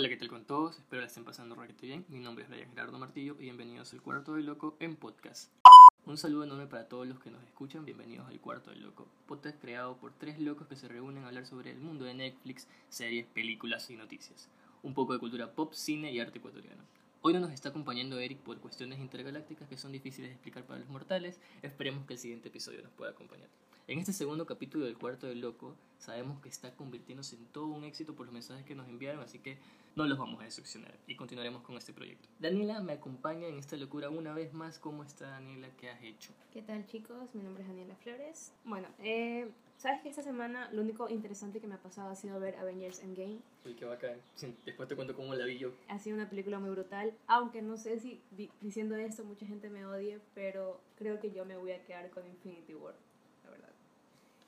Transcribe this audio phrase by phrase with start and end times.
[0.00, 0.78] Hola, ¿qué tal con todos?
[0.78, 2.06] Espero la estén pasando requete bien.
[2.08, 5.52] Mi nombre es Brian Gerardo Martillo y bienvenidos al Cuarto del Loco en podcast.
[6.06, 7.84] Un saludo enorme para todos los que nos escuchan.
[7.84, 11.44] Bienvenidos al Cuarto del Loco, podcast creado por tres locos que se reúnen a hablar
[11.44, 14.48] sobre el mundo de Netflix, series, películas y noticias.
[14.82, 16.82] Un poco de cultura pop, cine y arte ecuatoriano.
[17.20, 20.80] Hoy no nos está acompañando Eric por cuestiones intergalácticas que son difíciles de explicar para
[20.80, 21.38] los mortales.
[21.60, 23.50] Esperemos que el siguiente episodio nos pueda acompañar.
[23.90, 27.82] En este segundo capítulo del Cuarto del Loco, sabemos que está convirtiéndose en todo un
[27.82, 29.58] éxito por los mensajes que nos enviaron, así que
[29.96, 32.28] no los vamos a decepcionar y continuaremos con este proyecto.
[32.38, 34.78] Daniela me acompaña en esta locura una vez más.
[34.78, 35.68] ¿Cómo está Daniela?
[35.76, 36.30] ¿Qué has hecho?
[36.52, 37.34] ¿Qué tal chicos?
[37.34, 38.52] Mi nombre es Daniela Flores.
[38.64, 42.38] Bueno, eh, sabes que esta semana lo único interesante que me ha pasado ha sido
[42.38, 43.40] ver Avengers Endgame.
[43.66, 44.20] Uy, qué bacán.
[44.64, 45.72] Después te cuento cómo la vi yo.
[45.88, 49.68] Ha sido una película muy brutal, aunque no sé si di- diciendo esto mucha gente
[49.68, 52.94] me odie, pero creo que yo me voy a quedar con Infinity War.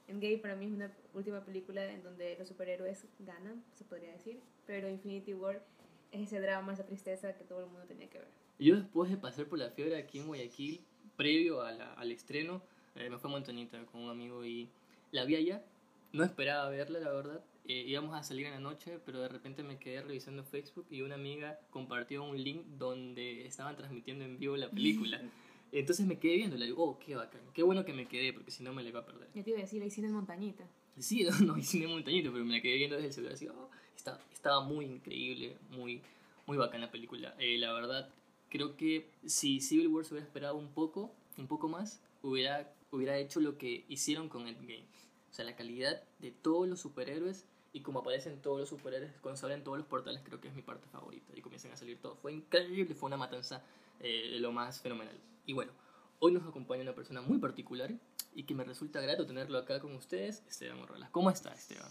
[0.08, 4.40] Endgame para mí es una última película en donde los superhéroes ganan, se podría decir,
[4.66, 5.62] pero Infinity War
[6.10, 8.28] es ese drama, esa tristeza que todo el mundo tenía que ver.
[8.58, 10.80] Yo después de pasar por la fiebre aquí en Guayaquil,
[11.16, 12.62] previo a la- al estreno,
[12.96, 14.68] eh, me fue a Montañita con un amigo y
[15.12, 15.64] la vi allá.
[16.12, 17.42] No esperaba verla, la verdad.
[17.66, 21.00] Eh, íbamos a salir en la noche, pero de repente me quedé revisando Facebook y
[21.02, 25.20] una amiga compartió un link donde estaban transmitiendo en vivo la película.
[25.72, 28.32] Entonces me quedé viendo y le digo, oh, qué bacán, qué bueno que me quedé,
[28.32, 29.28] porque si no me la iba a perder.
[29.34, 30.64] Ya te iba a decir, la hicieron en montañita.
[30.98, 33.48] Sí, no, no hice ni montañito, pero me la quedé viendo desde el celular así,
[33.48, 36.02] oh, está- estaba muy increíble, muy,
[36.46, 37.34] muy bacana la película.
[37.38, 38.10] Eh, la verdad,
[38.50, 43.16] creo que si Civil War se hubiera esperado un poco, un poco más, hubiera, hubiera
[43.18, 44.84] hecho lo que hicieron con Endgame.
[45.30, 49.38] O sea, la calidad de todos los superhéroes y como aparecen todos los superhéroes, cuando
[49.38, 51.96] se abren todos los portales, creo que es mi parte favorita y comienzan a salir
[51.98, 52.18] todos.
[52.18, 53.64] Fue increíble, fue una matanza
[54.02, 55.16] eh, lo más fenomenal.
[55.46, 55.72] Y bueno,
[56.18, 57.90] hoy nos acompaña una persona muy particular
[58.34, 61.10] y que me resulta grato tenerlo acá con ustedes, Esteban Morrolas.
[61.10, 61.90] ¿Cómo está, Esteban?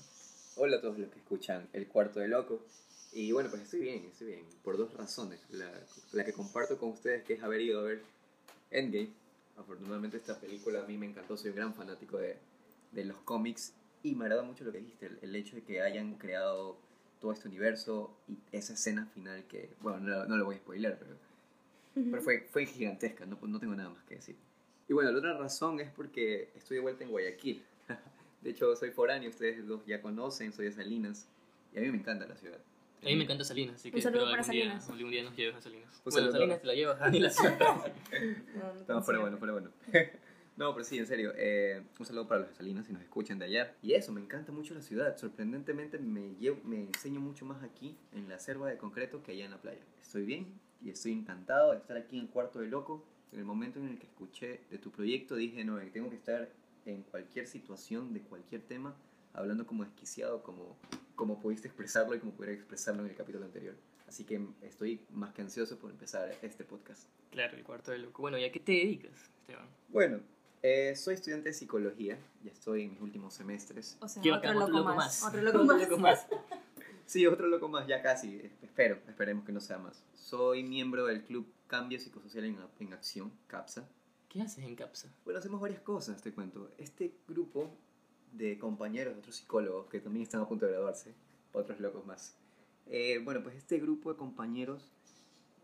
[0.58, 2.66] Hola a todos los que escuchan El Cuarto de Loco.
[3.14, 4.45] Y bueno, pues estoy bien, estoy bien.
[4.64, 5.39] Por dos razones.
[5.50, 5.71] La,
[6.11, 8.04] la que comparto con ustedes, que es haber ido a ver
[8.70, 9.10] Endgame.
[9.58, 12.38] Afortunadamente esta película a mí me encantó, soy un gran fanático de,
[12.92, 13.73] de los cómics.
[14.04, 16.77] Y me agrada mucho lo que dijiste, el, el hecho de que hayan creado
[17.20, 20.98] todo este universo y esa escena final que, bueno, no, no lo voy a spoiler,
[20.98, 21.16] pero,
[21.93, 24.35] pero fue, fue gigantesca, no, no tengo nada más que decir.
[24.87, 27.63] Y bueno, la otra razón es porque estoy de vuelta en Guayaquil.
[28.41, 31.27] De hecho, soy foráneo, ustedes dos ya conocen, soy de Salinas.
[31.73, 32.59] Y a mí me encanta la ciudad.
[33.02, 34.89] A mí me encanta Salinas, así que Un saludo para algún día, Salinas.
[34.89, 36.02] algún día nos lleves a Salinas.
[36.05, 36.31] Un bueno.
[36.31, 37.31] Salinas te la llevas, Daniela.
[37.59, 37.83] No,
[38.73, 39.71] no No, fuera bueno, fuera bueno.
[40.58, 41.31] No, pero sí, en serio.
[41.37, 43.73] eh, un saludo para los de Salinas si nos escuchan de allá.
[43.81, 45.15] Y eso, me encanta mucho la ciudad.
[45.17, 49.45] Sorprendentemente me, llevo, me enseño mucho más aquí, en la selva de concreto, que allá
[49.45, 49.81] en la playa.
[50.02, 50.47] Estoy bien
[50.83, 53.03] y estoy encantado de estar aquí en el Cuarto de Loco.
[53.31, 56.49] En el momento en el que escuché de tu proyecto, dije, no, tengo que estar
[56.86, 58.95] en cualquier situación, de cualquier tema,
[59.33, 60.77] hablando como desquiciado, como,
[61.15, 63.75] como pudiste expresarlo y como pudiera expresarlo en el capítulo anterior.
[64.08, 67.08] Así que estoy más que ansioso por empezar este podcast.
[67.30, 68.21] claro, el cuarto de loco.
[68.21, 69.67] Bueno, ¿y a qué te dedicas, Esteban?
[69.87, 70.20] Bueno,
[70.64, 73.97] eh, soy estudiante de psicología, ya estoy en mis últimos semestres.
[74.02, 75.23] O sea, otro, bacán, loco más.
[75.23, 75.64] Otro loco
[75.97, 75.97] más.
[75.97, 76.27] más.
[77.11, 80.02] Sí, otro loco más, ya casi, espero, esperemos que no sea más.
[80.14, 83.86] Soy miembro del Club Cambio Psicosocial en, en Acción, CAPSA.
[84.30, 85.14] ¿Qué haces en CAPSA?
[85.26, 86.71] Bueno, hacemos varias cosas, te cuento.
[86.77, 87.70] Este grupo
[88.32, 91.14] de compañeros, otros psicólogos que también están a punto de graduarse,
[91.52, 92.38] otros locos más.
[92.86, 94.94] Eh, bueno, pues este grupo de compañeros,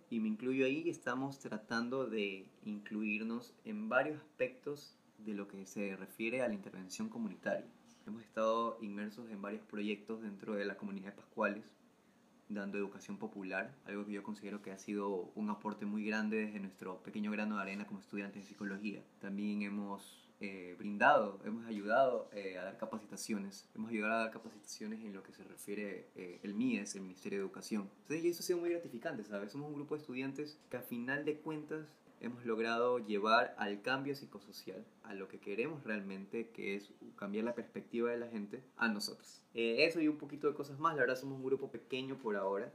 [0.10, 5.96] y me incluyo ahí, estamos tratando de incluirnos en varios aspectos de lo que se
[5.96, 7.66] refiere a la intervención comunitaria.
[8.08, 11.66] Hemos estado inmersos en varios proyectos dentro de la comunidad de Pascuales,
[12.48, 16.62] dando educación popular, algo que yo considero que ha sido un aporte muy grande desde
[16.62, 19.04] nuestro pequeño grano de arena como estudiantes de psicología.
[19.20, 25.04] También hemos eh, brindado, hemos ayudado eh, a dar capacitaciones, hemos ayudado a dar capacitaciones
[25.04, 27.90] en lo que se refiere eh, el MIES, el Ministerio de Educación.
[28.04, 29.52] Entonces, y eso ha sido muy gratificante, ¿sabes?
[29.52, 31.90] Somos un grupo de estudiantes que a final de cuentas
[32.20, 37.54] hemos logrado llevar al cambio psicosocial, a lo que queremos realmente, que es cambiar la
[37.56, 39.42] perspectiva de la gente, a nosotros.
[39.54, 42.36] Eh, eso y un poquito de cosas más, la verdad somos un grupo pequeño por
[42.36, 42.72] ahora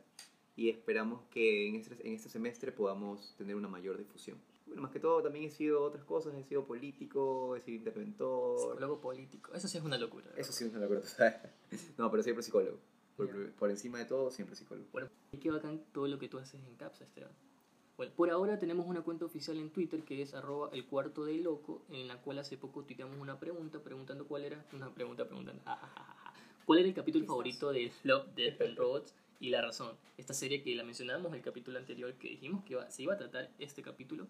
[0.57, 4.39] y esperamos que en este, en este semestre podamos tener una mayor difusión.
[4.67, 8.59] Bueno, más que todo también he sido otras cosas, he sido político, he sido interventor.
[8.59, 9.53] Psicólogo político.
[9.55, 10.27] Eso sí es una locura.
[10.37, 11.35] Eso sí es una locura, ¿sabes?
[11.99, 12.79] No, pero siempre psicólogo.
[13.17, 13.53] Por, Ya.
[13.59, 14.87] por encima de todo, siempre psicólogo.
[14.93, 15.09] Bueno,
[15.41, 17.33] qué bacán todo lo que tú haces en CAPSA, Esteban.
[17.97, 21.35] Bueno, por ahora tenemos una cuenta oficial en Twitter que es arroba el cuarto de
[21.35, 25.63] loco, en la cual hace poco tuiteamos una pregunta preguntando cuál era, una pregunta preguntando,
[26.65, 29.95] cuál era el capítulo favorito de Love, Death and Robots y la razón.
[30.17, 33.19] Esta serie que la mencionamos en el capítulo anterior que dijimos que se iba a
[33.19, 34.27] tratar este capítulo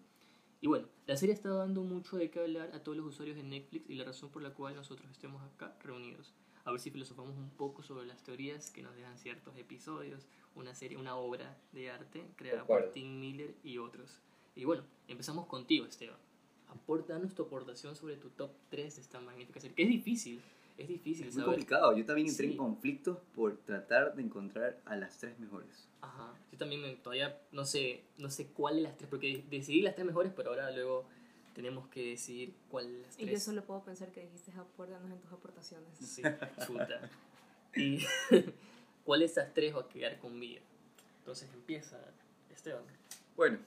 [0.59, 3.43] Y bueno, la serie está dando mucho de qué hablar a todos los usuarios de
[3.43, 6.33] Netflix y la razón por la cual nosotros estemos acá reunidos.
[6.65, 10.73] A ver si filosofamos un poco sobre las teorías que nos dejan ciertos episodios, una
[10.75, 12.91] serie, una obra de arte creada por.
[12.91, 14.19] Tim Miller y otros.
[14.55, 16.17] Y bueno, empezamos contigo, Esteban.
[16.69, 20.41] Aportanos tu aportación sobre tu top 3 de esta magnífica serie, que es difícil,
[20.77, 21.55] es difícil Es muy saber.
[21.57, 21.95] complicado.
[21.97, 22.51] Yo también entré Sí.
[22.53, 25.87] en conflictos por tratar de encontrar a las tres mejores.
[26.01, 26.33] Ajá.
[26.51, 30.05] Yo también todavía no sé, no sé cuál de las tres, porque decidí las tres
[30.07, 31.05] mejores, pero ahora luego
[31.53, 33.43] tenemos que decidir cuál de las Y yo tres.
[33.43, 35.89] solo puedo pensar que dijiste acuérdanos en tus aportaciones.
[35.99, 36.21] Sí,
[36.65, 37.09] chuta.
[37.75, 38.05] Y
[39.03, 40.61] cuál de estas tres va a quedar con vida.
[41.19, 41.99] Entonces empieza
[42.49, 42.83] Esteban.
[43.35, 43.59] Bueno,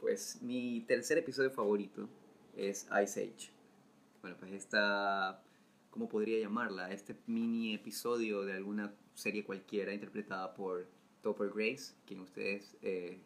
[0.00, 2.08] pues mi tercer episodio favorito
[2.56, 3.50] es Ice Age.
[4.22, 5.42] Bueno, pues esta,
[5.90, 6.90] ¿cómo podría llamarla?
[6.90, 10.86] Este mini episodio de alguna serie cualquiera interpretada por
[11.22, 13.18] Topper Grace, quien ustedes eh,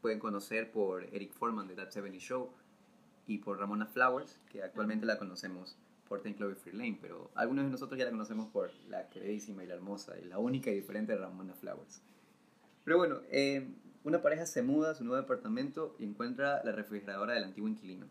[0.00, 2.50] pueden conocer por Eric Foreman de That 70 Show
[3.26, 5.76] y por Ramona Flowers, que actualmente la conocemos
[6.08, 9.66] por Ten Cloverfield Lane, pero algunos de nosotros ya la conocemos por la queridísima y
[9.66, 12.02] la hermosa la única y diferente Ramona Flowers.
[12.84, 13.68] Pero bueno, eh,
[14.04, 18.06] una pareja se muda a su nuevo departamento y encuentra la refrigeradora del antiguo inquilino.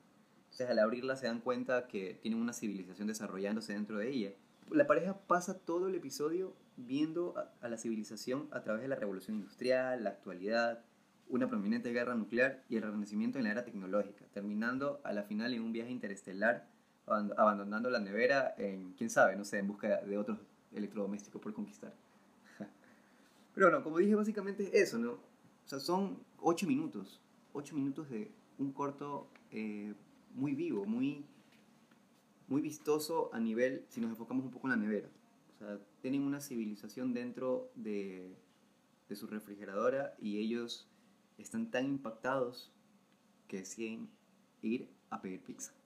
[0.46, 4.32] Entonces al abrirla se dan cuenta que tienen una civilización desarrollándose dentro de ella.
[4.70, 8.96] La pareja pasa todo el episodio viendo a, a la civilización a través de la
[8.96, 10.84] revolución industrial, la actualidad,
[11.30, 15.54] una prominente guerra nuclear y el renacimiento en la era tecnológica, terminando a la final
[15.54, 16.68] en un viaje interestelar,
[17.08, 20.40] abandonando la nevera en, quién sabe, no sé, en busca de otros
[20.74, 21.94] electrodomésticos por conquistar.
[23.56, 25.12] Pero no, como dije, básicamente es eso, ¿no?
[25.12, 27.22] O sea, son ocho minutos,
[27.54, 29.94] ocho minutos de un corto eh,
[30.36, 31.26] muy vivo, muy,
[32.48, 35.10] muy vistoso a nivel, si nos enfocamos un poco en la nevera.
[35.56, 38.36] O sea, tienen una civilización dentro de,
[39.10, 40.88] de su refrigeradora y ellos
[41.38, 42.72] están tan impactados
[43.48, 44.10] que deciden
[44.62, 45.77] ir a pedir pizza.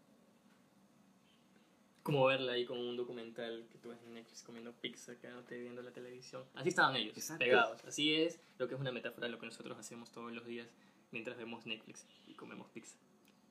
[2.04, 5.82] Como verla ahí como un documental que tú ves en Netflix comiendo pizza, quedándote viendo
[5.84, 6.44] la televisión.
[6.56, 7.46] Así estaban ellos, Exacto.
[7.46, 7.84] pegados.
[7.86, 10.68] Así es lo que es una metáfora de lo que nosotros hacemos todos los días
[11.12, 12.98] mientras vemos Netflix y comemos pizza.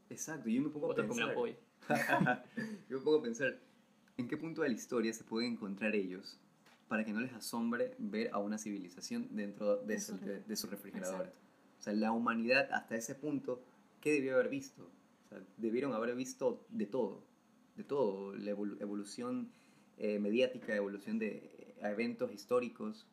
[0.08, 1.34] Exacto, yo me pongo a Otros pensar.
[1.34, 1.56] comen pollo.
[2.88, 3.58] Yo me pongo a pensar,
[4.16, 6.38] ¿en qué punto de la historia se pueden encontrar ellos
[6.88, 10.66] para que no les asombre ver a una civilización dentro de, De de, de su
[10.66, 11.24] refrigeradora?
[11.28, 11.38] Exacto.
[11.78, 13.62] O sea, la humanidad hasta ese punto,
[14.00, 14.82] ¿qué debió haber visto?
[15.24, 17.22] O sea, debieron haber visto de todo,
[17.76, 19.50] de todo, la evolu- evolución
[19.98, 23.06] eh, mediática, evolución de eh, eventos históricos,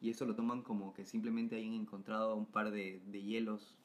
[0.00, 3.76] y eso lo toman como que simplemente hayan encontrado un par de, de hielos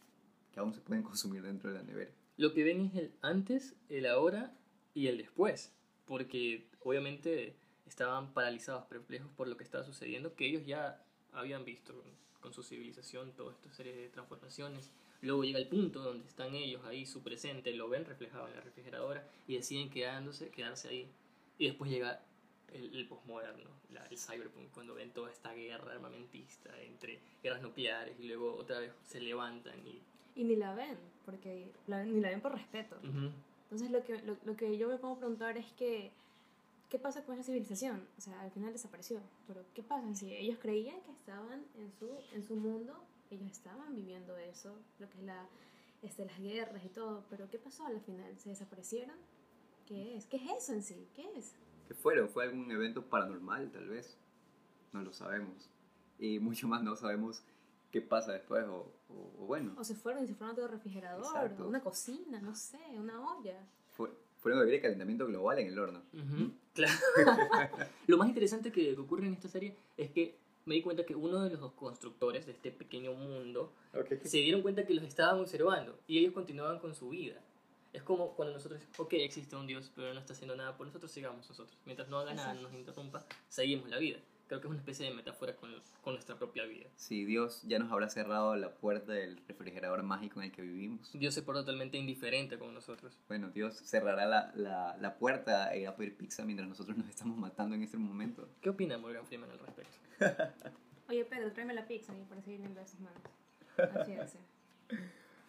[0.51, 2.11] que aún se pueden consumir dentro de la nevera.
[2.37, 4.53] Lo que ven es el antes, el ahora
[4.93, 5.73] y el después.
[6.05, 7.55] Porque obviamente
[7.85, 11.03] estaban paralizados, perplejos por lo que estaba sucediendo, que ellos ya
[11.33, 12.03] habían visto
[12.39, 14.91] con su civilización toda esta serie de transformaciones.
[15.21, 18.61] Luego llega el punto donde están ellos ahí, su presente, lo ven reflejado en la
[18.61, 21.07] refrigeradora y deciden quedándose, quedarse ahí.
[21.57, 22.21] Y después llega
[22.73, 23.69] el, el posmoderno,
[24.09, 28.91] el cyberpunk, cuando ven toda esta guerra armamentista entre guerras nucleares y luego otra vez
[29.07, 29.99] se levantan y...
[30.39, 32.95] Y ni la ven, porque la- ni la ven por respeto.
[33.03, 33.29] Ujú.
[33.63, 36.11] Entonces lo que, lo, lo que yo me pongo a preguntar es que,
[36.89, 38.07] ¿qué pasa con esa civilización?
[38.17, 42.09] O sea, al final desapareció, pero ¿qué pasa si ellos creían que estaban en su,
[42.33, 42.93] en su mundo,
[43.31, 45.47] ellos estaban viviendo eso, lo que es la,
[46.01, 48.37] este, las guerras y todo, pero ¿qué pasó al final?
[48.37, 49.15] ¿Se desaparecieron?
[49.85, 50.25] ¿Qué es?
[50.27, 51.07] ¿Qué es eso en sí?
[51.15, 51.53] ¿Qué es?
[51.87, 52.29] ¿Qué fueron?
[52.29, 54.17] ¿Fue algún evento paranormal, tal vez?
[54.93, 55.69] No lo sabemos.
[56.19, 57.43] Y mucho más no sabemos
[57.91, 60.67] qué pasa después, o, o- o bueno, O se fueron y se fueron a otro
[60.67, 61.67] refrigerador, Exacto.
[61.67, 63.57] una cocina, no sé, una olla.
[63.91, 66.01] fue- fueron a vivir el calentamiento global en el horno.
[66.13, 66.93] Ujú, Claro.
[68.07, 70.37] Lo más interesante que ocurre en esta serie es que
[70.69, 73.73] me di cuenta que uno de los constructores de este pequeño mundo
[74.23, 77.41] se dieron cuenta que los estaban observando y ellos continuaban con su vida.
[77.91, 81.11] Es como cuando nosotros, ok, existe un Dios, pero no está haciendo nada por nosotros,
[81.11, 81.75] sigamos nosotros.
[81.85, 84.19] Mientras no haga nada, no nos interrumpa, seguimos la vida.
[84.47, 85.71] Creo que es una especie de metáfora con,
[86.03, 86.85] con nuestra propia vida.
[86.97, 91.11] Si Dios ya nos habrá cerrado la puerta del refrigerador mágico en el que vivimos,
[91.13, 93.17] Dios se porta totalmente indiferente con nosotros.
[93.27, 97.09] bueno, Dios cerrará la, la, la puerta e irá a pedir pizza mientras nosotros nos
[97.09, 98.47] estamos matando en este momento.
[98.61, 100.08] ¿Qué opina Morgan Freeman al respecto?
[101.09, 103.21] Oye, Pedro, tráeme la pizza y para seguir viendo esas manos.
[103.95, 104.35] Así es.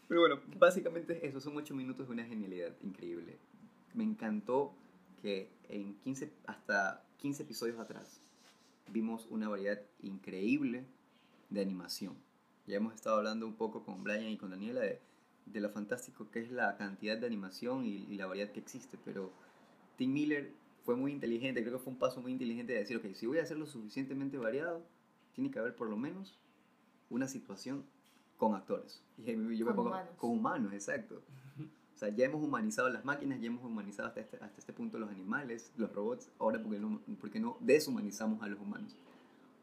[0.08, 3.38] Pero bueno, básicamente eso son 8 minutos de una genialidad increíble.
[3.94, 4.74] Me encantó
[5.22, 8.20] que en 15, hasta 15 episodios atrás
[8.88, 10.84] vimos una variedad increíble
[11.50, 12.16] de animación.
[12.66, 15.00] Ya hemos estado hablando un poco con Brian y con Daniela de,
[15.46, 19.30] de lo fantástico que es la cantidad de animación y la variedad que existe, pero
[19.96, 20.52] Tim Miller
[20.84, 23.38] fue muy inteligente, creo que fue un paso muy inteligente de decir, ok, si voy
[23.38, 24.82] a hacerlo suficientemente variado,
[25.34, 26.38] tiene que haber por lo menos
[27.10, 27.84] una situación
[28.36, 29.02] con actores.
[29.18, 30.14] Y yo me Con pongo- humanos.
[30.16, 31.22] Con humanos, exacto.
[31.94, 35.10] sea, ya hemos humanizado las máquinas, ya hemos humanizado hasta este, hasta este punto los
[35.10, 36.30] animales, los robots.
[36.38, 38.96] Ahora, ¿por qué, no, por qué no deshumanizamos a los humanos?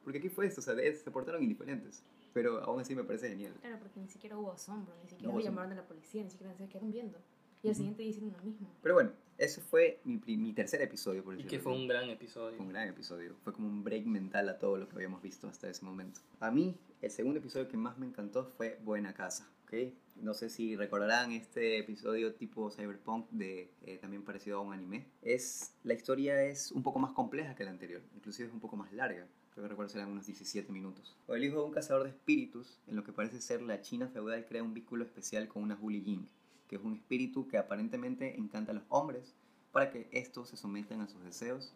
[0.04, 2.04] Porque aquí fue esto, o sea, de- se portaron indiferentes.
[2.34, 3.54] Pero aún así me parece genial.
[3.62, 6.54] Claro, porque ni siquiera hubo asombro, ni siquiera lo llamaron a la policía, ni siquiera
[6.54, 7.18] se quedaron viendo.
[7.64, 7.78] Y al Ujú.
[7.78, 8.68] siguiente día hicieron lo mismo.
[8.84, 12.10] Pero bueno, ese fue mi, mi tercer episodio, por Y decirlo que fue un gran
[12.10, 12.58] episodio.
[12.58, 13.36] Fue un gran episodio.
[13.44, 16.22] Fue como un break mental a todo lo que habíamos visto hasta ese momento.
[16.40, 19.48] A mí, el segundo episodio que más me encantó fue Buena Casa.
[19.66, 19.94] ¿ok?
[20.16, 25.06] No sé si recordarán este episodio tipo cyberpunk de eh, también parecido a un anime.
[25.22, 28.02] Es, la historia es un poco más compleja que la anterior.
[28.16, 29.28] Inclusive es un poco más larga.
[29.52, 31.16] Creo que recuerdo serán unos 17 minutos.
[31.28, 34.08] O el hijo de un cazador de espíritus, en lo que parece ser la China
[34.08, 36.28] feudal, crea un vínculo especial con una Huli Ying,
[36.68, 39.34] que es un espíritu que aparentemente encanta a los hombres
[39.72, 41.74] para que estos se sometan a sus deseos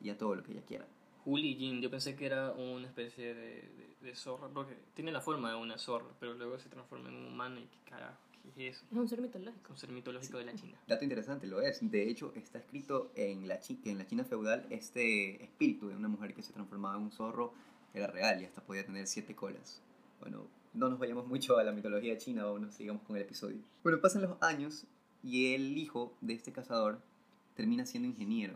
[0.00, 0.86] y a todo lo que ella quiera.
[1.24, 5.20] Juli Jin, yo pensé que era una especie de, de, de zorra, porque tiene la
[5.20, 8.16] forma de una zorra, pero luego se transforma en un humano y qué carajo,
[8.54, 8.86] ¿qué es eso?
[8.90, 9.70] Es un ser mitológico.
[9.72, 10.78] Un ser mitológico de la China.
[10.88, 11.78] Dato interesante, lo es.
[11.90, 15.96] De hecho, está escrito en la, chi- que en la China feudal este espíritu de
[15.96, 17.52] una mujer que se transformaba en un zorro
[17.92, 19.82] era real y hasta podía tener siete colas.
[20.20, 23.58] Bueno, no nos vayamos mucho a la mitología china, vámonos, sigamos con el episodio.
[23.82, 24.86] Bueno, pasan los años
[25.22, 27.00] y el hijo de este cazador
[27.54, 28.54] termina siendo ingeniero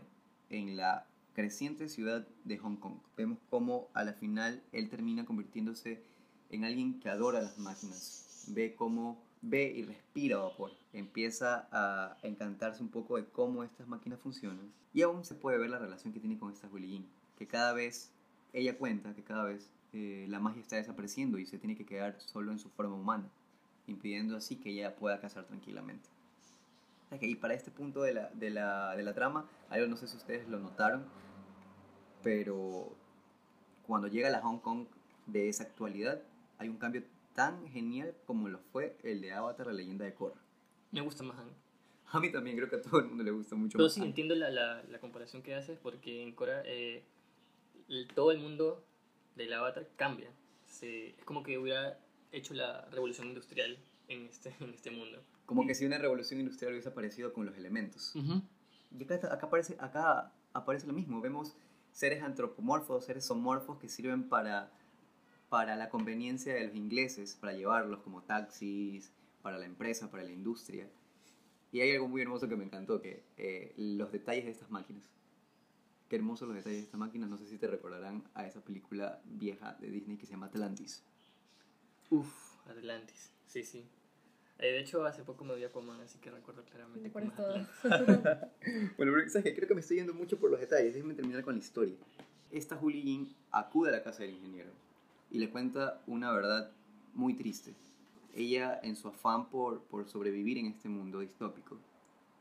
[0.49, 2.97] en la creciente ciudad de Hong Kong.
[3.17, 6.01] Vemos cómo a la final él termina convirtiéndose
[6.49, 8.45] en alguien que adora las máquinas.
[8.47, 10.71] Ve cómo ve y respira vapor.
[10.93, 14.71] Empieza a encantarse un poco de cómo estas máquinas funcionan.
[14.93, 17.05] Y aún se puede ver la relación que tiene con esta Jin,
[17.37, 18.11] que cada vez,
[18.53, 22.19] ella cuenta que cada vez eh, la magia está desapareciendo y se tiene que quedar
[22.19, 23.29] solo en su forma humana,
[23.87, 26.09] impidiendo así que ella pueda cazar tranquilamente.
[27.11, 30.07] Ok, y para este punto de la, de, la, de la trama, algo no sé
[30.07, 31.05] si ustedes lo notaron,
[32.23, 32.93] pero
[33.87, 34.85] cuando llega la Hong Kong
[35.27, 36.21] de esa actualidad,
[36.57, 40.41] hay un cambio tan genial como lo fue el de Avatar, la leyenda de Korra.
[40.91, 41.49] Me gusta más Han.
[42.11, 43.99] A mí también creo que a todo el mundo le gusta mucho Pero más sí,
[44.01, 44.09] Aang.
[44.09, 47.03] entiendo la, la, la comparación que haces, porque en Cora eh,
[47.89, 48.85] el- todo el mundo
[49.35, 50.29] del avatar cambia.
[50.65, 51.99] Se, es como que hubiera
[52.31, 53.77] hecho la revolución industrial
[54.07, 55.21] en este, en este mundo.
[55.45, 58.13] Como que si una revolución industrial hubiese aparecido con los elementos.
[58.91, 61.21] Y acá, acá, aparece, acá aparece lo mismo.
[61.21, 61.55] Vemos
[61.91, 64.71] seres antropomorfos, seres zoomorfos que sirven para,
[65.49, 69.11] para la conveniencia de los ingleses, para llevarlos como taxis,
[69.43, 70.89] para la empresa, para la industria.
[71.71, 75.03] Y hay algo muy hermoso que me encantó, que eh, los detalles de estas máquinas.
[76.09, 77.29] Qué hermosos los detalles de estas máquinas.
[77.29, 81.03] No sé si te recordarán a esa película vieja de Disney que se llama Atlantis.
[82.11, 83.31] Uf, Atlantis.
[83.47, 83.85] Sí, sí.
[84.59, 87.01] Eh, de hecho, hace poco me vi Aquaman, así que recuerdo claramente.
[87.01, 88.51] ¿Te acuerdas cómo es todo?
[88.97, 89.55] Bueno, pero ¿sabes qué?
[89.55, 90.93] Creo que me estoy yendo mucho por los detalles.
[90.93, 91.95] Déjenme terminar con la historia.
[92.51, 94.71] Esta Julie Jin acude a la casa del ingeniero
[95.31, 96.71] y le cuenta una verdad
[97.13, 97.73] muy triste.
[98.33, 101.77] Ella, en su afán por, por sobrevivir en este mundo distópico,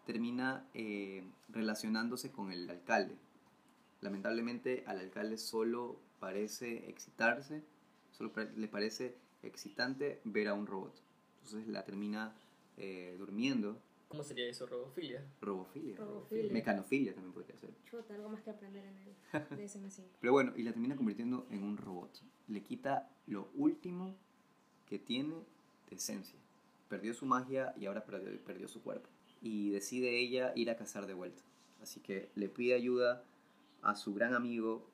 [0.07, 3.17] termina eh, relacionándose con el alcalde.
[4.05, 7.63] Lamentablemente al alcalde solo parece excitarse,
[8.13, 10.93] solo le parece excitante ver a un robot.
[11.43, 12.35] Entonces la termina
[12.77, 13.81] eh, durmiendo.
[14.09, 15.25] ¿Cómo sería eso, robofilia?
[15.41, 15.97] Robofilia.
[15.97, 16.53] Robofilia.
[16.53, 17.71] Mecanofilia también podría ser.
[17.91, 20.03] Chuta, algo más que aprender en el DSM5.
[20.21, 22.11] Pero bueno, y la termina convirtiendo en un robot.
[22.49, 24.15] Le quita lo último
[24.87, 25.37] que tiene
[25.89, 26.39] de esencia.
[26.91, 29.09] Perdió su magia y ahora perdió, perdió su cuerpo.
[29.41, 31.43] Y decide ella ir a cazar de vuelta.
[31.81, 33.25] Así que le pide ayuda
[33.85, 34.87] a su gran amigo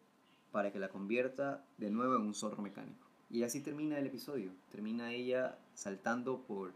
[0.53, 3.07] para que la convierta de nuevo en un zorro mecánico.
[3.31, 4.53] Y así termina el episodio.
[4.73, 6.73] Termina ella saltando por,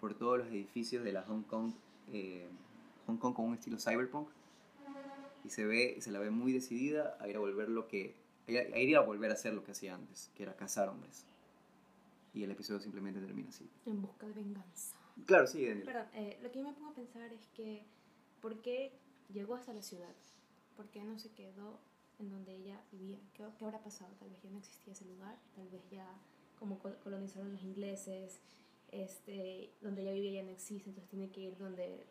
[0.00, 1.72] por todos los edificios de la Hong Kong,
[2.12, 2.48] eh,
[3.06, 4.28] Hong Kong con un estilo cyberpunk
[5.44, 8.14] y se ve se la ve muy decidida a ir a volver lo que
[8.48, 11.26] a ir a, volver a hacer lo que hacía antes que era cazar hombres
[12.32, 14.96] y el episodio simplemente termina así En busca de venganza.
[15.26, 17.84] claro sí Daniel Perdón, eh, lo que yo me pongo a pensar es que,
[18.40, 18.92] ¿por qué
[19.32, 20.14] llegó hasta la ciudad?
[20.76, 21.78] ¿Por qué no se quedó
[22.18, 23.18] en donde ella vivía?
[23.34, 24.12] ¿Qué, qué habrá pasado?
[24.18, 26.06] Tal vez ya no existía ese lugar, tal vez ya
[26.58, 28.40] como col- colonizaron los ingleses,
[28.90, 32.06] este, donde ella vivía ya no existe, entonces tiene que ir donde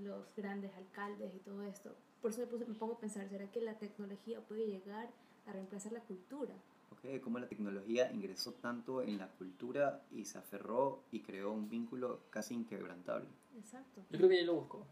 [0.00, 1.94] los grandes alcaldes y todo esto.
[2.22, 5.08] Por eso me, puse- me pongo a pensar, ¿será que la tecnología puede llegar
[5.46, 6.54] a reemplazar la cultura?
[6.92, 11.68] Ok, cómo la tecnología ingresó tanto en la cultura y se aferró y creó un
[11.68, 14.02] vínculo casi inquebrantable Exacto.
[14.10, 14.86] Yo creo que ella lo buscó.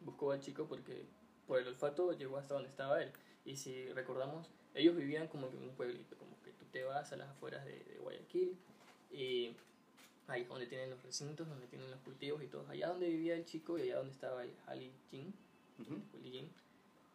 [0.00, 1.06] Buscó al chico porque
[1.46, 3.10] por el olfato llegó hasta donde estaba él.
[3.44, 7.12] Y si recordamos, ellos vivían como que en un pueblito, como que tú te vas
[7.12, 8.56] a las afueras de, de Guayaquil
[9.12, 9.54] y
[10.26, 12.66] ahí es donde tienen los recintos, donde tienen los cultivos y todo.
[12.68, 15.32] Allá donde vivía el chico y allá donde estaba el Ali Jin,
[15.78, 16.00] Ujú.
[16.14, 16.50] Willy Jin.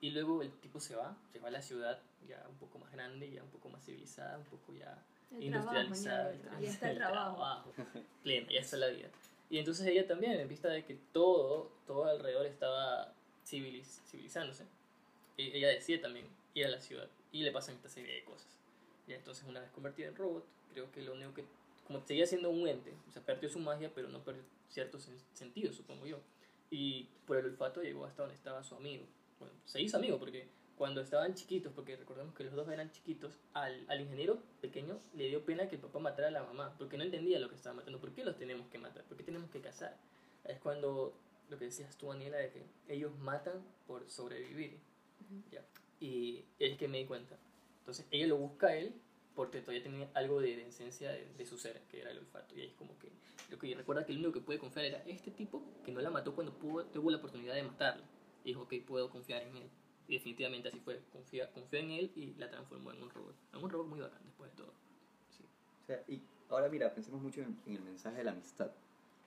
[0.01, 2.91] Y luego el tipo se va, se va a la ciudad ya un poco más
[2.91, 4.98] grande, ya un poco más civilizada, un poco ya
[5.31, 6.31] El industrializada.
[6.31, 7.74] trabajo, ya, ya está el trabajo.
[8.24, 9.09] Plena, ya está la vida.
[9.50, 13.13] Y entonces ella también, en vista de que todo, todo alrededor estaba
[13.50, 14.65] civiliz- civilizándose,
[15.38, 18.48] e- ella decide también ir a la ciudad y le pasan esta serie de cosas.
[19.08, 21.46] Y entonces una vez convertida en robot, creo que lo único que,
[21.88, 25.24] como seguía siendo un ente, o sea, perdió su magia, pero no perdió ciertos sen-
[25.34, 26.20] sentidos, supongo yo.
[26.70, 29.03] Y por el olfato llegó hasta donde estaba su amigo.
[29.39, 33.34] Bueno, se hizo amigo porque cuando estaban chiquitos, porque recordemos que los dos eran chiquitos,
[33.53, 36.98] al, al ingeniero pequeño le dio pena que el papá matara a la mamá, porque
[36.98, 38.00] no entendía lo que estaba matando.
[38.00, 39.03] ¿Por qué los tenemos que matar?
[39.06, 39.98] ¿Por qué tenemos que cazar?
[40.46, 41.13] Es cuando
[41.50, 44.79] lo que decías tú, Daniela, de que ellos matan por sobrevivir.
[45.51, 45.63] ¿ya?
[46.00, 47.38] Y es que me di cuenta.
[47.79, 48.94] Entonces ella lo busca a él
[49.36, 52.56] porque todavía tenía algo de, de esencia de, de su ser, que era el olfato.
[52.56, 53.10] Y ahí es como que,
[53.50, 56.10] lo que recuerda que el único que puede confiar era este tipo que no la
[56.10, 58.06] mató cuando pudo, tuvo la oportunidad de matarla.
[58.44, 59.70] Y dijo, ok, puedo confiar en él.
[60.08, 61.01] Y definitivamente así fue.
[61.12, 63.36] Confía, confió en él y la transformó en un robot.
[63.53, 64.74] En un robot muy bacán después de todo.
[65.29, 65.46] Sí.
[65.84, 68.72] O sea, y ahora mira, pensemos mucho en, en el mensaje de la amistad.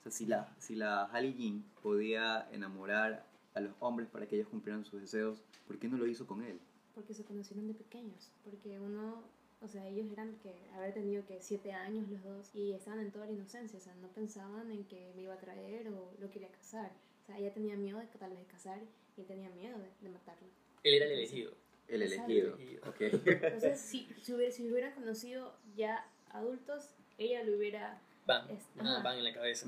[0.03, 4.37] O sea, si la, si la Halle Jean podía enamorar a los hombres para que
[4.37, 6.59] ellos cumplieran sus deseos, ¿por qué no lo hizo con él?
[6.95, 8.33] Porque se conocieron de pequeños.
[8.45, 9.23] Porque uno,
[9.61, 13.13] o sea, ellos eran que haber tenido que siete años los dos y estaban en
[13.13, 13.79] toda la inocencia.
[13.79, 16.91] O sea, no pensaban en que me iba a traer o lo quería casar.
[17.23, 18.81] O sea, ella tenía miedo de que tal vez de casar
[19.17, 20.49] y él tenía miedo de, de matarlo.
[20.83, 21.53] Él era el elegido.
[21.89, 22.55] El elegido.
[22.87, 23.01] Ok.
[23.01, 28.49] Entonces, si, si, hubiera, si hubieran conocido ya adultos, ella lo hubiera, Van.
[28.51, 29.67] Es- van en la cabeza.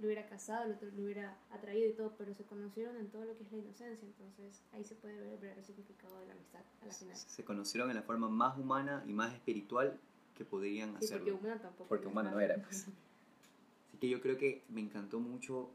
[0.00, 3.36] Lo hubiera casado, lo, lo hubiera atraído y todo, pero se conocieron en todo lo
[3.36, 4.06] que es la inocencia.
[4.08, 7.16] Entonces, ahí se puede ver el verdadero significado de la amistad a la final.
[7.16, 9.96] Sí, Se conocieron en la forma más humana y más espiritual
[10.36, 11.36] que podrían porque hacerlo.
[11.36, 11.88] humana tampoco.
[11.88, 12.86] Porque humana no era, pues.
[13.88, 15.70] Así que yo creo que me encantó mucho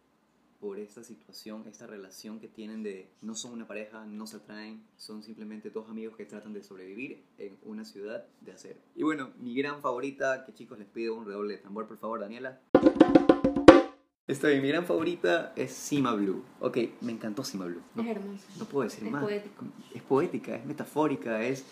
[0.59, 4.83] por esta situación, esta relación que tienen de no son una pareja, no se atraen,
[4.97, 8.79] son simplemente dos amigos que tratan de sobrevivir en una ciudad de acero.
[8.95, 12.19] Y bueno, mi gran favorita, que chicos les pido un redoble de tambor, por favor,
[12.19, 12.59] Daniela.
[14.27, 16.43] Está bien, mi gran favorita es Sima Blue.
[16.59, 17.81] Ok, me encantó Sima Blue.
[17.95, 18.45] No, Es hermoso.
[18.59, 19.23] no puedo decir Es más.
[19.23, 19.65] poético.
[19.95, 21.65] Es poética, es metafórica, es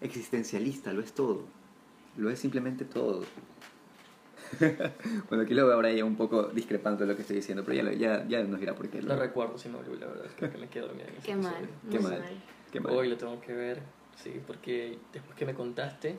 [0.00, 1.44] existencialista, lo es todo.
[2.16, 3.24] Lo es simplemente todo.
[5.28, 7.82] bueno, aquí lo veo ahora ya un poco discrepante de lo que estoy diciendo, pero
[7.82, 9.00] ya, ya, ya nos dirá por qué.
[9.02, 10.30] No recuerdo si me olvidó, la verdad.
[10.36, 12.12] Creo que me quedo dormida Qué mal, Qué mal.
[12.20, 12.22] mal.
[12.70, 12.92] Qué mal.
[12.94, 13.80] Hoy lo tengo que ver,
[14.16, 16.16] sí, porque después que me contaste,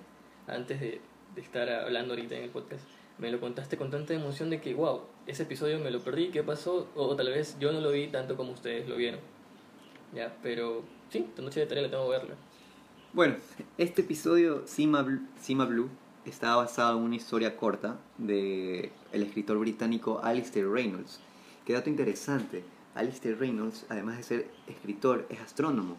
[0.47, 1.01] antes de,
[1.35, 2.83] de estar hablando ahorita en el podcast,
[3.17, 6.43] me lo contaste con tanta emoción de que, wow, ese episodio me lo perdí, ¿qué
[6.43, 6.87] pasó?
[6.95, 9.19] O, o tal vez yo no lo vi tanto como ustedes lo vieron.
[10.13, 12.35] Ya, pero sí, esta noche de tarea la tengo que verla.
[13.13, 13.35] Bueno,
[13.77, 15.89] este episodio, Sima Blue, Sima Blue,
[16.25, 21.19] está basado en una historia corta de el escritor británico Alistair Reynolds.
[21.65, 22.63] Qué dato interesante,
[22.95, 25.97] Alistair Reynolds, además de ser escritor, es astrónomo.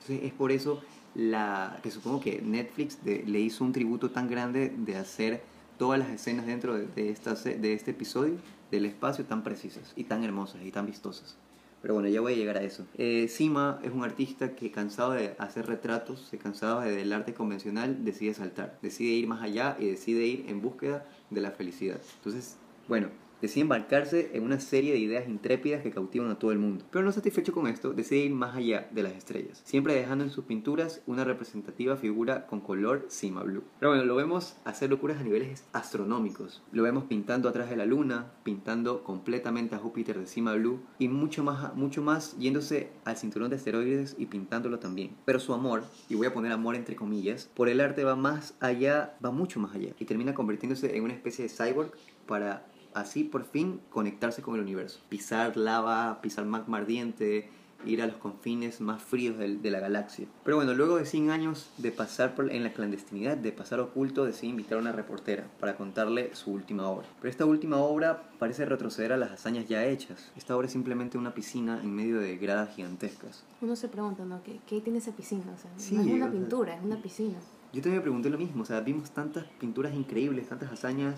[0.00, 0.80] Entonces es por eso
[1.14, 5.42] la, que supongo que Netflix de- le hizo un tributo tan grande de hacer
[5.78, 8.36] todas las escenas dentro de, de esta, de este episodio
[8.70, 11.36] del espacio tan precisas y tan hermosas y tan vistosas.
[11.82, 12.86] Pero bueno, ya voy a llegar a eso.
[12.98, 17.32] Eh, Sima es un artista que cansado de hacer retratos, se cansado de- del arte
[17.34, 21.98] convencional, decide saltar, decide ir más allá y decide ir en búsqueda de la felicidad.
[22.18, 23.08] Entonces, bueno,
[23.40, 26.84] decide embarcarse en una serie de ideas intrépidas que cautivan a todo el mundo.
[26.90, 30.30] Pero no satisfecho con esto, decide ir más allá de las estrellas, siempre dejando en
[30.30, 33.64] sus pinturas una representativa figura con color Sima Blue.
[33.78, 36.62] Pero bueno, lo vemos hacer locuras a niveles astronómicos.
[36.72, 41.08] Lo vemos pintando atrás de la luna, pintando completamente a Júpiter de Sima Blue y
[41.08, 45.16] mucho más, mucho más yéndose al cinturón de asteroides y pintándolo también.
[45.24, 48.54] Pero su amor, y voy a poner amor entre comillas, por el arte va más
[48.60, 51.92] allá, va mucho más allá y termina convirtiéndose en una especie de cyborg
[52.26, 55.00] para así por fin conectarse con el universo.
[55.08, 57.48] Pisar lava, pisar magma ardiente,
[57.86, 60.26] ir a los confines más fríos del- de, la galaxia.
[60.44, 64.26] Pero bueno, luego de 100 años de pasar por, en la clandestinidad, de pasar oculto,
[64.26, 67.06] decide invitar a una reportera para contarle su última obra.
[67.22, 70.30] Pero esta última obra parece retroceder a las hazañas ya hechas.
[70.36, 73.44] Esta obra es simplemente una piscina en medio de gradas gigantescas.
[73.62, 74.42] Uno se pregunta, ¿no?
[74.42, 75.44] ¿Qué, qué tiene esa piscina?
[75.54, 77.38] O sea, Sí, no es o una sea- pintura, es una piscina.
[77.72, 81.14] Yo también me pregunté lo mismo, o sea, vimos tantas pinturas increíbles, tantas hazañas,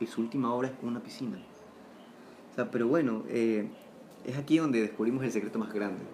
[0.00, 1.38] y su última obra es una piscina.
[2.52, 3.68] O sea, pero bueno, eh,
[4.24, 6.04] es aquí donde descubrimos el secreto más grande.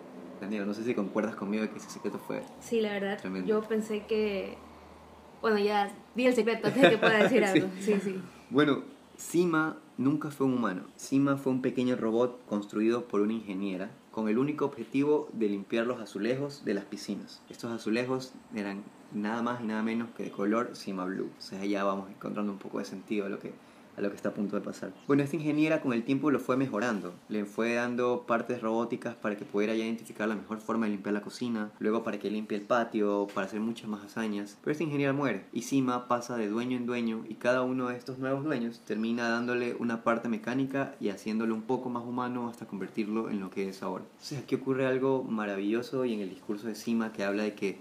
[0.40, 2.42] Daniela, no sé si concuerdas conmigo de que ese secreto fue...
[2.61, 3.49] Sí, la verdad, Tremendo.
[3.49, 4.57] yo pensé que...
[5.40, 7.68] Bueno, ya di el secreto antes de que pueda decir algo.
[7.81, 8.20] Sí, sí.
[8.51, 8.83] Bueno,
[9.16, 10.85] Sima nunca fue un humano.
[10.97, 15.87] Sima fue un pequeño robot construido por una ingeniera con el único objetivo de limpiar
[15.87, 17.42] los azulejos de las piscinas.
[17.49, 21.31] Estos azulejos eran nada más y nada menos que de color Sima Blue.
[21.38, 23.53] O sea, ya vamos encontrando un poco de sentido a lo que,
[23.96, 24.92] a lo que está a punto de pasar.
[25.07, 27.14] Bueno, esta ingeniera con el tiempo lo fue mejorando.
[27.28, 31.14] Le fue dando partes robóticas para que pudiera ya identificar la mejor forma de limpiar
[31.14, 34.59] la cocina, luego para que limpie el patio, para hacer muchas más hazañas.
[34.62, 37.96] Pero esta ingeniera muere y Sima pasa de dueño en dueño y cada uno de
[37.96, 42.66] estos nuevos dueños termina dándole una parte mecánica y haciéndolo un poco más humano hasta
[42.66, 44.04] convertirlo en lo que es ahora.
[44.12, 47.78] Entonces aquí ocurre algo maravilloso y en el discurso de Sima que habla de que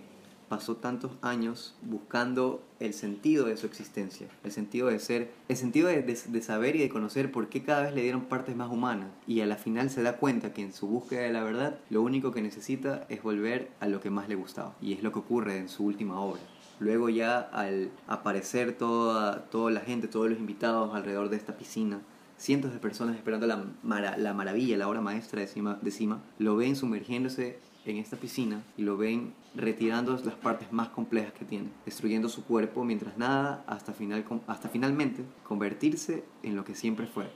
[0.53, 5.87] pasó tantos años buscando el sentido de su existencia, el sentido de ser, el sentido
[5.87, 9.41] de, saber y de conocer por qué cada vez le dieron partes más humanas y
[9.41, 12.31] a la final se da cuenta que en su búsqueda de la verdad lo único
[12.31, 15.57] que necesita es volver a lo que más le gustaba y es lo que ocurre
[15.57, 16.41] en su última obra.
[16.79, 21.99] Luego ya al aparecer toda, toda la gente, todos los invitados alrededor de esta piscina,
[22.37, 26.55] cientos de personas esperando la, la maravilla, la obra maestra de Cima, de Cima, lo
[26.55, 31.69] ven sumergiéndose en esta piscina y lo ven retirando las partes más complejas que tiene,
[31.85, 37.29] destruyendo su cuerpo mientras nada hasta, final, hasta finalmente convertirse en lo que siempre fue,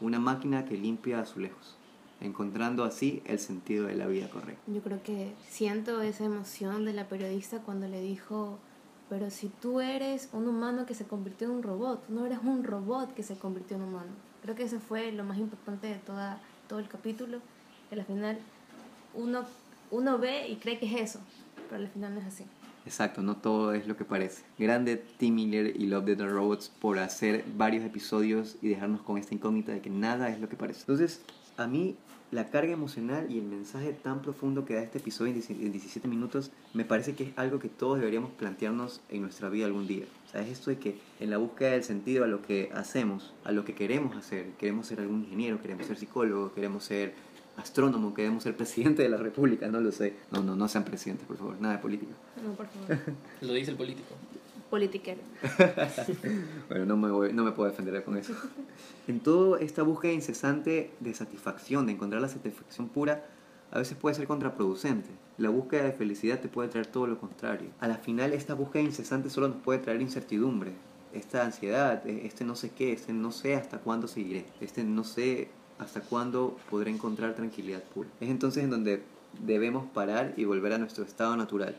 [0.00, 1.76] una máquina que limpia azulejos,
[2.20, 4.62] encontrando así el sentido de la vida correcta.
[4.66, 8.58] Yo creo que siento esa emoción de la periodista cuando le dijo,
[9.08, 12.38] pero si tú eres un humano que se convirtió en un robot, tú no eres
[12.42, 14.10] un robot que se convirtió en humano.
[14.42, 17.40] Creo que ese fue lo más importante de toda, todo el capítulo,
[17.88, 18.38] que al final
[19.14, 19.44] uno,
[19.90, 21.20] uno ve y cree que es eso,
[21.68, 22.44] pero al final no es así.
[22.86, 24.42] Exacto, no todo es lo que parece.
[24.58, 29.34] Grande Tim Miller y Love and Robots por hacer varios episodios y dejarnos con esta
[29.34, 30.80] incógnita de que nada es lo que parece.
[30.80, 31.20] Entonces,
[31.56, 31.96] a mí
[32.30, 35.72] la carga emocional y el mensaje tan profundo que da este episodio en 17 en
[35.72, 39.88] 17 minutos me parece que es algo que todos deberíamos plantearnos en nuestra vida algún
[39.88, 40.04] día.
[40.28, 43.34] O sea, es esto de que en la búsqueda del sentido a lo que hacemos,
[43.44, 47.14] a lo que queremos hacer, queremos ser algún ingeniero, queremos ser psicólogo, queremos ser
[47.60, 50.14] astrónomo, queremos ser presidente de la república, no lo sé.
[50.30, 52.12] No, no, no sean presidentes, por favor, nada de política.
[52.44, 52.98] No, por favor.
[53.40, 54.14] Lo dice el político.
[54.70, 55.20] Politiquero.
[56.68, 58.32] Bueno, no me, voy- no me puedo defender con eso.
[59.08, 63.26] En toda esta búsqueda incesante de satisfacción, de encontrar la satisfacción pura,
[63.72, 65.08] a veces puede ser contraproducente.
[65.38, 67.68] La búsqueda de felicidad te puede traer todo lo contrario.
[67.80, 70.72] A la final, esta búsqueda incesante solo nos puede traer incertidumbre.
[71.12, 75.02] Esta ansiedad, e- este no sé qué, este no sé hasta cuándo seguiré, este no
[75.02, 75.48] sé
[75.80, 78.08] hasta cuándo podré encontrar tranquilidad pura.
[78.20, 79.02] Es entonces en donde
[79.44, 81.74] debemos parar y volver a nuestro estado natural,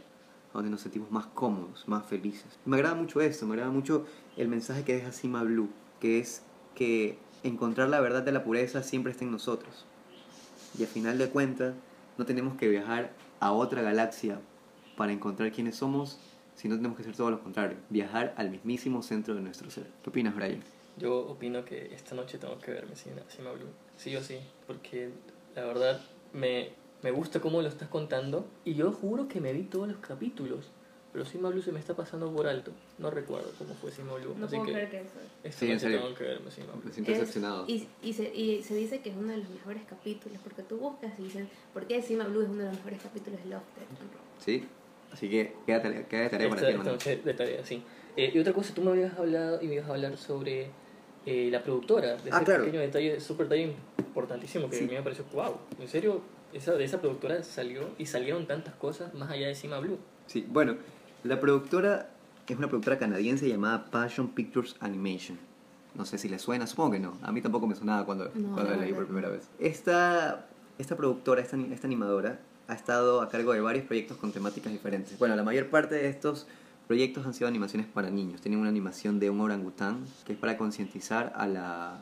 [0.53, 2.59] donde nos sentimos más cómodos, más felices.
[2.65, 4.05] Me agrada mucho esto, me agrada mucho
[4.37, 6.41] el mensaje que deja Sima Blue, que es
[6.75, 9.85] que encontrar la verdad de la pureza siempre está en nosotros.
[10.77, 11.75] Y al final de cuentas,
[12.17, 14.39] no tenemos que viajar a otra galaxia
[14.97, 16.19] para encontrar quiénes somos,
[16.55, 19.87] sino tenemos que hacer todo lo contrario, viajar al mismísimo centro de nuestro ser.
[20.03, 20.63] ¿Qué opinas, Brian?
[20.97, 23.69] Yo opino que esta noche tengo que verme Cima, Cima Blue.
[24.01, 24.39] Sí o sí.
[24.65, 25.09] Porque
[25.55, 26.01] la verdad
[26.33, 26.69] me,
[27.03, 28.47] me gusta cómo lo estás contando.
[28.65, 30.71] Y yo juro que me vi todos los capítulos.
[31.13, 32.71] Pero Cima Blue se me está pasando por alto.
[32.97, 34.33] No recuerdo cómo fue Cima Blue.
[34.37, 35.19] No así puedo que creer que eso.
[35.43, 36.01] esta Sí, en serio.
[36.01, 36.81] tengo que verme Cima Blue.
[36.85, 37.65] Me siento Es- decepcionado.
[37.67, 40.77] Y, y, se, y se dice que es uno de los mejores capítulos, porque tú
[40.77, 43.65] buscas y dicen, ¿por qué Cima Blue es uno de los mejores capítulos de Robots?
[44.39, 44.65] ¿Sí?
[45.11, 47.83] Así que queda tarea, queda de tarea para ti, de tarea, sí.
[48.15, 50.71] Eh, y otra cosa, tú me habías hablado y me ibas a hablar sobre
[51.25, 52.15] eh, la productora.
[52.17, 52.63] De Ah, ese claro.
[52.65, 54.84] pequeño detalle, súper detalle importantísimo que Sí.
[54.84, 56.21] a mí me pareció, wow, en serio,
[56.53, 59.97] esa, de esa productora salió y salieron tantas cosas más allá de Cima Blue.
[60.27, 60.75] Sí, bueno,
[61.23, 62.10] la productora
[62.47, 65.38] es una productora canadiense llamada Passion Pictures Animation.
[65.95, 67.17] No sé si le suena, supongo que no.
[67.21, 69.47] A mí tampoco me sonaba cuando, No, cuando la la leí por primera vez.
[69.60, 74.71] Esta, esta productora, esta, esta animadora, ha estado a cargo de varios proyectos con temáticas
[74.71, 75.17] diferentes.
[75.19, 76.47] Bueno, la mayor parte de estos
[76.91, 78.41] proyectos han sido animaciones para niños.
[78.41, 82.01] Tienen una animación de un orangután que es para concientizar a la,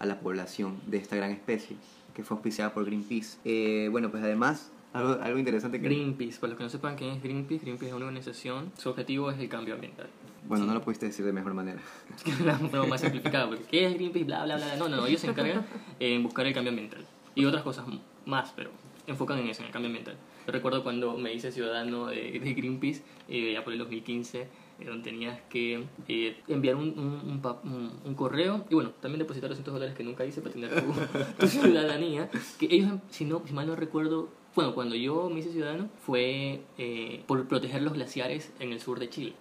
[0.00, 1.76] a la población de esta gran especie,
[2.14, 3.38] que fue auspiciada por Greenpeace.
[3.44, 5.86] Eh, bueno, pues además, algo, algo interesante que...
[5.86, 9.30] Greenpeace, para los que no sepan quién es Greenpeace, Greenpeace es una organización, su objetivo
[9.30, 10.08] es el cambio ambiental.
[10.48, 11.80] Bueno, no lo pudiste decir de mejor manera.
[12.44, 14.24] La forma más simplificada, porque ¿qué es Greenpeace?
[14.24, 14.74] Bla, bla, bla.
[14.74, 15.64] No, no, ellos se encargan
[16.00, 17.06] en buscar el cambio ambiental.
[17.36, 17.86] Y otras cosas
[18.26, 18.72] más, pero
[19.06, 20.16] enfocan en eso, en el cambio ambiental.
[20.46, 24.48] Yo recuerdo cuando me hice ciudadano de, de Greenpeace, eh, ya por el 2015, eh,
[24.84, 29.20] donde tenías que eh, enviar un, un, un pa- un- un correo y bueno, también
[29.20, 30.92] depositar 200 dólares que nunca hice para tener tu,
[31.40, 32.28] tu ciudadanía.
[32.58, 36.60] Que ellos, si, no, si mal no recuerdo, bueno, cuando yo me hice ciudadano fue
[36.78, 39.32] eh, por proteger los glaciares en el sur de Chile.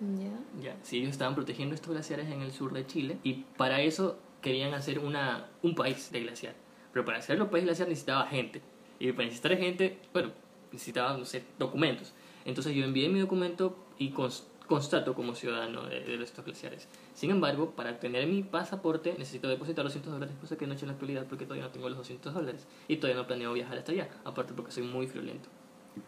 [0.61, 0.71] ¿Ya?
[0.71, 4.17] Ya, sí, ellos estaban protegiendo estos glaciares en el sur de Chile y para eso
[4.41, 6.55] querían hacer una, un país de glaciar.
[6.93, 8.61] Pero para hacerlo país glaciar necesitaba gente.
[8.99, 10.31] Y para necesitar gente, bueno,
[10.73, 12.11] necesitaba, no sé, documentos.
[12.45, 16.87] Entonces yo envié mi documento y cons- constato como ciudadano de, de estos glaciares.
[17.13, 20.85] Sin embargo, para tener mi pasaporte necesito depositar 200 dólares, cosa que no he hecho
[20.85, 22.65] en la actualidad porque todavía no tengo los 200 dólares.
[22.87, 25.47] Y todavía no planeo viajar hasta allá, aparte porque soy muy friolento.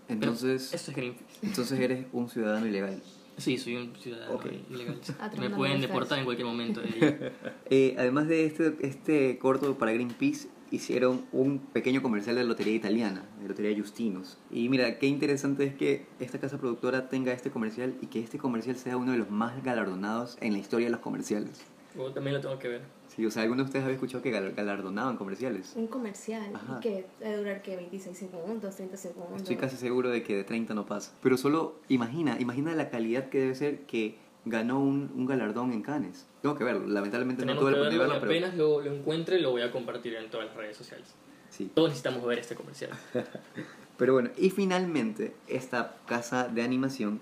[0.08, 1.39] Pero Entonces, Esto es Greenpeace.
[1.43, 3.01] entonces eres un ciudadano ilegal.
[3.38, 4.45] Sí, soy un ciudadano Ok.
[4.71, 4.99] ilegal.
[5.39, 6.82] Me pueden deportar en cualquier momento.
[6.82, 7.32] de.
[7.69, 13.24] Eh, además de este, este corto para Greenpeace, hicieron un pequeño comercial de lotería italiana,
[13.42, 14.38] de lotería Justinos.
[14.52, 18.38] Y mira, qué interesante es que esta casa productora tenga este comercial y que este
[18.38, 21.62] comercial sea uno de los más galardonados en la historia de los comerciales.
[21.98, 22.82] O también lo tengo que ver.
[23.08, 25.72] Sí, o sea, ¿alguno de ustedes había escuchado que gal- galardonaban comerciales?
[25.78, 26.52] Un comercial.
[26.54, 26.78] Ajá.
[26.78, 29.38] ¿Y que debe durar que 26 segundos, 30 segundos.
[29.38, 31.14] Estoy casi seguro de que de 30 no pasa.
[31.24, 35.81] Pero solo imagina, imagina la calidad que debe ser que ganó un, un galardón en
[35.81, 36.25] Cannes.
[36.41, 39.39] Tengo que verlo, lamentablemente Tenemos no tuve la oportunidad de verlo, apenas lo, lo encuentre
[39.39, 41.08] lo voy a compartir en todas las redes sociales.
[41.49, 41.71] sí.
[41.73, 42.91] Todos necesitamos ver este comercial.
[43.97, 47.21] Pero bueno, y finalmente esta casa de animación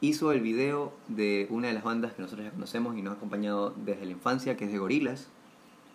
[0.00, 3.16] hizo el video de una de las bandas que nosotros ya conocemos y nos ha
[3.16, 5.28] acompañado desde la infancia, que es de Gorilas.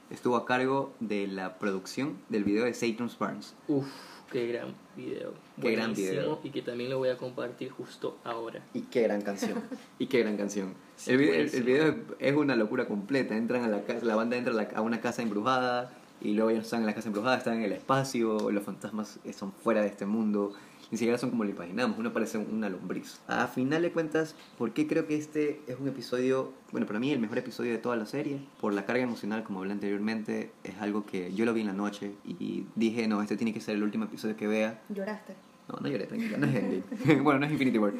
[0.10, 3.56] Estuvo a cargo de la producción del video de Saturn's Barnes.
[3.70, 3.88] Uf,
[4.34, 5.34] qué gran video.
[5.62, 6.40] Qué gran video.
[6.44, 8.62] Y que también lo voy a compartir justo ahora.
[8.74, 9.62] Y qué gran canción.
[10.00, 10.74] y qué gran canción.
[10.98, 13.38] Sí, el, video, el- el video es- una locura completa.
[13.38, 16.50] Entran a la casa, la banda entra a, la- a una casa embrujada y luego
[16.52, 19.82] ya no están en la casa embrujada, están en el espacio, los fantasmas son fuera
[19.82, 20.54] de este mundo.
[20.94, 23.20] Ni siquiera son como lo imaginamos, uno parece una lombriz.
[23.28, 27.12] A final de cuentas, ¿por qué creo que este es un episodio, bueno, para mí
[27.12, 28.38] el mejor episodio de toda la serie?
[28.62, 31.74] Por la carga emocional, como hablé anteriormente, es algo que yo lo vi en la
[31.74, 34.84] noche y dije, no, este tiene que ser el último episodio que vea.
[34.90, 35.34] Lloraste.
[35.68, 37.22] No, no lloré, tranquila, no es Endgame.
[37.24, 37.94] bueno, no es Infinity War.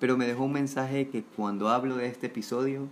[0.00, 2.88] Pero me dejó un mensaje que cuando hablo de este episodio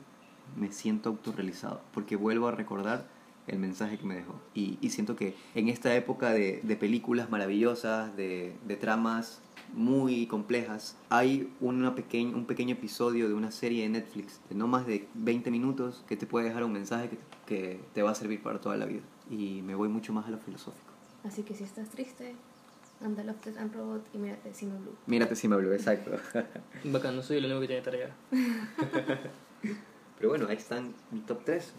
[0.60, 3.06] me siento autorrealizado, porque vuelvo a recordar
[3.46, 4.34] el mensaje que me dejó.
[4.54, 9.40] Y, y siento que en esta época de, de películas maravillosas, de, de tramas
[9.74, 14.66] muy complejas, hay una pequeñ- un pequeño episodio de una serie de Netflix de no
[14.68, 18.14] más de 20 minutos que te puede dejar un mensaje que, que te va a
[18.14, 19.02] servir para toda la vida.
[19.30, 20.86] Y me voy mucho más a lo filosófico.
[21.24, 22.34] Así que si estás triste,
[23.02, 24.94] anda a Lofted and Robot y mírate Sino Blue.
[25.06, 26.12] Mírate si me habló, exacto.
[26.84, 28.14] Bacán, no soy el único que tiene tarea.
[30.18, 31.72] Pero bueno, ahí están mi top 3.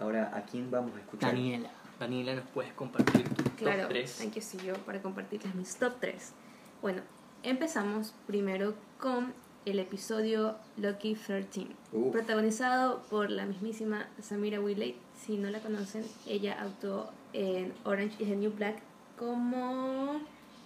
[0.00, 1.30] Ahora, ¿a quién vamos a escuchar?
[1.32, 1.70] Daniela.
[1.98, 4.16] Daniela, ¿nos puedes compartir tu Claro, top 3?
[4.18, 6.32] thank you, sí, yo para compartirles mis top 3.
[6.80, 7.02] Bueno,
[7.42, 9.34] empezamos primero con
[9.66, 12.12] el episodio Lucky 13, Uf.
[12.12, 14.96] protagonizado por la mismísima Samira Willey.
[15.20, 18.76] Si no la conocen, ella actuó en Orange is the New Black
[19.18, 20.22] como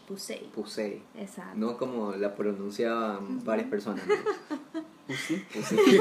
[0.06, 0.48] Pusey.
[0.54, 1.02] Pusey.
[1.16, 1.56] Exacto.
[1.56, 4.06] No como la pronunciaban varias personas.
[4.06, 4.14] ¿no?
[5.08, 6.00] Pusey.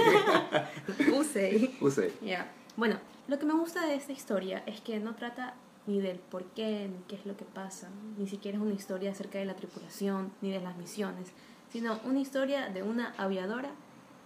[1.09, 1.67] Pusey.
[1.79, 2.13] Pusey.
[2.21, 2.51] Ya.
[2.77, 5.55] Bueno, lo que me gusta de esta historia es que no trata
[5.87, 9.11] ni del por qué, ni qué es lo que pasa, ni siquiera es una historia
[9.11, 11.31] acerca de la tripulación, ni de las misiones,
[11.71, 13.71] sino una historia de una aviadora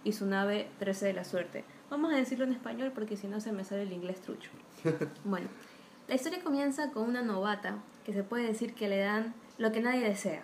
[0.04, 1.64] y su nave 13 de la suerte.
[1.90, 4.50] Vamos a decirlo en español porque si no se me sale el inglés trucho.
[5.24, 5.48] Bueno,
[6.06, 9.80] la historia comienza con una novata que se puede decir que le dan lo que
[9.80, 10.42] nadie desea,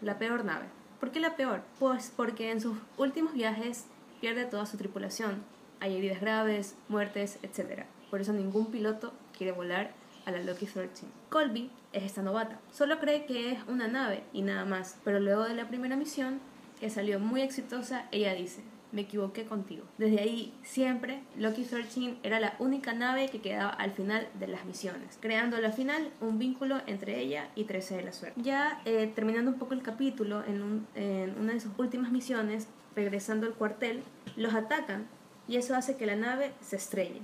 [0.00, 0.66] la peor nave.
[1.00, 1.62] ¿Por qué la peor?
[1.78, 3.86] Pues porque en sus últimos viajes
[4.20, 5.44] pierde toda su tripulación.
[5.80, 7.84] Hay heridas graves, muertes, etc.
[8.14, 9.90] Por eso ningún piloto quiere volar
[10.24, 11.04] a la Lucky 13.
[11.30, 12.60] Colby es esta novata.
[12.70, 15.00] Solo cree que es una nave y nada más.
[15.02, 16.38] Pero luego de la primera misión,
[16.78, 19.82] que salió muy exitosa, ella dice, me equivoqué contigo.
[19.98, 24.64] Desde ahí, siempre, Lucky 13 era la única nave que quedaba al final de las
[24.64, 28.40] misiones, creando al final un vínculo entre ella y 13 de la suerte.
[28.40, 33.44] Ya eh, terminando un poco el capítulo, en, en una de sus últimas misiones, regresando
[33.48, 34.04] al cuartel,
[34.36, 35.08] los atacan
[35.48, 37.20] y eso hace que la nave se estrelle.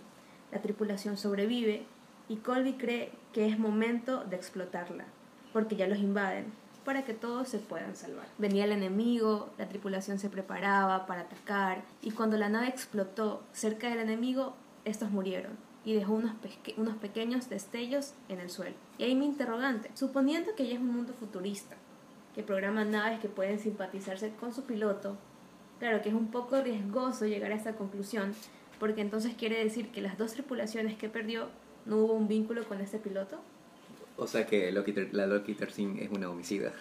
[0.52, 1.84] La tripulación sobrevive
[2.28, 5.04] y Colby cree que es momento de explotarla,
[5.52, 6.52] porque ya los invaden,
[6.84, 8.26] para que todos se puedan salvar.
[8.38, 13.88] Venía el enemigo, la tripulación se preparaba para atacar, y cuando la nave explotó cerca
[13.90, 18.76] del enemigo, estos murieron y dejó unos, pequeños destellos en el suelo.
[18.98, 21.76] Y ahí mi interrogante, suponiendo que ya es un mundo futurista,
[22.34, 25.16] que programa naves que pueden simpatizarse con su piloto,
[25.78, 28.34] claro que es un poco riesgoso llegar a esta conclusión,
[28.80, 31.48] porque entonces quiere decir que las dos tripulaciones que perdió
[31.84, 33.38] no hubo un vínculo con este piloto.
[34.16, 36.72] O sea que la Loki 13 es una homicida.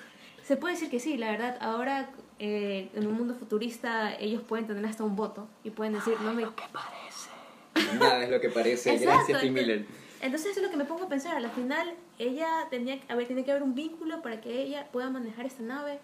[0.43, 2.09] Se puede decir que sí, la verdad, ahora
[2.39, 6.33] eh, en un mundo futurista ellos pueden tener hasta un voto y pueden decir, no
[6.33, 6.43] me...
[6.43, 7.99] ¿Qué parece?
[7.99, 8.91] Nada es lo que parece.
[8.95, 9.85] Exacto, Gracias, Tim entonces- Miller.
[10.21, 13.15] Entonces eso es lo que me pongo a pensar, a la final ella tenía, a
[13.15, 15.99] ver, tiene que haber un vínculo para que ella pueda manejar esta nave.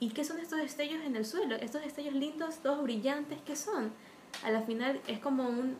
[0.00, 1.56] ¿Y qué son estos destellos en el suelo?
[1.56, 3.90] Estos destellos lindos, todos brillantes, ¿qué son?
[4.44, 5.76] A la final es como un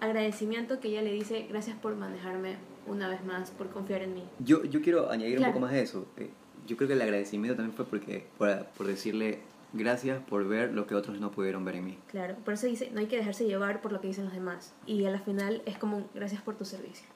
[0.00, 4.24] agradecimiento que ella le dice gracias por manejarme una vez más, por confiar en mí.
[4.40, 5.50] Yo, yo quiero añadir Claro.
[5.50, 6.06] un poco más de eso.
[6.16, 6.30] Eh,
[6.66, 9.40] Yo creo que el agradecimiento también fue porque por, por decirle
[9.72, 11.98] gracias por ver lo que otros no pudieron ver en mí.
[12.10, 14.72] Claro, por eso dice, no hay que dejarse llevar por lo que dicen los demás.
[14.86, 17.06] Y a la final es como un gracias por tu servicio.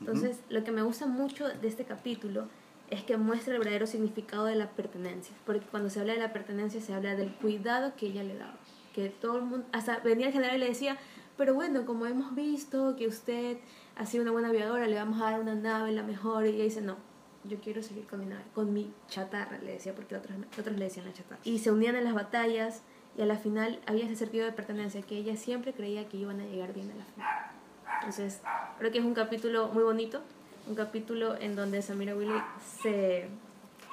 [0.00, 2.46] Entonces, lo que me gusta mucho de este capítulo
[2.90, 5.34] es que muestra el verdadero significado de la pertenencia.
[5.46, 8.58] Porque cuando se habla de la pertenencia se habla del cuidado que ella le daba.
[8.94, 10.96] Que todo el mundo, hasta venía el general y le decía,
[11.36, 13.58] pero bueno, como hemos visto que usted
[13.96, 16.46] ha sido una buena aviadora, le vamos a dar una nave la mejor.
[16.46, 16.96] Y ella dice, no,
[17.44, 20.84] yo quiero seguir con mi nave, con mi chatarra, le decía, porque otros, otros le
[20.84, 21.40] decían la chatarra.
[21.44, 22.82] Y se unían en las batallas
[23.16, 26.40] y a la final había ese sentido de pertenencia que ella siempre creía que iban
[26.40, 27.54] a llegar bien a la final.
[28.00, 28.40] Entonces,
[28.78, 30.20] creo que es un capítulo muy bonito,
[30.66, 32.40] un capítulo en donde Samira Willy
[32.82, 33.28] se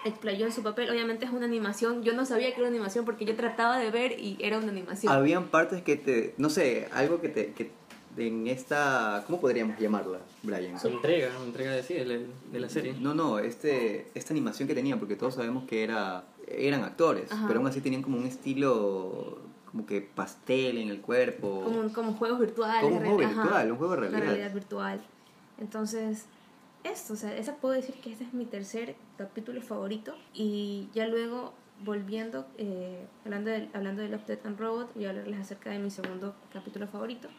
[0.06, 0.90] explayó en su papel.
[0.90, 3.92] Obviamente es una animación, yo no sabía que era una animación porque yo trataba de
[3.92, 5.12] ver y era una animación.
[5.12, 7.72] Habían partes que te, no sé, algo que te, que
[8.18, 10.80] en esta, ¿cómo podríamos llamarla, Brian?
[10.80, 12.20] Su entrega, una entrega de, sí, de, la,
[12.52, 12.94] de la serie.
[13.00, 17.48] No, no, este, esta animación que tenían, porque todos sabemos que era, eran actores, Ajá.
[17.48, 19.40] pero aún así tenían como un estilo
[19.72, 21.64] como que pastel en el cuerpo.
[21.64, 22.82] como, como juegos virtuales.
[22.82, 24.32] Como un juego ajá, virtual, un juego de una realidad.
[24.34, 25.02] realidad virtual.
[25.60, 26.26] Entonces,
[26.84, 30.16] esto, o sea, esa puedo decir que este es mi tercer capítulo favorito.
[30.34, 35.10] Y ya luego, volviendo, eh, hablando, de, hablando de Love, Death and Robot, voy a
[35.10, 37.30] hablarles acerca de mi segundo capítulo favorito.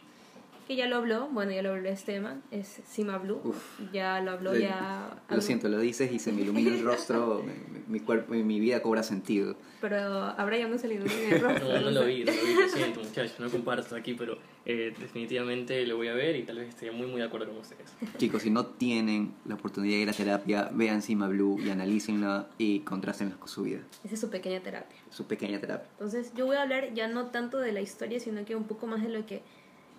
[0.67, 3.41] Que ya lo habló, bueno, ya lo habló Esteban, es Sima Blue.
[3.43, 3.79] Uf.
[3.91, 5.21] ya lo habló Lo- ya.
[5.29, 7.43] Lo siento, lo dices y se me ilumina el rostro,
[7.87, 9.55] mi, mi- cuerpo y mi vida cobra sentido.
[9.81, 11.67] Pero a Brian no se le ilumina el rostro.
[11.67, 11.91] No, no sé.
[11.91, 15.97] lo vi, no lo vi, lo siento muchachos, no comparto aquí, pero eh, definitivamente lo
[15.97, 17.93] voy a ver y tal vez esté muy muy de acuerdo con ustedes.
[18.17, 22.47] Chicos, si no tienen la oportunidad de ir a terapia, vean Cima Blue y analícenla
[22.57, 23.79] y contrastenla con su vida.
[24.05, 24.97] Esa es su pequeña terapia.
[25.09, 25.89] Su pequeña terapia.
[25.91, 28.87] Entonces yo voy a hablar ya no tanto de la historia, sino que un poco
[28.87, 29.41] más de lo que,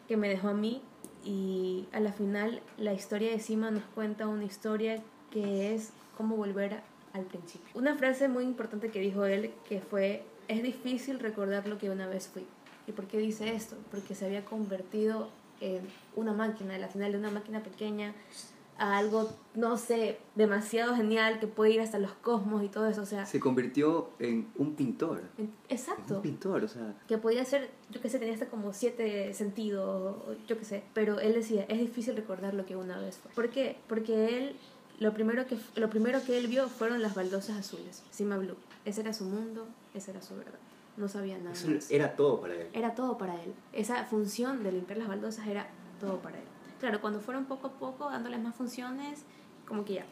[0.09, 0.83] que me dejó a mí.
[1.25, 6.37] Y a la final la historia de Sima nos cuenta una historia que es cómo
[6.37, 6.81] volver
[7.15, 7.69] al principio.
[7.75, 12.07] Una frase muy importante que dijo él que fue, es difícil recordar lo que una
[12.07, 12.45] vez fui.
[12.87, 13.77] ¿Y por qué dice esto?
[13.91, 15.81] Porque se había convertido en
[16.17, 18.13] una máquina, a la final de una máquina pequeña
[18.79, 23.03] a algo, no sé, demasiado genial que puede ir hasta los cosmos y todo eso.
[23.03, 25.23] O sea, Se convirtió en un pintor.
[25.39, 28.47] en- En exacto un pintor, o sea, que podía ser, yo que sé, tenía hasta
[28.47, 30.17] como siete sentidos,
[30.49, 33.31] yo que sé, pero él decía, es difícil recordar lo que una vez fue.
[33.33, 33.77] ¿Por qué?
[33.89, 34.57] Porque él,
[34.99, 38.57] lo primero que, lo primero que él vio fueron las baldosas azules, Sima Blue.
[38.85, 40.59] Ese era su mundo, esa era su verdad.
[40.97, 41.91] No sabía nada eso más.
[41.91, 42.69] era todo para él.
[42.73, 43.53] Era todo para él.
[43.73, 45.69] Esa función de limpiar las baldosas era
[46.01, 46.45] todo para él.
[46.81, 49.25] Claro, cuando fueron poco a poco dándoles más funciones,
[49.67, 50.05] como que ya.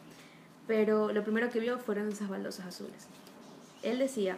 [0.67, 3.07] Pero lo primero que vio fueron esas baldosas azules.
[3.81, 4.37] Él decía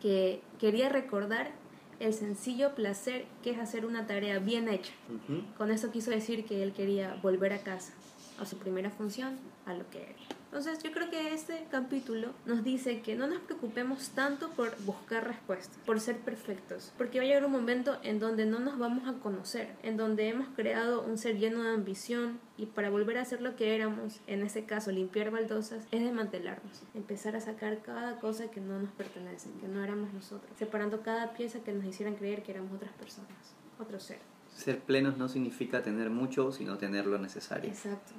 [0.00, 1.52] que quería recordar
[2.00, 4.92] el sencillo placer que es hacer una tarea bien hecha.
[5.08, 5.42] Ujú.
[5.56, 7.92] Con eso quiso decir que él quería volver a casa,
[8.40, 10.33] a su primera función, a lo que era.
[10.54, 15.26] Entonces yo creo que este capítulo nos dice que no nos preocupemos tanto por buscar
[15.26, 19.08] respuestas, por ser perfectos, porque va a llegar un momento en donde no nos vamos
[19.08, 23.24] a conocer, en donde hemos creado un ser lleno de ambición y para volver a
[23.24, 28.20] ser lo que éramos, en este caso limpiar baldosas, es desmantelarnos, empezar a sacar cada
[28.20, 32.14] cosa que no nos pertenece, que no éramos nosotros, separando cada pieza que nos hicieran
[32.14, 34.20] creer que éramos otras personas, otro ser.
[34.54, 37.68] Ser plenos no significa tener mucho, sino tener lo necesario.
[37.68, 38.14] Exacto.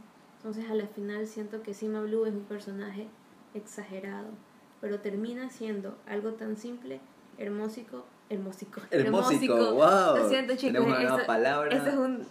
[0.46, 3.08] Entonces a la final siento que Sima Blue es un personaje
[3.56, 4.28] exagerado,
[4.80, 7.00] pero termina siendo algo tan simple,
[7.40, 8.80] hermósico, hermósico.
[8.92, 10.18] Hermósico, wow.
[10.18, 11.76] Lo siento chicos, Tenemos una nueva esto- palabra.
[11.76, 12.22] esto es un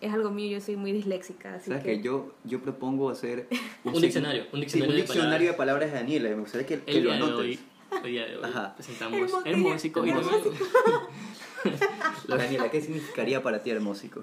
[0.00, 3.46] es algo mío, yo soy muy disléxica, así ¿Sabes que que yo, yo propongo hacer
[3.84, 6.28] Un sig- diccionario, un sí, diccionario un de diccionario de palabras de Daniela.
[6.30, 7.40] Me gustaría que, que El lo día de anotes.
[7.40, 7.60] hoy,
[8.04, 8.74] el día de hoy Ajá.
[8.74, 10.02] presentamos Hermósico.
[10.02, 10.12] hermósico y
[12.28, 14.22] Daniela, ¿qué significaría para ti hermósico?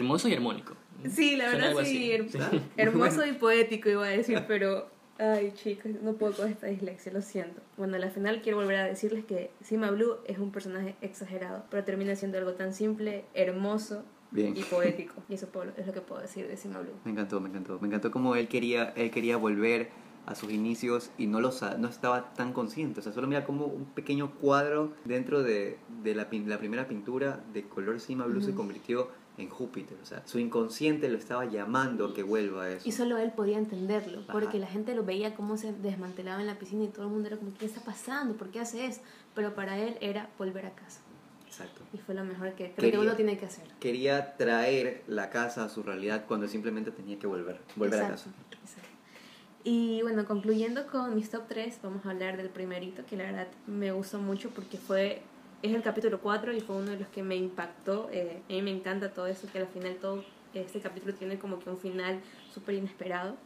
[0.00, 0.74] Hermoso y armónico.
[1.08, 2.12] Sí, la Suena verdad sí, así.
[2.12, 2.60] her- ¿Sí?
[2.76, 7.22] hermoso y poético iba a decir, pero ay chicos, no puedo con esta dislexia, lo
[7.22, 7.60] siento.
[7.76, 11.64] Bueno, a la final quiero volver a decirles que Sima Blue es un personaje exagerado,
[11.70, 14.56] pero termina siendo algo tan simple, hermoso Bien.
[14.56, 15.14] y poético.
[15.28, 16.92] Y eso puedo- es lo que puedo decir de Sima Blue.
[17.04, 17.78] Me encantó, me encantó.
[17.80, 19.88] Me encantó como él quería, él quería volver
[20.26, 23.00] a sus inicios y no, lo, sa- no estaba tan consciente.
[23.00, 27.64] O sea, solo mira como un pequeño cuadro dentro de, de la, primera pintura de
[27.64, 29.08] color Cima Blue se convirtió
[29.40, 29.96] en Júpiter.
[30.02, 32.88] O sea, su inconsciente lo estaba llamando a que vuelva a eso.
[32.88, 34.32] Y solo él podía entenderlo, Ajá.
[34.32, 37.28] porque la gente lo veía cómo se desmantelaba en la piscina y todo el mundo
[37.28, 38.34] era como, ¿qué está pasando?
[38.34, 39.00] ¿Por qué hace eso?
[39.34, 41.00] Pero para él era volver a casa.
[41.46, 41.82] Exacto.
[41.92, 43.64] Y fue lo mejor que creo Quería- que uno tiene que hacer.
[43.80, 48.28] Quería traer la casa a su realidad cuando simplemente tenía que volver, volver a casa.
[48.30, 48.88] Exacto, exacto.
[49.64, 53.48] Y bueno, concluyendo con mis top 3, vamos a hablar del primerito, que la verdad
[53.66, 55.22] me gustó mucho porque fue,
[55.62, 58.08] es el capítulo 4 y fue uno de los que me impactó.
[58.12, 61.58] Eh, a mí me encanta todo eso, que al final todo este capítulo tiene como
[61.58, 62.20] que un final
[62.52, 63.36] súper inesperado.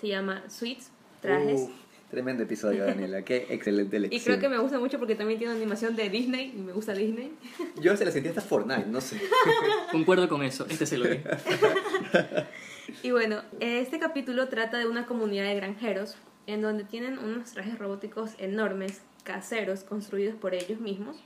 [0.00, 0.90] Se llama Sweets,
[1.20, 1.62] Trajes.
[1.62, 1.70] Uf,
[2.10, 3.22] tremendo episodio, Daniela.
[3.22, 4.22] Qué excelente y elección.
[4.24, 7.32] creo que me gusta mucho porque también tiene animación de Disney y me gusta Disney.
[7.80, 9.20] Yo se la sentí hasta Fortnite, no sé.
[9.90, 11.18] Concuerdo con eso, este se lo vi.
[13.02, 17.78] Y bueno, este capítulo trata de una comunidad de granjeros en donde tienen unos trajes
[17.78, 21.16] robóticos enormes, caseros, construidos por ellos mismos,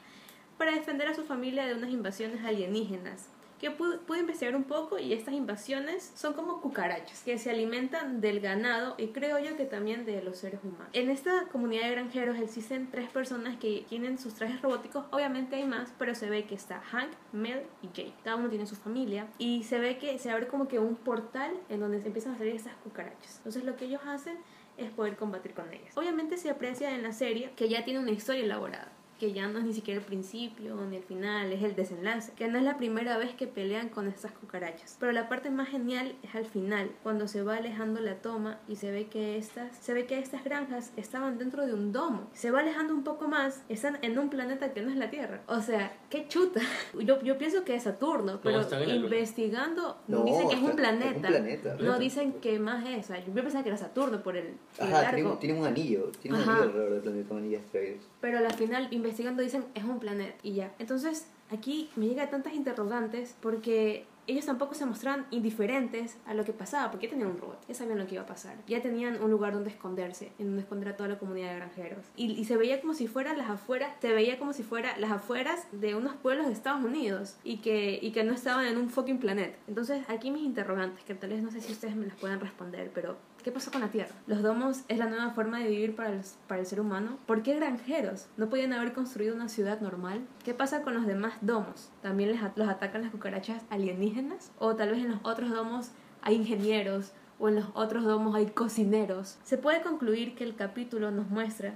[0.59, 3.29] para defender a su familia de unas invasiones alienígenas.
[3.59, 8.21] Que pude, pude investigar un poco y estas invasiones son como cucarachas que se alimentan
[8.21, 10.89] del ganado y creo yo que también de los seres humanos.
[10.93, 15.65] En esta comunidad de granjeros existen tres personas que tienen sus trajes robóticos, obviamente hay
[15.65, 18.15] más, pero se ve que está Hank, Mel y Jake.
[18.25, 21.53] Cada uno tiene su familia y se ve que se abre como que un portal
[21.69, 23.37] en donde se empiezan a salir estas cucarachas.
[23.37, 24.39] Entonces lo que ellos hacen
[24.77, 25.97] es poder combatir con ellas.
[25.97, 28.91] Obviamente se aprecia en la serie que ya tiene una historia elaborada
[29.23, 32.49] que ya no es ni siquiera el principio ni el final, es el desenlace, que
[32.49, 34.97] no es la primera vez que pelean con estas cucarachas.
[34.99, 38.75] Pero la parte más genial es al final, cuando se va alejando la toma y
[38.75, 42.29] se ve que estas, se ve que estas granjas estaban dentro de un domo.
[42.33, 45.41] Se va alejando un poco más, están en un planeta que no es la Tierra.
[45.47, 46.61] O sea, qué chuta.
[46.99, 51.11] Yo, yo pienso que es Saturno, pero investigando No, dicen que es un planeta.
[51.11, 51.77] es un planeta.
[51.77, 53.05] No dicen que más es.
[53.05, 54.47] O sea, yo pensaba que era Saturno por el,
[54.79, 56.11] el Ajá, tienen, tienen un anillo.
[56.21, 56.53] Tienen un Ajá.
[56.63, 58.03] anillo alrededor del planeta, un anillo de asteroides.
[58.21, 60.73] Pero al final, investigando, dicen es un planeta y ya.
[60.79, 66.53] Entonces, aquí me llega tantas interrogantes porque ellos tampoco se mostraban indiferentes a lo que
[66.53, 69.21] pasaba, porque ya tenían un robot, ya sabían lo que iba a pasar, ya tenían
[69.21, 72.07] un lugar donde esconderse, en donde esconder a toda la comunidad de granjeros.
[72.17, 75.11] Y, y se veía como si fueran las afueras, se veía como si fuera las
[75.11, 78.91] afueras de unos pueblos de Estados Unidos y que, y que no estaban en un
[78.91, 79.59] fucking planeta.
[79.67, 82.91] Entonces, aquí mis interrogantes, que tal vez no sé si ustedes me las puedan responder,
[82.95, 84.15] pero ¿Qué pasó con la Tierra?
[84.29, 87.19] ¿Los domos es la nueva forma de vivir para, los- para el ser humano?
[87.27, 88.29] ¿Por qué granjeros?
[88.37, 90.25] ¿No podían haber construido una ciudad normal?
[90.45, 91.91] ¿Qué pasa con los demás domos?
[92.03, 94.53] ¿También les los atacan las cucarachas alienígenas?
[94.59, 95.91] ¿O tal vez en los otros domos
[96.23, 97.13] hay ingenieros?
[97.41, 99.39] ¿O en los otros domos hay cocineros?
[99.43, 101.75] Se puede concluir que el capítulo nos muestra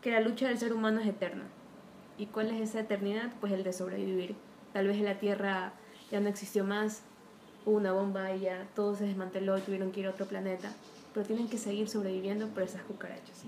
[0.00, 1.44] que la lucha del ser humano es eterna.
[2.16, 3.32] ¿Y cuál es esa eternidad?
[3.40, 4.34] Pues el de sobrevivir.
[4.72, 5.72] Tal vez en la Tierra
[6.10, 7.02] ya no existió más,
[7.66, 10.72] hubo una bomba y ya todo se desmanteló y tuvieron que ir a otro planeta.
[11.12, 13.42] Pero tienen que seguir sobreviviendo por esas cucarachas.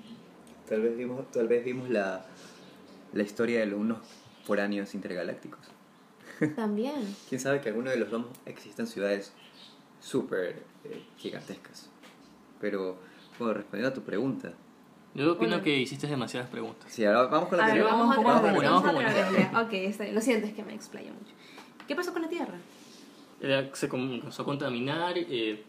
[0.69, 2.25] Tal vez vimos, tal vez vimos la,
[3.14, 3.99] la historia de unos
[4.45, 5.61] foráneos intergalácticos.
[6.57, 6.95] También.
[7.29, 9.33] Quién sabe que alguno de los domos existen ciudades
[10.01, 11.89] súper eh, gigantescas.
[12.61, 12.97] Pero,
[13.39, 14.53] bueno, respondiendo a tu pregunta.
[15.14, 15.64] Yo opino Bueno.
[15.64, 16.91] que hiciste demasiadas preguntas.
[16.93, 18.41] Sí, ahora vamos con la A ver, vamos Vamos una,
[18.71, 19.51] Vamos vamos vez.
[19.53, 19.62] ya.
[19.62, 20.14] Ok, está bien.
[20.14, 21.33] Lo siento, es que me explayo mucho.
[21.87, 22.55] ¿Qué pasó con la Tierra?
[23.41, 25.14] Ella se comenzó a contaminar.
[25.16, 25.62] eh,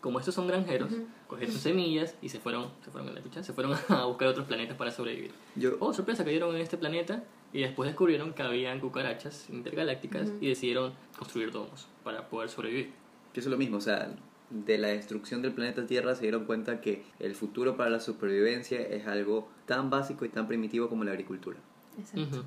[0.00, 1.06] como estos son granjeros, Ujú.
[1.26, 3.42] cogieron semillas y se fueron, se fueron, ¿la escuchan?
[3.42, 5.32] se fueron a buscar otros planetas para sobrevivir.
[5.56, 10.38] Yo, Oh, sorpresa, cayeron en este planeta y después descubrieron que habían cucarachas intergalácticas Ujú.
[10.40, 12.92] y decidieron construir domos para poder sobrevivir.
[13.32, 14.14] que es lo mismo, o sea,
[14.48, 18.80] de la destrucción del planeta Tierra se dieron cuenta que el futuro para la supervivencia
[18.80, 21.58] es algo tan básico y tan primitivo como la agricultura.
[21.98, 22.44] Exacto.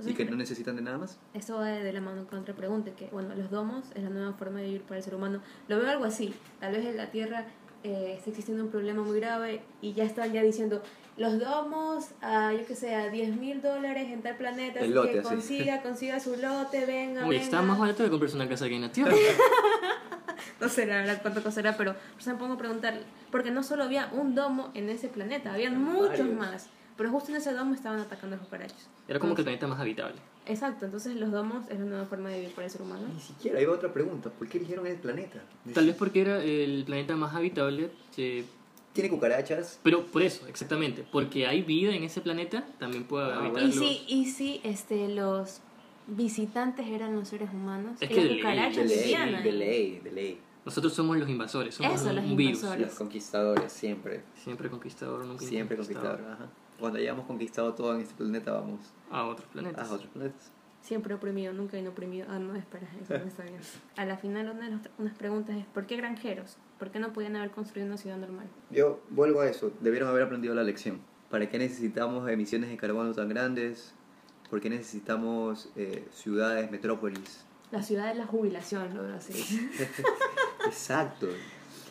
[0.00, 1.18] Sea, y que no necesitan de nada más.
[1.34, 4.32] Esto va de la mano con otra pregunta, que bueno, los domos es la nueva
[4.32, 5.40] forma de vivir para el ser humano.
[5.68, 7.44] Lo veo algo así, tal vez en la Tierra
[7.84, 10.82] eh, está existiendo un problema muy grave y ya están ya diciendo,
[11.16, 14.94] los domos, a, yo que sé, a 10 mil dólares en tal planeta, El así
[14.94, 15.28] lote, que así.
[15.28, 17.42] consiga, consiga su lote, venga, Uy, venga.
[17.44, 19.12] está más barato que comprarse una casa aquí en la Tierra.
[20.60, 22.98] No sé la verdad cuánto costará, pero por eso me pongo a preguntar,
[23.30, 26.28] porque no solo había un domo en ese planeta, habían muchos Varios.
[26.36, 26.68] más,
[26.98, 28.86] pero justo en ese domo estaban atacando a los cucarachas.
[29.08, 30.16] Era como que el planeta más habitable.
[30.44, 33.06] Exacto, entonces los domos es la nueva forma de vivir para el ser humano.
[33.14, 34.28] Ni siquiera, hay otra pregunta.
[34.30, 35.40] ¿Por qué eligieron el planeta?
[35.72, 37.90] Tal vez porque era el planeta más habitable,
[38.92, 39.78] Tiene cucarachas.
[39.82, 43.66] pero por eso, exactamente, porque hay vida en ese planeta, también puede Ah, habitar Y
[43.66, 43.74] los...
[43.76, 45.60] sí, y sí, este, los
[46.08, 47.92] visitantes eran los seres humanos.
[48.00, 50.40] Es y que las de ley, cucarachas De ley, vivían de ley, de ley.
[50.64, 52.58] Nosotros somos los invasores, somos Eso, un, los un virus.
[52.62, 52.86] invasores.
[52.88, 54.22] Los conquistadores, siempre.
[54.42, 56.16] Siempre conquistador, nunca Siempre conquistador.
[56.18, 56.42] conquistador.
[56.46, 56.52] Ajá.
[56.78, 59.88] Cuando hayamos conquistado todo en este planeta, vamos A otros planetas.
[59.90, 60.52] a otros planetas.
[60.82, 62.26] Siempre oprimido, nunca inoprimido.
[62.30, 63.56] Ah, no, espera, eso no está bien.
[63.96, 66.56] A la final, una de las unas preguntas es: ¿por qué granjeros?
[66.78, 68.46] ¿Por qué no podían haber construido una ciudad normal?
[68.70, 69.72] Yo vuelvo a eso.
[69.80, 71.00] Debieron haber aprendido la lección.
[71.30, 73.92] ¿Para qué necesitamos emisiones de carbono tan grandes?
[74.48, 77.44] ¿Por qué necesitamos eh, ciudades, metrópolis?
[77.72, 79.68] La ciudad de la jubilación, lo veo así.
[80.66, 81.26] Exacto.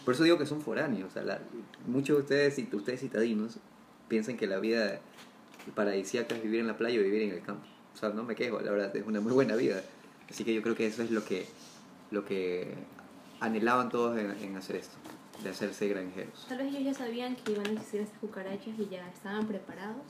[0.05, 1.09] Por eso digo que son foráneos.
[1.09, 1.41] O sea, la-
[1.85, 3.59] muchos de ustedes, ustedes citadinos,
[4.08, 4.99] piensan que la vida
[5.76, 7.66] paradisíaca es vivir en la playa o vivir en el campo.
[7.93, 9.82] O sea, no me quejo, la verdad, es una muy buena vida.
[10.30, 11.47] Así que yo creo que eso es lo que,
[12.12, 12.76] lo que
[13.39, 14.95] anhelaban todos en, en hacer esto,
[15.43, 16.45] de hacerse granjeros.
[16.47, 20.03] Tal vez ellos ya sabían que iban a existir estas cucarachas y ya estaban preparados,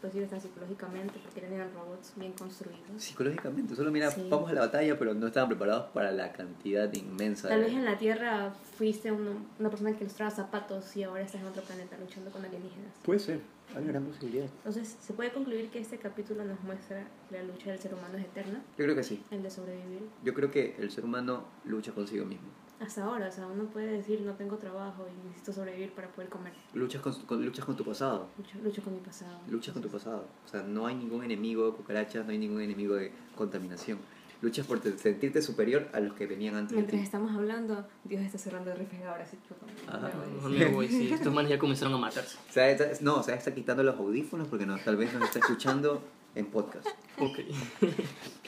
[0.00, 2.80] pues hasta psicológicamente, porque tenían robots bien construidos.
[2.96, 4.26] Psicológicamente, solo mira, Sí.
[4.30, 7.66] vamos a la batalla, pero no estaban preparados para la cantidad inmensa Tal de...
[7.66, 11.48] vez en la Tierra fuiste uno- una persona que ilustraba zapatos y ahora estás en
[11.48, 12.92] otro planeta luchando con alienígenas.
[13.04, 13.40] Puede ser,
[13.74, 14.46] hay una gran posibilidad.
[14.46, 18.16] Entonces, se puede concluir que este capítulo nos muestra que la lucha del ser humano
[18.16, 19.22] es eterna, Yo creo que sí.
[19.30, 20.02] el de sobrevivir.
[20.24, 22.48] Yo creo que el ser humano lucha consigo mismo.
[22.80, 23.28] Hasta ahora.
[23.28, 26.52] O sea, uno puede decir, no tengo trabajo y necesito sobrevivir para poder comer.
[26.74, 28.28] Luchas con, con- luchas con tu pasado.
[28.38, 29.38] Lucho, lucho con mi pasado.
[29.48, 30.24] Luchas con tu pasado.
[30.44, 33.98] O sea, no hay ningún enemigo de cucarachas, no hay ningún enemigo de contaminación.
[34.42, 37.04] Luchas por te- sentirte superior a los que venían antes de Mientras ti.
[37.04, 39.54] estamos hablando, Dios está cerrando el refrigerador, así que
[39.90, 40.08] Ajá.
[40.08, 40.34] me voy.
[40.34, 41.12] Mejor me voy, sí.
[41.12, 42.38] Estos manes ya comenzaron a matarse.
[42.48, 45.24] O sea, está- no, o sea, está quitando los audífonos porque no, tal vez nos
[45.24, 46.02] está escuchando
[46.34, 46.86] en podcast.
[47.18, 47.40] Ok.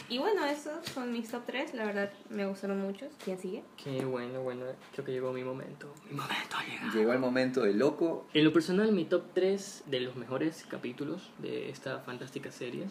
[0.08, 1.74] Y bueno, esos son mis top 3.
[1.74, 3.08] La verdad, me gustaron muchos.
[3.24, 3.62] ¿Quién sigue?
[3.82, 4.64] Qué bueno, bueno.
[4.92, 5.92] Creo que llegó mi momento.
[6.10, 6.92] Mi momento ha llegado.
[6.98, 8.26] Llegó el momento de loco.
[8.34, 12.86] En lo personal, mi top 3 de los mejores capítulos de esta fantástica serie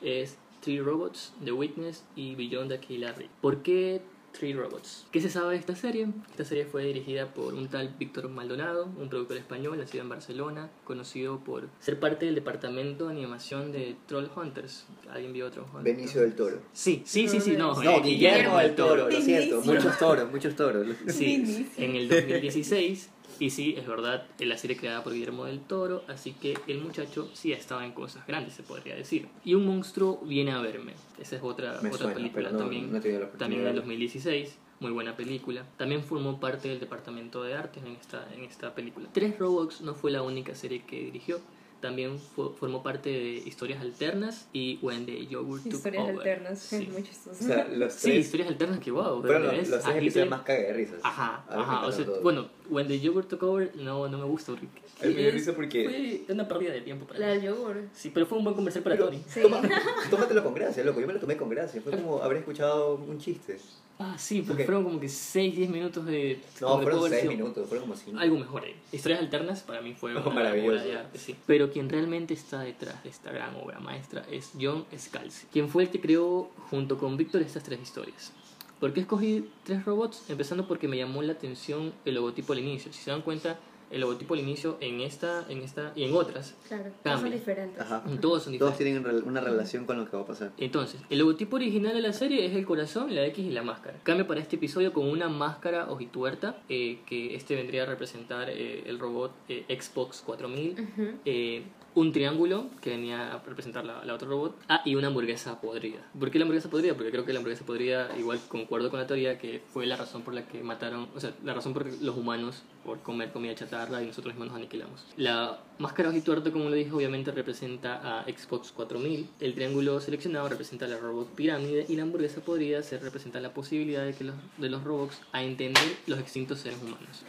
[0.00, 3.28] es Three Robots, The Witness y Beyond the Killer Ray.
[3.40, 4.00] ¿Por qué
[4.30, 5.06] Three Robots?
[5.10, 6.06] ¿Qué se sabe de esta serie?
[6.30, 10.70] Esta serie fue dirigida por un tal Víctor Maldonado, un productor español nacido en Barcelona,
[10.84, 14.86] conocido por ser parte del departamento de animación de Troll Hunters.
[15.10, 15.84] ¿Alguien vio Troll Hunters?
[15.84, 16.62] Benicio del Toro.
[16.72, 17.82] Sí, sí, sí, sí, no.
[17.82, 19.60] No, Guillermo del Toro, lo siento.
[19.62, 20.86] Muchos toros, muchos toros.
[21.08, 23.10] Sí, en el 2016.
[23.38, 27.28] Y sí, es verdad, la serie creada por Guillermo del Toro, así que el muchacho
[27.32, 29.28] sí estaba en cosas grandes, se podría decir.
[29.44, 30.94] Y un monstruo viene a verme.
[31.20, 33.74] Esa es otra, Me otra suena, película no, también, no también en el oportunidad.
[33.74, 34.58] 2016.
[34.80, 35.64] Muy buena película.
[35.76, 39.08] También formó parte del departamento de artes en esta, en esta película.
[39.12, 41.40] Tres Robots no fue la única serie que dirigió.
[41.82, 46.16] También formó parte de Historias Alternas y When the Yogurt Took Historias Over.
[46.16, 46.58] alternas.
[46.62, 46.84] Sí.
[46.84, 47.44] Es muy chistoso.
[47.44, 49.20] O sea, los Sí, tres historias alternas que wow.
[49.20, 51.00] fueron ¿de los, tres episodios más caga de risas.
[51.02, 51.86] Ajá, ajá.
[51.86, 54.68] O sea, bueno, When the Yogurt Took Over no, no me gusta porque
[55.02, 57.32] A mí me risa porque- fue una pérdida de tiempo para La mí.
[57.32, 57.82] del yogur.
[57.92, 59.20] Sí, pero fue un buen comercial para Pero- Tony.
[59.28, 59.40] Sí.
[59.42, 59.60] Toma-
[60.10, 61.00] tómatelo con gracia, loco.
[61.00, 61.82] Yo me lo tomé con gracia.
[61.82, 63.58] Fue como haber escuchado un chiste.
[63.98, 64.66] Ah, sí, porque Ok.
[64.66, 66.40] fueron como que 6, 10 minutos de...
[66.60, 68.18] No, fueron pudo haber seis sido minutos, fueron como cinco.
[68.18, 68.74] Algo mejor ahí.
[68.90, 70.82] Historias alternas para mí fue Oh, una maravilloso.
[70.84, 71.36] obra de sí.
[71.46, 75.84] Pero quien realmente está detrás de esta gran obra maestra es John Scalzi, quien fue
[75.84, 78.32] el que creó junto con Víctor estas tres historias.
[78.80, 80.24] ¿Por qué escogí tres robots?
[80.28, 82.92] Empezando porque me llamó la atención el logotipo al inicio.
[82.92, 83.60] Si se dan cuenta,
[83.92, 87.80] el logotipo al inicio en esta, en esta y en otras, Claro, todos son diferentes.
[87.80, 88.02] Ajá.
[88.20, 88.78] todos son Todos diferentes.
[88.78, 90.52] tienen rel- una relación con lo que va a pasar.
[90.58, 93.98] Entonces, el logotipo original de la serie es el corazón, la X y la máscara.
[94.02, 98.82] Cambia para este episodio con una máscara ojituerta, eh, que este vendría a representar eh,
[98.86, 101.10] el robot eh, Xbox 4000, Ujú.
[101.24, 101.62] eh,
[101.94, 106.00] un triángulo que venía a representar la, la otra robot, ah, y una hamburguesa podrida.
[106.18, 106.94] ¿Por qué la hamburguesa podrida?
[106.94, 110.22] Porque creo que la hamburguesa podrida, igual concuerdo con la teoría, que fue la razón
[110.22, 114.02] por la que mataron, o sea, la razón por los humanos por comer comida chatarra
[114.02, 115.04] y nosotros mismos nos aniquilamos.
[115.16, 119.28] La máscara ojituerta, como lo dije, obviamente representa a Xbox 4000.
[119.40, 123.54] El triángulo seleccionado representa a la robot pirámide y la hamburguesa podrida se representa la
[123.54, 127.24] posibilidad de que los, de los robots a entender los extintos seres humanos.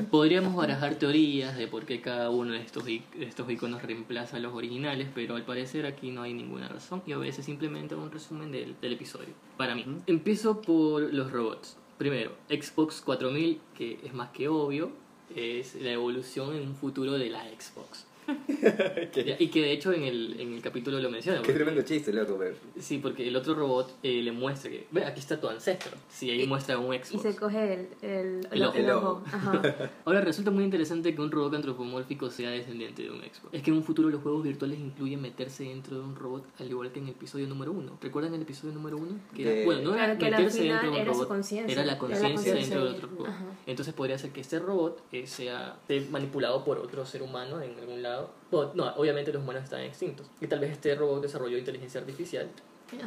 [0.00, 0.02] no.
[0.10, 2.84] Podríamos barajar teorías de por qué cada uno de estos,
[3.18, 7.12] estos iconos reemplaza a los originales, pero al parecer aquí no hay ninguna razón y
[7.14, 9.34] obedece simplemente a un resumen del, del episodio.
[9.56, 11.76] Para mí, empiezo por los robots.
[11.98, 14.92] Primero, Xbox 4000, que es más que obvio,
[15.34, 18.06] es la evolución en un futuro de la Xbox.
[19.24, 21.40] Ya, Y que de hecho en el, en el capítulo lo menciona.
[21.42, 22.54] Qué tremendo chiste, loco, pero.
[22.78, 25.92] Sí, porque el otro robot eh, le muestra que, ve, aquí está tu ancestro.
[26.08, 27.22] Sí, ahí Y- muestra un Y Xbox.
[27.22, 28.76] se coge el, el, El ojo.
[28.78, 29.22] El ojo.
[29.26, 29.62] Ajá.
[30.04, 33.48] Ahora resulta muy interesante que un robot antropomórfico sea descendiente de un Xbox.
[33.52, 36.68] Es que en un futuro los juegos virtuales incluyen meterse dentro de un robot, al
[36.68, 37.98] igual que en el episodio número uno.
[38.00, 39.18] ¿Recuerdan el episodio número uno?
[39.34, 41.72] Que era- De- bueno, no era Claro meterse dentro de un era robot, era la
[41.74, 43.28] Era la conciencia dentro de otro robot.
[43.28, 43.44] Ajá.
[43.66, 47.78] Entonces podría ser que este robot eh, sea esté manipulado por otro ser humano en
[47.78, 48.13] algún lado.
[48.50, 50.30] Bueno, no, obviamente los humanos están extintos.
[50.40, 52.48] Y tal vez este robot desarrolló inteligencia artificial.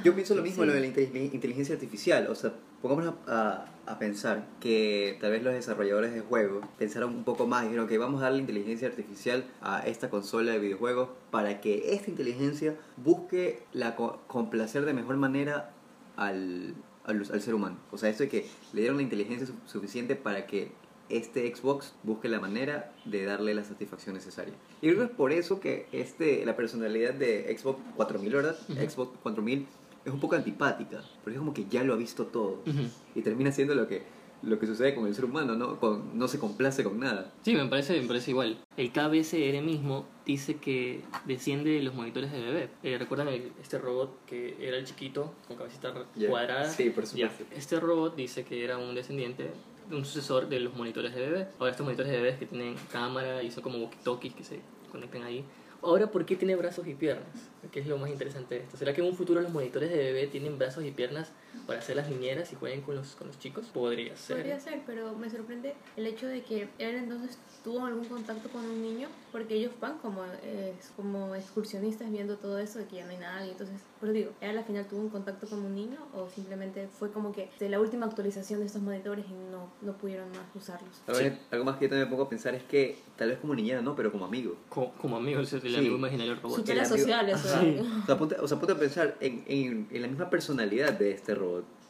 [0.03, 0.67] Yo pienso lo mismo Sí.
[0.67, 2.27] lo de la inte- inteligencia artificial.
[2.27, 2.51] O sea,
[2.81, 7.61] pongámonos a, a pensar que tal vez los desarrolladores de juegos pensaron un poco más
[7.63, 11.93] y dijeron que vamos a darle inteligencia artificial a esta consola de videojuegos para que
[11.93, 15.71] esta inteligencia busque la co- complacer de mejor manera
[16.17, 16.73] al,
[17.05, 17.77] al, al ser humano.
[17.91, 20.71] O sea, esto de que le dieron la inteligencia su- suficiente para que
[21.09, 24.53] este Xbox busque la manera de darle la satisfacción necesaria.
[24.81, 28.57] Y creo que es por eso que este, la personalidad de Xbox 4000, ¿verdad?
[28.69, 28.89] Ujú.
[28.89, 29.65] Xbox 4000
[30.05, 32.89] es un poco antipática, porque es como que ya lo ha visto todo Ujú.
[33.15, 34.03] y termina siendo lo que,
[34.41, 35.79] lo que sucede con el ser humano, ¿no?
[35.79, 37.33] Con, no se complace con nada.
[37.41, 38.57] Sí, me parece, me parece igual.
[38.77, 42.69] El KBSR mismo dice que desciende de los monitores de bebé.
[42.83, 46.29] Eh, ¿Recuerdan el- este robot que era el chiquito, con cabecita Ya.
[46.29, 46.69] cuadrada?
[46.69, 47.43] Sí, por supuesto.
[47.51, 49.49] Este robot dice que era un descendiente,
[49.91, 51.47] un sucesor de los monitores de bebé.
[51.59, 54.61] Ahora estos monitores de bebés que tienen cámara y son como walkie-talkies que se
[54.91, 55.43] conecten ahí.
[55.81, 57.49] Ahora, ¿por qué tiene brazos y piernas?
[57.71, 58.77] ¿Qué es lo más interesante de esto?
[58.77, 61.31] ¿Será que en un futuro los monitores de bebé tienen brazos y piernas
[61.65, 63.65] para hacer las niñeras y jueguen con los, con los chicos?
[63.73, 64.37] Podría ser.
[64.37, 68.63] Podría ser, pero me sorprende el hecho de que él entonces tuvo algún contacto con
[68.63, 73.05] un niño, porque ellos van como, eh, como excursionistas viendo todo eso de que ya
[73.05, 73.51] no hay nadie.
[73.51, 76.87] Entonces, por eso digo, ¿él al final tuvo un contacto con un niño o simplemente
[76.87, 80.39] fue como que de la última actualización de estos monitores y no, no pudieron más
[80.55, 81.01] usarlos?
[81.07, 83.53] Ver, Algo más que yo también me pongo a pensar es que tal vez como
[83.55, 83.95] niñera, ¿no?
[83.95, 84.55] Pero como amigo.
[84.69, 85.75] Como, como amigo, es el Sí.
[85.75, 86.57] amigo imaginario del robot.
[86.59, 87.59] Súper el amigo- social eso.
[87.59, 87.79] Sí.
[88.03, 91.11] O sea, ponte, o sea, ponte a pensar en, en, en la misma personalidad de
[91.11, 91.46] este robot.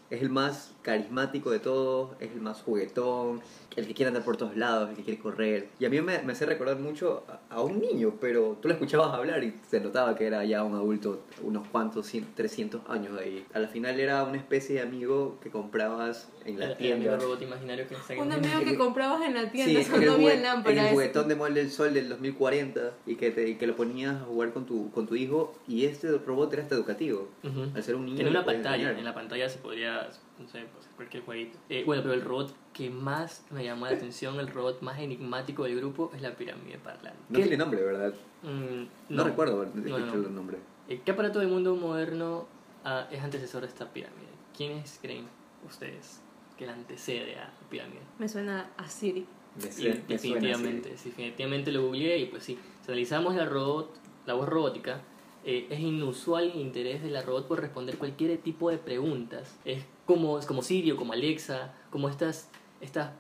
[0.10, 3.42] Es el más carismático de todos, es el más juguetón,
[3.76, 5.68] el que quiere andar por todos lados, el que quiere correr.
[5.80, 8.74] Y a mí me, me hace recordar mucho a, a un niño, pero tú lo
[8.74, 13.20] escuchabas hablar y se notaba que era ya un adulto, unos cuantos, cien- 300 años
[13.20, 13.46] ahí.
[13.54, 16.96] A la final era una especie de amigo que comprabas en El, la el amigo
[16.96, 17.18] tienda.
[17.18, 20.42] robot imaginario que Un amigo que comprabas en la Sí, tienda, no había jugue- en
[20.44, 20.88] lámpara.
[20.88, 24.16] el juguetón de Molde del Sol del 2040 y que, te, y que lo ponías
[24.16, 27.28] a jugar con tu, con tu hijo y este robot era hasta educativo.
[27.44, 27.64] Ujú.
[27.76, 28.98] Al ser un niño Tiene una pantalla, enseñar.
[28.98, 30.08] en la pantalla se podría,
[30.40, 31.58] no sé, pues, cualquier jueguito.
[31.70, 35.64] Eh, bueno, pero el robot que más me llamó la atención, el robot más enigmático
[35.64, 37.20] del grupo, es la pirámide parlante.
[37.30, 38.14] No ¿Qué- tiene nombre, ¿verdad?
[38.44, 38.86] Mm,
[39.16, 40.14] No, recuerdo haber No, no, no.
[40.14, 40.58] el nombre.
[40.88, 42.48] Eh, ¿Qué aparato del mundo moderno
[42.86, 44.28] ah, es antecesor de esta pirámide?
[44.56, 45.26] ¿Quiénes creen
[45.68, 46.22] ustedes
[46.58, 48.02] que la antecede a la pirámide?
[48.20, 49.26] Me suena a Siri.
[49.56, 53.90] Me me suena definitivamente, sí, definitivamente lo googleé y pues sí, si analizamos la, robot,
[54.28, 55.02] la voz robótica,
[55.48, 59.56] eh, es inusual el interés de la robot por responder cualquier tipo de preguntas.
[59.66, 62.50] Es como, es como Siri o como Alexa, como estas,
[62.82, 63.12] estas,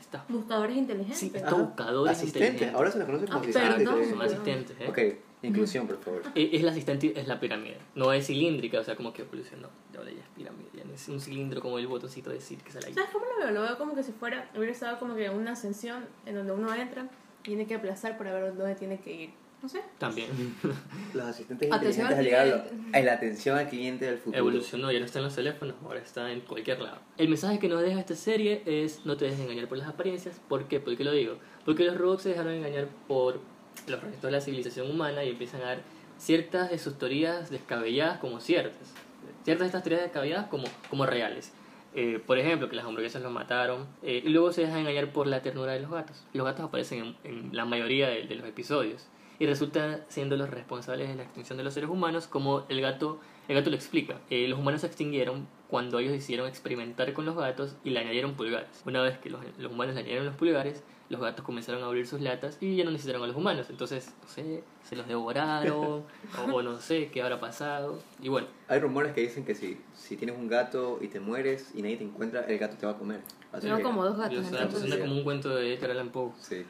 [0.00, 1.18] estas Buscadores inteligentes.
[1.18, 2.48] Sí, estos buscadores asistentes.
[2.52, 2.74] inteligentes.
[2.76, 3.76] Ahora se los conoce como Ah, asistentes.
[3.76, 4.04] perdón.
[4.10, 4.86] son asistentes, ¿eh?
[4.88, 4.98] Ok,
[5.42, 6.22] inclusión, por favor.
[6.34, 7.76] Eh, Es la asistente, es la pirámide.
[7.94, 9.68] No es cilíndrica, o sea, como que evolucionó.
[9.96, 12.70] Ahora ya es pirámide, ya no es un cilindro como el botoncito de Siri que
[12.72, 12.94] sale ahí.
[12.94, 13.50] ¿Sabes cómo lo veo?
[13.52, 16.52] Lo veo como que si fuera, hubiera estado como que en una ascensión en donde
[16.52, 17.08] uno entra
[17.42, 19.30] y tiene que aplazar para ver dónde tiene que ir.
[19.62, 19.80] No sé.
[19.98, 20.28] También
[21.14, 22.98] Los asistentes Atención inteligentes al cliente.
[22.98, 24.38] a la atención al cliente del futuro.
[24.38, 26.98] evolucionó, ya no está en los teléfonos, ahora está en cualquier lado.
[27.16, 30.40] El mensaje que nos deja esta serie es no te dejes engañar por las apariencias.
[30.48, 30.78] ¿Por qué?
[30.78, 31.38] ¿Por qué lo digo?
[31.64, 33.40] Porque los robots se dejaron engañar por
[33.88, 35.78] los restos de la civilización humana y empiezan a dar
[36.18, 38.92] ciertas de sus teorías descabelladas como ciertas.
[39.44, 41.52] Ciertas de estas teorías descabelladas como, como reales.
[41.94, 43.86] Eh, por ejemplo, que las hamburguesas los mataron.
[44.02, 46.24] eh, y luego se dejan engañar por la ternura de los gatos.
[46.34, 49.06] Los gatos aparecen en, en la mayoría de, de los episodios.
[49.38, 53.20] Y resultan siendo los responsables de la extinción de los seres humanos, como el gato,
[53.48, 54.18] el gato lo explica.
[54.30, 58.34] Eh, los humanos se extinguieron cuando ellos decidieron experimentar con los gatos y le añadieron
[58.34, 58.82] pulgares.
[58.86, 62.06] Una vez que los, los humanos le añadieron los pulgares, los gatos comenzaron a abrir
[62.06, 63.66] sus latas y ya no necesitaron a los humanos.
[63.68, 66.04] Entonces, no sé, se los devoraron
[66.48, 67.98] o, o no sé qué habrá pasado.
[68.22, 71.72] Y bueno, Hay rumores que dicen que si, si tienes un gato y te mueres
[71.74, 73.20] y nadie te encuentra, el gato te va a comer.
[73.60, 74.46] Que- como dos o gatos.
[74.46, 76.30] sea, entonces- suena como un cuento de Edgar Allan Poe.
[76.40, 76.64] Sí.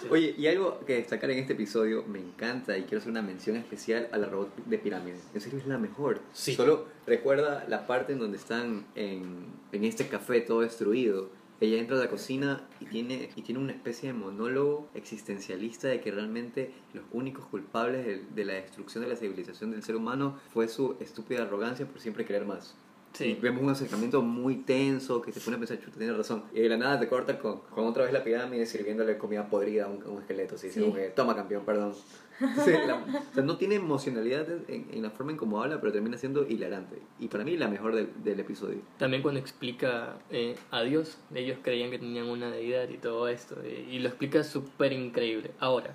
[0.00, 0.06] Sí.
[0.10, 3.56] Oye, y algo que destacar en este episodio, me encanta y quiero hacer una mención
[3.56, 5.18] especial a la robot de pirámide.
[5.34, 6.20] En serio es la mejor.
[6.32, 6.54] Sí.
[6.54, 11.30] Solo recuerda la parte en donde están en, en este café todo destruido.
[11.58, 16.00] Ella entra a la cocina y tiene, y tiene una especie de monólogo existencialista de
[16.02, 20.38] que realmente los únicos culpables de, de la destrucción de la civilización del ser humano
[20.52, 22.76] fue su estúpida arrogancia por siempre querer más.
[23.20, 23.38] Y Sí.
[23.40, 26.42] vemos un acercamiento muy tenso que te pone a pensar, chuta, tienes razón.
[26.52, 29.84] Y de la nada te corta con, con otra vez la pirámide sirviéndole comida podrida
[29.86, 30.58] a un, a un esqueleto.
[30.58, 30.68] Sí.
[30.80, 31.94] como que, toma campeón, perdón.
[32.64, 32.96] Sí, la-
[33.30, 36.46] o sea, no tiene emocionalidad en, en la forma en cómo habla, pero termina siendo
[36.46, 36.98] hilarante.
[37.18, 38.78] Y para mí la mejor del, del episodio.
[38.98, 43.56] También cuando explica eh, a Dios, ellos creían que tenían una deidad y todo esto,
[43.64, 45.52] eh, y lo explica súper increíble.
[45.60, 45.94] Ahora,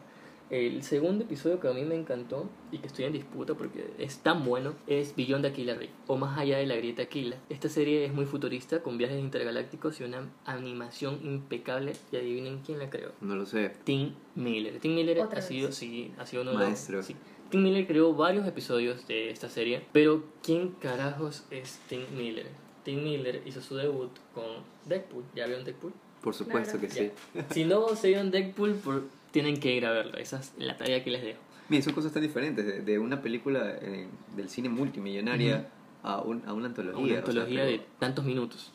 [0.51, 4.17] el segundo episodio que a mí me encantó y que estoy en disputa porque es
[4.19, 7.37] tan bueno es Beyond Aquila Ray, o Más allá de la grieta Aquila.
[7.49, 12.79] Esta serie es muy futurista, con viajes intergalácticos y una animación impecable, y adivinen quién
[12.79, 13.11] la creó.
[13.21, 13.71] No lo sé.
[13.85, 14.79] Tim Miller.
[14.79, 15.45] Tim Miller Otra ha vez.
[15.45, 17.15] sido, sí, ha sido uno de los- sí.
[17.49, 22.47] Tim Miller creó varios episodios de esta serie, pero ¿quién carajos es Tim Miller?
[22.83, 24.45] Tim Miller hizo su debut con
[24.85, 25.23] Deadpool.
[25.35, 25.93] ¿Ya vieron Deadpool?
[26.21, 26.93] Por supuesto Claro.
[26.93, 27.43] que sí.
[27.53, 30.17] Si no se vieron Deadpool, por- tienen que ir a verlo.
[30.17, 31.39] Esa es la tarea que les dejo.
[31.69, 32.65] Miren, son cosas tan diferentes.
[32.65, 35.69] De, de una película eh, del cine multimillonaria
[36.03, 36.97] a, un- a una antología.
[36.99, 38.71] Una o sea, antología pero- de tantos minutos.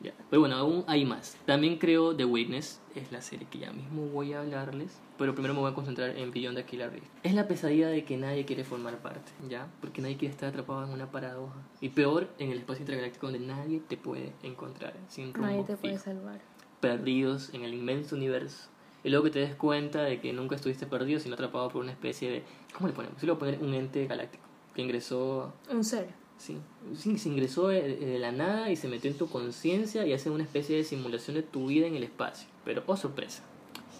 [0.00, 0.12] Ya.
[0.28, 1.36] Pero bueno, aún hay más.
[1.46, 5.54] También creo The Witness, es la serie que ya mismo voy a hablarles, pero primero
[5.54, 7.04] me voy a concentrar en Beyond the Killer Reef.
[7.22, 9.68] Es la pesadilla de que nadie quiere formar parte, ¿ya?
[9.80, 11.54] Porque nadie quiere estar atrapado en una paradoja.
[11.80, 15.76] Y peor, en el espacio intergaláctico donde nadie te puede encontrar, sin rumbo Nadie te
[15.76, 16.40] puede salvar.
[16.80, 18.68] perdidos en el inmenso universo.
[19.04, 21.92] Y luego que te des cuenta de que nunca estuviste perdido, sino atrapado por una
[21.92, 22.42] especie de...
[22.74, 23.20] ¿Cómo le ponemos?
[23.20, 24.44] Yo le voy a poner un ente galáctico
[24.74, 26.08] que ingresó Un ser.
[26.38, 26.58] Sí,
[26.96, 30.30] sí, se ingresó de, de la nada y se metió en tu conciencia y hace
[30.30, 32.48] una especie de simulación de tu vida en el espacio.
[32.64, 33.42] Pero, oh sorpresa,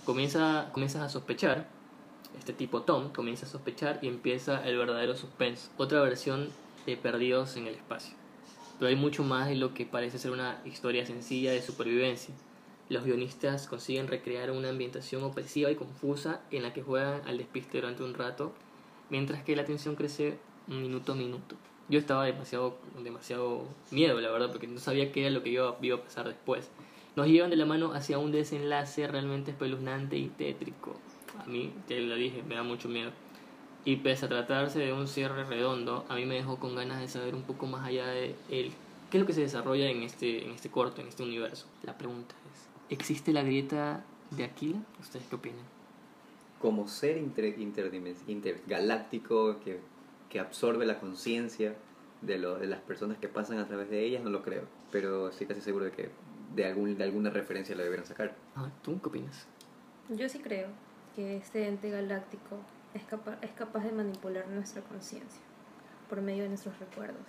[0.05, 1.69] comienza, comienzas a sospechar
[2.39, 6.49] este tipo Tom comienza a sospechar y empieza el verdadero suspense, otra versión
[6.87, 8.15] de Perdidos en el Espacio.
[8.79, 12.35] Pero hay mucho más de lo que parece ser una historia sencilla de supervivencia.
[12.93, 17.79] Los guionistas consiguen recrear una ambientación opresiva y confusa en la que juegan al despiste
[17.79, 18.53] durante un rato,
[19.09, 20.37] mientras que la tensión crece
[20.67, 21.57] minuto a minuto.
[21.89, 25.75] Yo estaba demasiado, demasiado miedo, la verdad, porque no sabía qué era lo que iba,
[25.81, 26.69] iba a pasar después.
[27.17, 30.95] Nos llevan de la mano hacia un desenlace realmente espeluznante y tétrico.
[31.39, 33.11] A mí, te lo dije, me da mucho miedo.
[33.87, 37.09] Y pese a tratarse de un cierre redondo, a mí me dejó con ganas de
[37.09, 38.71] saber un poco más allá de él.
[39.11, 41.67] ¿Qué es lo que se desarrolla en este, en este corto, en este universo?
[41.85, 42.35] La pregunta
[42.93, 44.79] ¿existe la grieta de Aquila?
[45.01, 45.65] ¿Ustedes qué opinan?
[46.61, 47.59] Como ser inter,
[48.27, 49.81] intergaláctico que,
[50.29, 51.75] que absorbe la conciencia
[52.21, 54.65] de, de las personas que pasan a través de ellas, no lo creo.
[54.91, 56.11] Pero estoy casi seguro de que
[56.55, 58.35] de, algún, de alguna referencia lo debieron sacar.
[58.55, 59.47] Ah, ¿Tú qué opinas?
[60.11, 60.69] Yo sí creo
[61.17, 62.59] que este ente galáctico
[62.95, 65.41] es capaz, es capaz de manipular nuestra conciencia
[66.11, 67.25] por medio de nuestros recuerdos,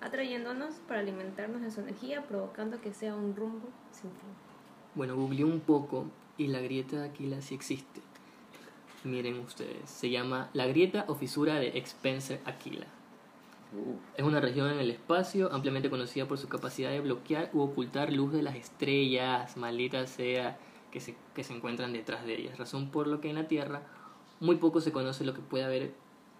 [0.00, 4.51] atrayéndonos para alimentarnos de su energía, provocando que sea un rumbo sin fin.
[4.94, 6.06] Bueno, googleé un poco
[6.38, 8.00] y la grieta de Aquila sí existe.
[9.04, 12.86] Miren ustedes, se llama la grieta o fisura de Expenser Aquila.
[13.74, 17.60] Uh, Es una región en el espacio ampliamente conocida por su capacidad de bloquear u
[17.62, 20.58] ocultar luz de las estrellas, maldita sea,
[20.92, 22.58] que se, que se encuentran detrás de ellas.
[22.58, 23.82] Razón por lo que en la Tierra
[24.40, 25.94] muy poco se conoce lo que puede haber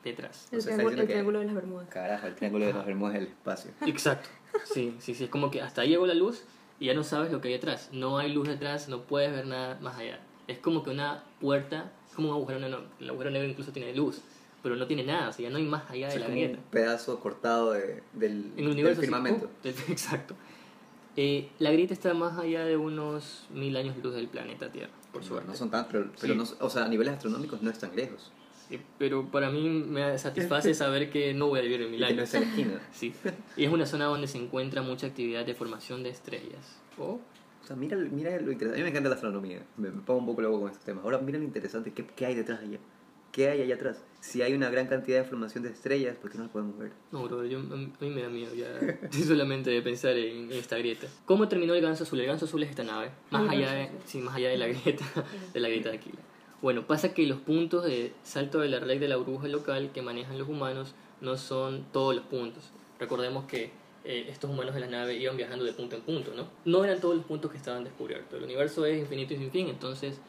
[0.05, 0.49] detrás.
[0.53, 1.89] O El, sea, triángulo, el que- triángulo de las Bermudas.
[1.89, 3.71] carajo, el triángulo de las Bermudas del espacio.
[3.87, 4.29] Exacto.
[4.65, 5.25] Sí, sí, sí.
[5.25, 6.45] Es como que hasta ahí llegó la luz
[6.83, 7.91] y ya no sabes lo que hay detrás.
[7.93, 10.19] No hay luz detrás, no puedes ver nada más allá.
[10.49, 12.85] Es como que una puerta, es como un agujero negro.
[12.99, 14.21] El agujero negro incluso tiene luz,
[14.65, 16.37] pero no tiene nada, o sea, ya no hay más allá de Es la como
[16.37, 16.59] grieta.
[16.59, 19.49] un pedazo cortado de- del, En el del universo sí, firmamento.
[19.89, 20.35] Exacto.
[21.17, 25.23] Eh, la grieta está más allá de unos mil años luz del planeta Tierra, por
[25.23, 25.47] suerte.
[25.49, 26.39] no son tan, pero, pero Sí.
[26.39, 28.33] no, o sea, a niveles astronómicos no están lejos.
[28.73, 32.07] Sí, pero para mí me satisface saber que no voy a vivir en mil Y
[32.07, 32.81] que no en la esquina.
[32.93, 33.13] Sí.
[33.57, 36.81] Y es una zona donde se encuentra mucha actividad de formación de estrellas.
[36.99, 37.21] Oh,
[37.63, 38.75] O sea, mira, mira lo interesante.
[38.75, 39.63] A mí me encanta la astronomía.
[39.77, 41.05] Me, me pongo un poco loco con estos temas.
[41.05, 41.93] Ahora mira lo interesante.
[41.93, 42.79] ¿Qué, qué hay detrás de allá?
[43.31, 44.05] ¿Qué hay allá atrás?
[44.21, 46.93] Si hay una gran cantidad de formación de estrellas, ¿por qué no las podemos ver?
[47.11, 48.69] No, bro, yo, a mí me da miedo ya
[49.27, 51.07] solamente de pensar en, en esta grieta.
[51.25, 52.21] ¿Cómo terminó el ganso azul?
[52.21, 55.05] El ganso azul es esta nave, más allá de, sí, más allá de la grieta,
[55.55, 56.19] de la grieta de Aquila.
[56.63, 60.01] Bueno, pasa que los puntos de salto de la red de la burbuja local que
[60.01, 62.71] manejan los humanos no son todos los puntos.
[63.01, 63.73] Recordemos que
[64.05, 66.47] eh, estos humanos de la nave iban viajando de punto en punto, ¿no?
[66.65, 68.39] No eran todos los puntos que estaban descubiertos.
[68.39, 70.21] El universo es infinito y sin fin, entonces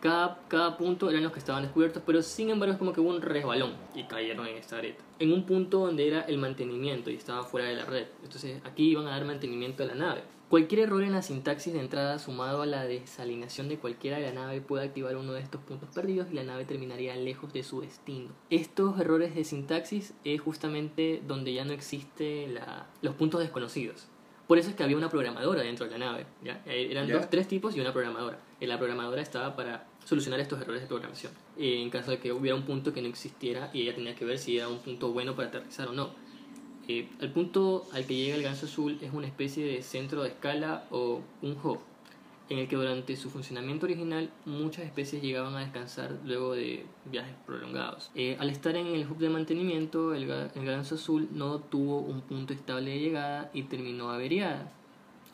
[0.00, 3.10] cada, cada punto eran los que estaban descubiertos, pero sin embargo es como que hubo
[3.10, 5.02] un resbalón y cayeron en esta grieta.
[5.18, 8.06] En un punto donde era el mantenimiento y estaba fuera de la red.
[8.22, 10.22] Entonces aquí iban a dar mantenimiento a la nave.
[10.50, 14.32] Cualquier error en la sintaxis de entrada sumado a la desalineación de cualquiera de la
[14.32, 17.80] nave puede activar uno de estos puntos perdidos y la nave terminaría lejos de su
[17.82, 18.30] destino.
[18.50, 24.08] Estos errores de sintaxis es justamente donde ya no existe la, los puntos desconocidos.
[24.48, 26.26] Por eso es que había una programadora dentro de la nave.
[26.42, 26.60] ¿ya?
[26.66, 27.18] Eh, Eran Ya.
[27.18, 28.40] dos, tres tipos y una programadora.
[28.58, 31.32] Y la programadora estaba para solucionar estos errores de programación.
[31.58, 34.24] Eh, en caso de que hubiera un punto que no existiera y ella tenía que
[34.24, 36.10] ver si era un punto bueno para aterrizar o no.
[36.90, 40.30] Eh, el punto al que llega el ganso azul es una especie de centro de
[40.30, 41.78] escala o un hub,
[42.48, 47.36] en el que durante su funcionamiento original muchas especies llegaban a descansar luego de viajes
[47.46, 48.10] prolongados.
[48.16, 52.22] Eh, al estar en el hub de mantenimiento, el, el ganso azul no tuvo un
[52.22, 54.72] punto estable de llegada y terminó averiada,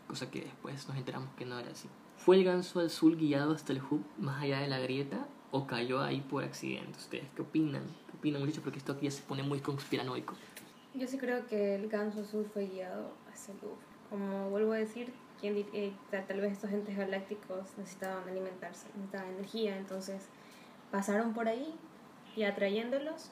[0.07, 1.89] cosa que después nos enteramos que no era así.
[2.19, 6.03] ¿Fue el ganso azul guiado hasta el hub más allá de la grieta o cayó
[6.03, 6.99] ahí por accidente?
[6.99, 7.85] ¿Ustedes qué opinan?
[8.11, 8.63] ¿Qué opinan, muchachos?
[8.63, 10.35] Porque esto aquí ya se pone muy conspiranoico.
[10.99, 13.77] Yo sí creo que el ganso azul fue guiado hacia el Louvre.
[14.09, 19.31] Como vuelvo a decir, quien eh, ta- tal vez estos entes galácticos necesitaban alimentarse, necesitaban
[19.35, 20.23] energía, entonces
[20.91, 21.75] pasaron por ahí
[22.35, 23.31] y atrayéndolos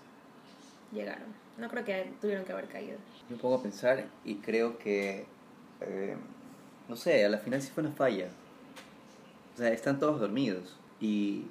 [0.92, 1.28] llegaron.
[1.56, 2.98] No creo que tuvieron que haber caído.
[3.30, 5.24] Me pongo a pensar y creo que,
[5.80, 6.16] eh,
[6.88, 8.28] no sé, a la final sí fue una falla.
[9.54, 11.46] O sea, están todos dormidos y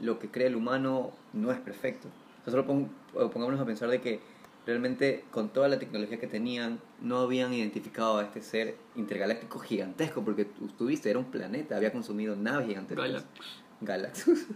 [0.00, 2.08] lo que cree el humano no es perfecto.
[2.40, 4.20] O sea, solo pon- o pongámonos a pensar de que
[4.66, 10.22] realmente con toda la tecnología que tenían no habían identificado a este ser intergaláctico gigantesco
[10.24, 13.06] porque tú tuviste, era un planeta, había consumido naves gigantescas.
[13.06, 13.62] Galactus.
[13.80, 14.46] Galactus.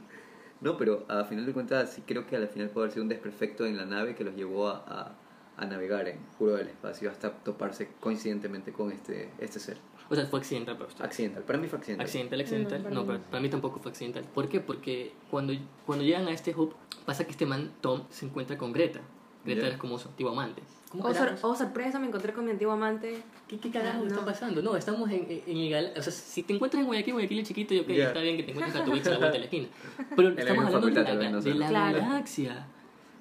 [0.60, 3.08] no, pero a final de cuentas sí creo que al final puede haber sido un
[3.08, 7.10] desperfecto en la nave que los llevó a, a, a navegar en puro del espacio
[7.10, 9.78] hasta toparse coincidentemente con este, este ser.
[10.10, 11.06] O sea, fue accidental para ustedes.
[11.08, 12.04] Accidental, para mí fue accidental.
[12.04, 12.82] Accidental, accidental.
[12.82, 13.30] No, para No, mí no.
[13.30, 14.22] para mí tampoco fue accidental.
[14.34, 14.60] ¿Por qué?
[14.60, 15.54] Porque cuando,
[15.86, 16.74] cuando llegan a este hub,
[17.06, 19.00] pasa que este man, Tom, se encuentra con Greta.
[19.44, 19.68] Greta Ya.
[19.68, 20.62] era como su antiguo amante.
[20.90, 23.20] ¿Cómo Oh, sor- oh, sorpresa, me encontré con mi antiguo amante.
[23.48, 24.06] ¿Qué, qué carajo No.
[24.06, 24.62] está pasando?
[24.62, 27.48] No, estamos en, en el gal- O sea, si te encuentras en Guayaquil, Guayaquil es
[27.48, 28.06] chiquito y ok, Ya.
[28.08, 29.68] está bien que te encuentres a tu ex a la vuelta de la esquina.
[30.16, 31.48] Pero estamos hablando de la, no sé.
[31.48, 31.98] de la Claro.
[31.98, 32.66] galaxia.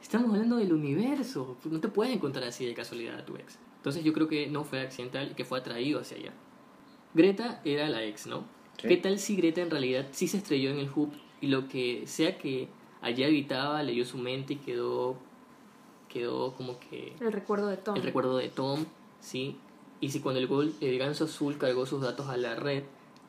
[0.01, 1.57] Estamos hablando del universo.
[1.65, 3.57] No te puedes encontrar así de casualidad a tu ex.
[3.77, 6.31] Entonces yo creo que no fue accidental y que fue atraído hacia allá.
[7.13, 8.43] Greta era la ex, ¿no?
[8.81, 8.87] Sí.
[8.87, 11.11] ¿Qué tal si Greta en realidad sí se estrelló en el hub
[11.41, 12.67] y lo que sea que
[13.01, 15.17] allá habitaba leyó su mente y quedó
[16.13, 17.95] quedó como que El recuerdo de Tom.
[17.97, 18.85] el recuerdo de Tom,
[19.19, 19.57] ¿sí?
[19.99, 22.83] Y si cuando el, gol, el ganso azul cargó sus datos a la red,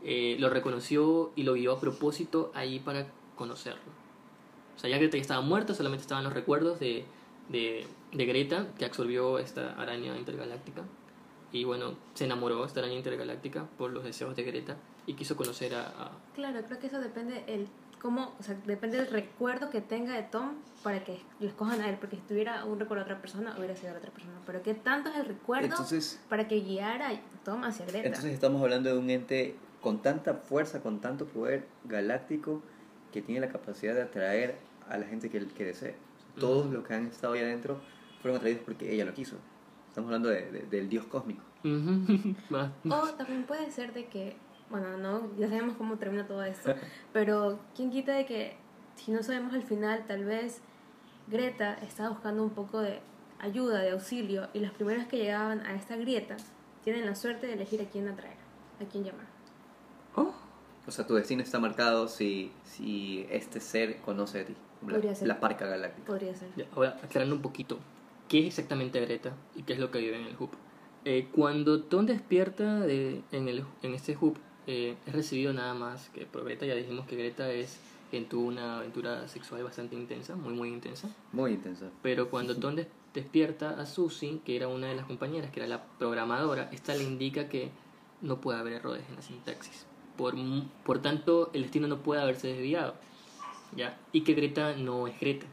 [0.05, 3.07] eh, lo reconoció y lo guió a propósito ahí para
[3.37, 3.83] conocerlo.
[4.77, 7.05] O sea, ya Greta ya estaba muerta, solamente estaban los recuerdos de,
[7.49, 10.83] de, de Greta, que absorbió esta araña intergaláctica.
[11.53, 14.77] Y bueno, se enamoró esta araña intergaláctica por los deseos de Greta
[15.07, 15.87] y quiso conocer a...
[15.87, 17.69] a- Claro, creo que eso depende el
[18.05, 20.51] cómo, o sea, depende del recuerdo que tenga de Tom
[20.83, 23.75] para que lo escojan a él, porque si tuviera un recuerdo de otra persona, hubiera
[23.75, 24.35] sido de otra persona.
[24.45, 28.07] Pero qué tanto es el recuerdo Entonces, para que guiara a Tom hacia Greta.
[28.07, 32.61] entonces estamos hablando de un ente con tanta fuerza, con tanto poder galáctico,
[33.11, 34.57] que tiene la capacidad de atraer
[34.91, 35.95] a la gente que, que desee.
[36.39, 36.75] Todos Ujú.
[36.75, 37.81] los que han estado ahí adentro
[38.21, 39.37] fueron atraídos porque ella lo quiso.
[39.89, 41.43] Estamos hablando de- de- del dios cósmico.
[42.91, 44.37] O también puede ser de que,
[44.75, 46.75] bueno, no, ya sabemos cómo termina todo esto,
[47.13, 48.57] pero quién quita de que
[48.97, 50.63] si no sabemos el final, tal vez
[51.29, 52.99] Greta estaba buscando un poco de
[53.39, 56.37] ayuda, de auxilio, y los primeros que llegaban a esta grieta
[56.83, 58.37] tienen la suerte de elegir a quién atraer,
[58.81, 59.27] a quién llamar.
[60.17, 60.35] Oh,
[60.87, 64.57] O sea, tu destino está marcado si, si este ser conoce de ti.
[64.83, 65.29] La, Podría ser.
[65.29, 66.07] la parca galáctica.
[66.07, 66.49] Podría ser.
[66.57, 67.79] Ya, ahora, aclarando un poquito,
[68.29, 70.51] ¿qué es exactamente Greta y qué es lo que vive en el hub?
[71.05, 74.37] Eh, cuando Tom despierta de, en, el, en este hub,
[74.67, 76.67] eh, es recibido nada más que por Greta.
[76.67, 77.79] Ya dijimos que Greta es,
[78.13, 81.09] en tuvo una aventura sexual bastante intensa, muy, muy intensa.
[81.33, 81.91] Muy intensa.
[82.03, 85.69] Pero cuando Tom des- despierta a Susie, que era una de las compañeras, que era
[85.69, 87.71] la programadora, esta le indica que
[88.21, 89.87] no puede haber errores en la sintaxis.
[90.17, 90.35] Por,
[90.85, 92.95] por tanto, el destino no puede haberse desviado.
[93.77, 93.99] ¿ya?
[94.13, 95.47] Y que Greta no es Greta.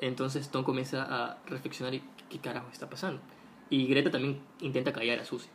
[0.00, 3.20] Entonces Tom comienza a reflexionar y qué carajo está pasando.
[3.70, 5.50] Y Greta también intenta callar a Susie.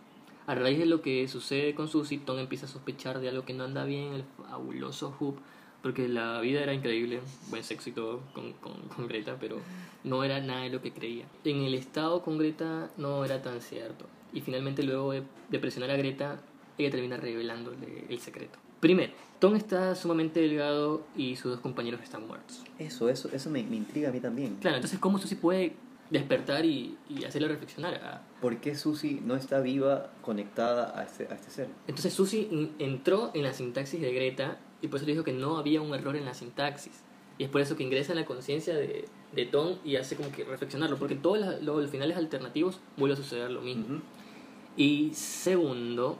[0.47, 3.53] A raíz de lo que sucede con Susie, Tom empieza a sospechar de algo que
[3.53, 5.37] no anda bien en el fabuloso Hub,
[5.81, 9.57] porque la vida era increíble, buen sexo y todo con, con, con Greta, pero
[10.03, 11.25] no era nada de lo que creía.
[11.43, 14.05] En el estado con Greta no era tan cierto.
[14.33, 16.39] Y finalmente luego de, de presionar a Greta,
[16.77, 18.59] ella termina revelándole el secreto.
[18.79, 22.63] Primero, Tom está sumamente delgado y sus dos compañeros están muertos.
[22.79, 24.55] Eso, eso, eso me, me intriga a mí también.
[24.55, 25.75] Claro, entonces ¿cómo Susie puede
[26.11, 27.95] despertar y, y hacerle reflexionar?
[27.95, 31.67] a- ¿Por qué Susie no está viva, conectada a este, a este ser?
[31.87, 35.33] Entonces Susie in- entró en la sintaxis de Greta y por eso le dijo que
[35.33, 37.01] no había un error en la sintaxis.
[37.37, 40.31] Y es por eso que ingresa en la conciencia de, de Tom y hace como
[40.31, 44.01] que reflexionarlo, porque todos los, finales alternativos vuelve a suceder lo mismo.
[44.77, 46.19] Y segundo,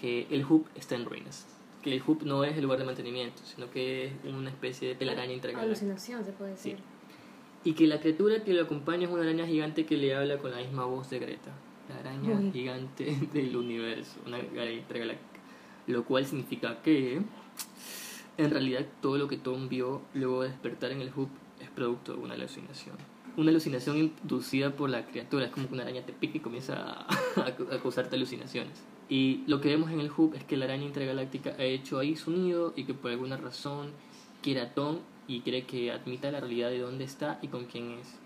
[0.00, 1.46] que el hub está en ruinas.
[1.82, 4.94] Que el hub no es el lugar de mantenimiento, sino que es una especie de
[4.96, 5.70] telaraña intergaláctica.
[5.84, 6.76] Alucinación, se puede Sí.
[7.64, 10.50] Y que la criatura que lo acompaña es una araña gigante que le habla con
[10.50, 11.52] la misma voz de Greta.
[11.88, 12.52] La araña Uy.
[12.52, 14.38] gigante del universo, una.
[15.86, 17.22] Lo cual significa que,
[18.36, 21.28] en realidad, todo lo que Tom vio luego de despertar en el hub
[21.60, 22.96] es producto de una alucinación.
[23.36, 25.46] Una alucinación inducida por la criatura.
[25.46, 27.06] Es como que una araña te pica y comienza a,
[27.46, 28.84] a causarte alucinaciones.
[29.08, 32.16] Y lo que vemos en el hub es que la araña intergaláctica ha hecho ahí
[32.16, 33.92] su nido y que por alguna razón
[34.42, 34.98] quiere a Tom
[35.28, 38.18] y quiere que admita la realidad de dónde está y con quién es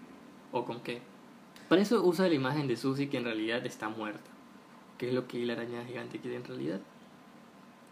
[0.53, 1.03] o con qué.
[1.68, 4.30] Para eso usa la imagen de Susie que en realidad está muerta,
[4.98, 6.80] que es lo que la araña gigante quiere en realidad,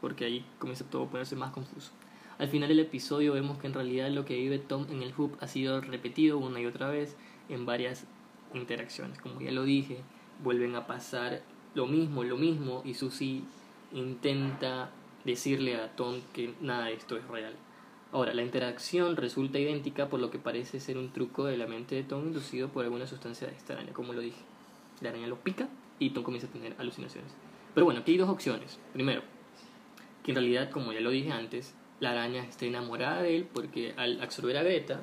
[0.01, 1.91] porque ahí comienza todo a ponerse más confuso.
[2.39, 5.37] Al final del episodio vemos que en realidad lo que vive Tom en el hub
[5.41, 7.17] ha sido repetido una y otra vez
[7.51, 8.07] en varias
[8.55, 9.19] interacciones.
[9.19, 9.99] Como ya lo dije,
[10.43, 11.43] vuelven a pasar
[11.75, 13.43] lo mismo, lo mismo, y Susie
[13.93, 14.91] intenta
[15.25, 17.55] decirle a Tom que nada de esto es real.
[18.13, 21.95] Ahora, la interacción resulta idéntica por lo que parece ser un truco de la mente
[21.95, 24.41] de Tom inducido por alguna sustancia extraña, como lo dije.
[25.01, 25.69] La araña lo pica
[26.01, 27.33] y Tom comienza a tener alucinaciones.
[27.73, 28.81] Pero bueno, aquí hay dos opciones.
[28.93, 29.23] Primero,
[30.25, 33.95] que en realidad, como ya lo dije antes, la araña está enamorada de él porque
[33.97, 35.03] al absorber a Greta,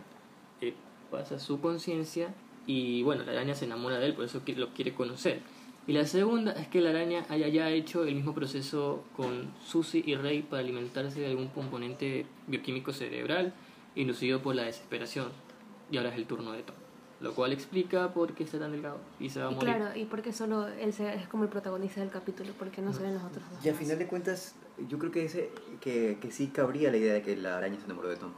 [0.60, 0.74] eh,
[1.10, 2.34] pasa su conciencia
[2.66, 5.39] y bueno, la araña se enamora de él, por eso lo quiere conocer.
[5.88, 10.03] Y la segunda es que la araña haya ya hecho el mismo proceso con Susie
[10.05, 13.53] y Rey para alimentarse de algún componente bioquímico cerebral
[13.95, 15.29] inducido por la desesperación.
[15.89, 16.75] Y ahora es el turno de Tom.
[17.21, 19.73] Lo cual explica por qué está tan delgado y se va a Y morir.
[19.75, 23.01] claro, y porque solo él se- es como el protagonista del capítulo, porque no se
[23.01, 23.65] ven los otros dos.
[23.65, 24.55] Y al final de cuentas,
[24.88, 25.49] yo creo que, ese,
[25.81, 28.33] que, que sí cabría la idea de que la araña se enamoró de Tom.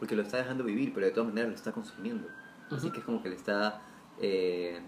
[0.00, 2.26] Porque lo está dejando vivir, pero de todas maneras lo está consumiendo.
[2.70, 2.92] Así Ujú.
[2.94, 3.82] que es como que le está
[4.20, 4.80] eh,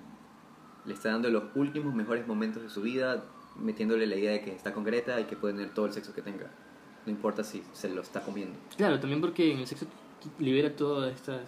[0.87, 3.25] le está dando los últimos mejores momentos de su vida,
[3.57, 6.15] metiéndole la idea de que está con Greta y que puede tener todo el sexo
[6.15, 6.51] que tenga.
[7.05, 8.59] No importa si se lo está comiendo.
[8.77, 9.87] Claro, también porque en el sexo
[10.39, 11.43] libera todos estas,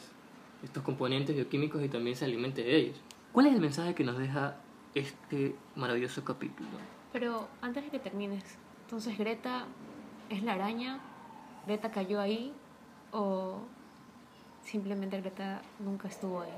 [0.62, 3.00] estos componentes bioquímicos y también se alimenta de ellos.
[3.32, 4.56] ¿Cuál es el mensaje que nos deja
[4.94, 6.68] este maravilloso capítulo?
[7.12, 8.44] Pero antes de que termines,
[8.84, 9.66] entonces Greta
[10.28, 11.00] es la araña,
[11.66, 12.52] Greta cayó ahí
[13.12, 13.60] o
[14.70, 16.50] simplemente Greta nunca estuvo ahí.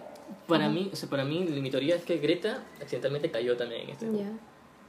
[0.46, 0.74] Para Ajá.
[0.74, 4.06] mí, o sea, para mí, mi teoría es que Greta accidentalmente cayó también en este
[4.06, 4.22] juego.
[4.22, 4.30] Ya.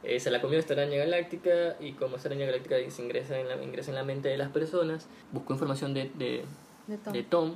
[0.04, 3.48] Eh, se la comió esta araña galáctica y como esta araña galáctica se ingresa en
[3.48, 6.44] la, ingresa en la mente de las personas, buscó información de, de,
[6.88, 7.14] De Tom.
[7.14, 7.56] de Tom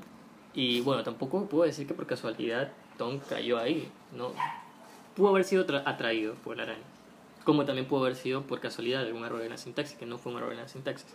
[0.53, 4.31] y bueno, tampoco puedo decir que por casualidad Tom cayó ahí, ¿no?
[5.15, 6.83] Pudo haber sido tra- atraído por la araña,
[7.43, 10.31] como también pudo haber sido por casualidad algún error en la sintaxis, que no fue
[10.31, 11.07] un error en la sintaxis.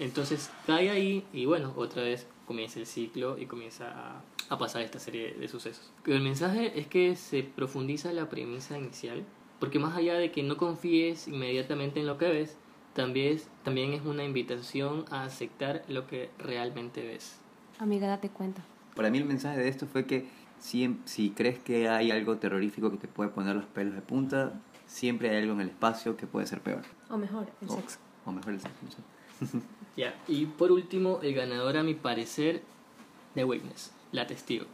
[0.00, 4.82] Entonces cae ahí y bueno, otra vez comienza el ciclo y comienza a, a pasar
[4.82, 5.90] esta serie de sucesos.
[6.06, 9.24] El mensaje es que se profundiza la premisa inicial,
[9.60, 12.56] porque más allá de que no confíes inmediatamente en lo que ves,
[12.92, 17.38] también es, también es una invitación a aceptar lo que realmente ves.
[17.78, 18.62] Amiga, date cuenta.
[18.94, 20.26] Para mí el mensaje de esto fue que
[20.60, 24.60] si, si crees que hay algo terrorífico que te puede poner los pelos de punta,
[24.86, 26.82] siempre hay algo en el espacio que puede ser peor.
[27.10, 27.76] O mejor, el Oh.
[27.76, 27.98] sexo.
[28.26, 28.76] O mejor el sexo.
[29.96, 32.62] Ya, y por último, el ganador a mi parecer,
[33.34, 34.66] The Witness, La Testigo.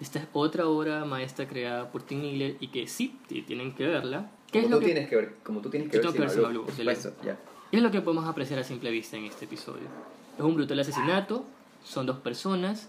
[0.00, 4.30] Esta es otra obra maestra creada por Tim Miller y que sí, tienen que verla.
[4.50, 6.30] ¿Qué es Como lo tú que, tienes que ver, como tú tienes que Yo ver,
[6.30, 7.38] Blue, Blue, por supuesto, ya.
[7.70, 9.86] ¿Qué es lo que podemos apreciar a simple vista en este episodio?
[10.38, 11.44] Es un brutal asesinato,
[11.84, 12.88] son dos personas,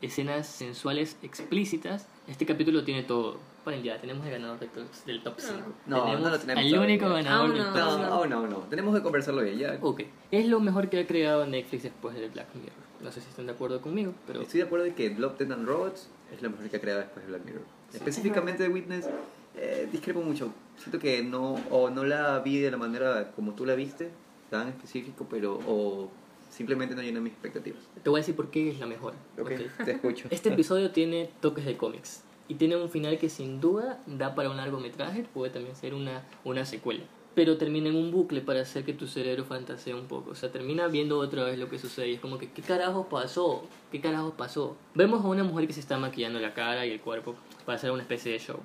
[0.00, 2.06] escenas sensuales explícitas.
[2.26, 3.36] Este capítulo tiene todo.
[3.64, 5.54] Bueno, ya, tenemos el ganador del top, del top 5.
[5.86, 6.80] No, no lo tenemos El todavía.
[6.80, 7.72] único ganador Aún del no.
[7.72, 8.26] top No, 5.
[8.26, 8.56] no, no, no.
[8.70, 9.58] Tenemos que conversarlo bien.
[9.58, 9.78] Ya.
[9.82, 12.72] Ok, es lo mejor que ha creado Netflix después de Black Mirror.
[13.02, 15.52] No sé si están de acuerdo conmigo, pero Estoy de acuerdo de que Love, Death
[15.52, 17.62] and Robots es lo mejor que ha creado después de Black Mirror.
[17.94, 19.08] Específicamente de Witness,
[19.56, 20.52] eh, discrepo mucho.
[20.78, 24.10] Siento que no, o no la vi de la manera como tú la viste,
[24.50, 26.10] tan específico, pero o
[26.48, 27.80] simplemente no llenó mis expectativas.
[28.02, 29.14] te voy a decir por qué es la mejor.
[29.38, 29.84] Ok, ok.
[29.84, 30.28] te escucho.
[30.30, 34.50] Este episodio tiene toques de cómics y tiene un final que sin duda da para
[34.50, 37.04] un largometraje, puede también ser una, una secuela.
[37.34, 40.30] Pero termina en un bucle para hacer que tu cerebro fantasee un poco.
[40.30, 42.08] O sea, termina viendo otra vez lo que sucede.
[42.08, 43.64] Y es como que, ¿qué carajos pasó?
[43.92, 44.76] ¿Qué carajos pasó?
[44.94, 47.92] Vemos a una mujer que se está maquillando la cara y el cuerpo para hacer
[47.92, 48.58] una especie de show.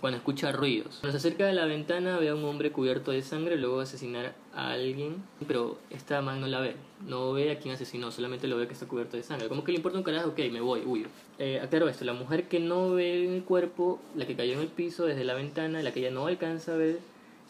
[0.00, 0.98] Cuando escucha ruidos.
[1.00, 3.82] Cuando se acerca a la ventana ve a un hombre cubierto de sangre luego de
[3.82, 5.22] asesinar a alguien.
[5.46, 6.76] Pero esta man no la ve.
[7.06, 9.48] No ve a quién asesinó, solamente lo ve que está cubierto de sangre.
[9.48, 11.06] Como que le importa un carajo, ok, me voy, huyo.
[11.38, 14.68] Eh, aclaro esto, la mujer que no ve el cuerpo, la que cayó en el
[14.68, 16.98] piso desde la ventana, la que ella no alcanza a ver,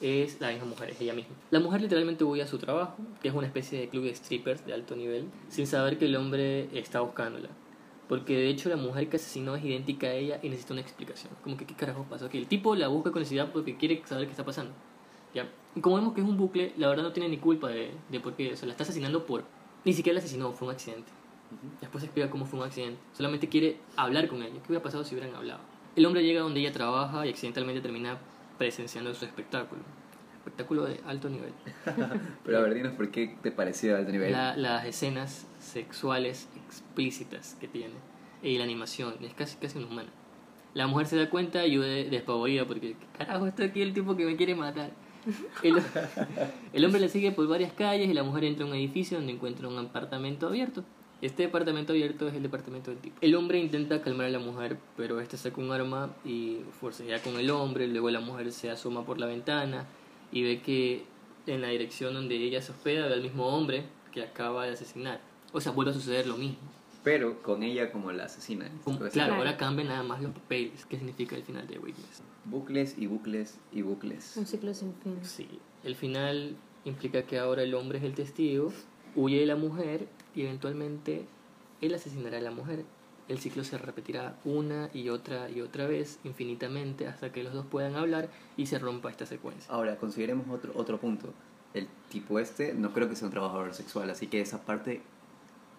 [0.01, 1.34] es la misma mujer, es ella misma.
[1.51, 4.64] La mujer literalmente huye a su trabajo, que es una especie de club de strippers
[4.64, 7.49] de alto nivel, sin saber que el hombre está buscándola.
[8.09, 11.30] Porque de hecho la mujer que asesinó es idéntica a ella y necesita una explicación.
[11.42, 12.28] Como que qué carajo pasó.
[12.28, 14.72] Que el tipo la busca con necesidad porque quiere saber qué está pasando.
[15.34, 15.46] ¿Ya?
[15.76, 18.20] Y como vemos que es un bucle, la verdad no tiene ni culpa de, de
[18.20, 18.52] por qué.
[18.52, 19.44] O sea, la está asesinando por...
[19.84, 21.11] Ni siquiera la asesinó, fue un accidente.
[21.80, 22.98] Después explica cómo fue un accidente.
[23.12, 24.54] Solamente quiere hablar con ella.
[24.54, 25.61] ¿Qué hubiera pasado si hubieran hablado?
[25.96, 28.18] El hombre llega donde ella trabaja y accidentalmente termina
[28.56, 29.82] presenciando su espectáculo.
[30.38, 31.52] Espectáculo de alto nivel.
[32.44, 34.32] Pero a ver, dinos por qué te pareció de alto nivel.
[34.32, 37.95] La- las escenas sexuales explícitas que tiene
[38.43, 40.09] y la animación es casi casi inhumana.
[40.75, 43.93] La mujer se da cuenta y yo de- despavorida porque "¿Qué carajo está aquí el
[43.95, 44.91] tipo que me quiere matar.
[45.62, 45.83] El,
[46.73, 49.33] el hombre le sigue por varias calles y la mujer entra a un edificio donde
[49.33, 50.85] encuentra un apartamento abierto.
[51.21, 53.16] Este departamento abierto es el departamento del tipo.
[53.21, 57.35] El hombre intenta calmar a la mujer, pero este saca un arma y forcejea con
[57.39, 57.89] el hombre.
[57.89, 59.85] Luego la mujer se asoma por la ventana
[60.33, 61.05] y ve que
[61.47, 65.21] en la dirección donde ella se hospeda ve al mismo hombre que acaba de asesinar.
[65.53, 66.59] O sea, vuelve a suceder lo mismo.
[67.05, 68.68] Pero con ella como la asesina.
[68.84, 69.34] Como- Claro.
[69.36, 70.84] ahora cambian nada más los papeles.
[70.86, 72.22] ¿Qué significa el final de Witness?
[72.44, 74.36] Bucles y bucles y bucles.
[74.36, 75.18] Un ciclo sin fin.
[75.22, 75.49] Sí,
[75.84, 78.72] el final implica que ahora el hombre es el testigo,
[79.14, 81.24] huye de la mujer y eventualmente
[81.80, 82.84] él asesinará a la mujer.
[83.28, 87.66] El ciclo se repetirá una y otra y otra vez infinitamente hasta que los dos
[87.66, 89.72] puedan hablar y se rompa esta secuencia.
[89.72, 91.32] Ahora, consideremos otro, otro punto.
[91.74, 95.03] El tipo este no creo que sea un trabajador sexual, así que esa parte,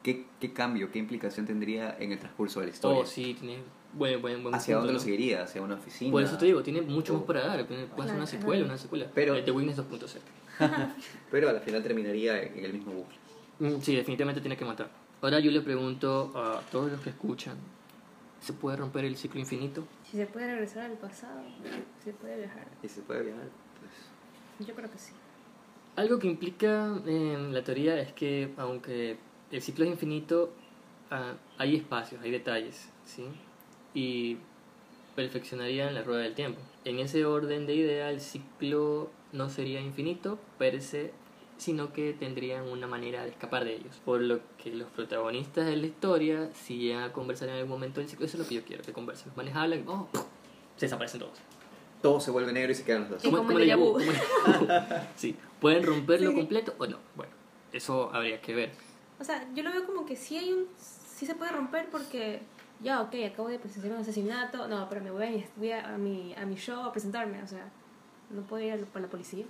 [0.03, 3.01] ¿qué, qué cambio, qué implicación tendría en el transcurso de la historia?
[3.01, 3.57] Oh, sí, tiene
[3.93, 5.03] buen, buen, buen ¿Hacia punto, dónde lo ¿no?
[5.03, 5.43] seguiría?
[5.43, 6.11] ¿Hacia una oficina?
[6.11, 7.25] Por eso te digo, tiene mucho más Oh.
[7.25, 7.65] para dar.
[7.67, 8.65] Puede ser una Claro, secuela, claro.
[8.65, 9.11] una secuela.
[9.13, 10.21] Pero- Eh, The Witness 2.0.
[11.31, 13.17] Pero al final terminaría en el mismo bucle.
[13.59, 14.89] Mm, Sí, definitivamente tiene que matar.
[15.21, 17.57] Ahora yo le pregunto a todos los que escuchan,
[18.41, 19.83] ¿se puede romper el ciclo infinito?
[20.09, 21.41] Si se puede regresar al pasado,
[21.99, 22.67] si se puede viajar.
[22.81, 23.47] Y se puede viajar,
[23.79, 24.67] pues...
[24.67, 25.11] Yo creo que sí.
[25.97, 29.17] Algo que implica en la teoría es que aunque
[29.51, 30.51] el ciclo es infinito,
[31.11, 33.25] ah, hay espacios, hay detalles, ¿sí?
[33.93, 34.37] Y
[35.15, 36.59] perfeccionarían la rueda del tiempo.
[36.85, 41.11] En ese orden de idea, el ciclo no sería infinito per se,
[41.57, 43.99] sino que tendrían una manera de escapar de ellos.
[44.05, 47.99] Por lo que los protagonistas de la historia, si llegan a conversar en algún momento
[47.99, 49.27] del ciclo, eso es lo que yo quiero, que conversen.
[49.27, 50.07] Los manes hablan, oh,
[50.77, 51.37] se desaparecen todos.
[52.01, 53.21] Todo se vuelve negro y se quedan los dos.
[53.23, 53.29] Sí.
[53.29, 54.09] como el como el.
[55.17, 56.35] Sí, pueden romperlo Sí.
[56.37, 56.97] completo o no.
[57.15, 57.33] Bueno,
[57.73, 58.71] eso habría que ver.
[59.19, 60.65] O sea, yo lo veo como que sí hay un...
[60.77, 62.41] Sí se puede romper porque...
[62.81, 64.67] Ya, ok, acabo de presenciar un asesinato.
[64.69, 67.43] No, pero me voy a, voy a, a mi, a mi show a presentarme.
[67.43, 67.69] O sea,
[68.29, 69.45] no puedo ir a la- para la policía.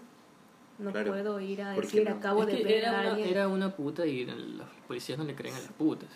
[0.79, 1.11] No Claro.
[1.11, 2.15] puedo ir a ¿Por qué decir, no?
[2.15, 3.27] acabo Es de que ver era, a una, alguien.
[3.29, 6.09] era una puta y los policías no le creen a las putas.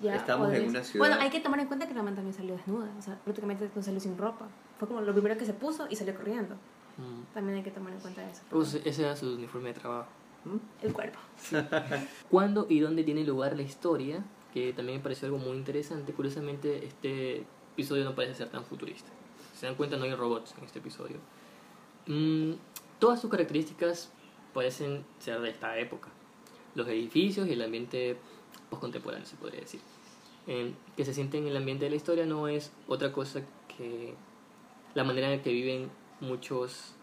[0.00, 2.34] Ya, Estamos en una ciudad- Bueno, hay que tomar en cuenta que la man también
[2.34, 2.88] salió desnuda.
[2.98, 4.48] O sea, prácticamente no salió sin ropa.
[4.78, 6.54] Fue como lo primero que se puso y salió corriendo.
[6.96, 7.32] Mm.
[7.34, 8.40] También hay que tomar en cuenta eso.
[8.50, 10.08] Pues ese era su uniforme de trabajo.
[10.82, 11.18] El cuerpo.
[12.30, 14.24] ¿Cuándo y dónde tiene lugar la historia?
[14.54, 16.12] Que también me pareció algo muy interesante.
[16.12, 19.10] Curiosamente, este episodio no parece ser tan futurista.
[19.54, 21.18] Se dan cuenta, no hay robots en este episodio.
[22.06, 22.52] Mm,
[22.98, 24.10] todas sus características
[24.54, 26.08] parecen ser de esta época.
[26.74, 28.16] Los edificios y el ambiente
[28.70, 29.80] postcontemporáneo, se podría decir.
[30.96, 34.14] Que se siente en el ambiente de la historia no es otra cosa que
[34.94, 36.94] la manera en que viven muchos,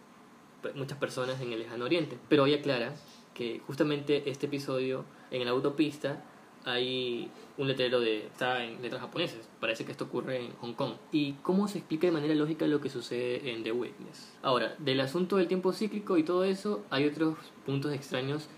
[0.74, 2.18] muchas personas en el lejano oriente.
[2.28, 2.94] Pero hoy aclara
[3.38, 6.24] que justamente este episodio en la autopista
[6.64, 9.48] hay un letrero de está en letras japonesas.
[9.60, 10.94] Parece que esto ocurre en Hong Kong.
[11.12, 14.36] ¿Y cómo se explica de manera lógica lo que sucede en The Witness?
[14.42, 18.48] Ahora, del asunto del tiempo cíclico y todo eso, hay otros puntos extraños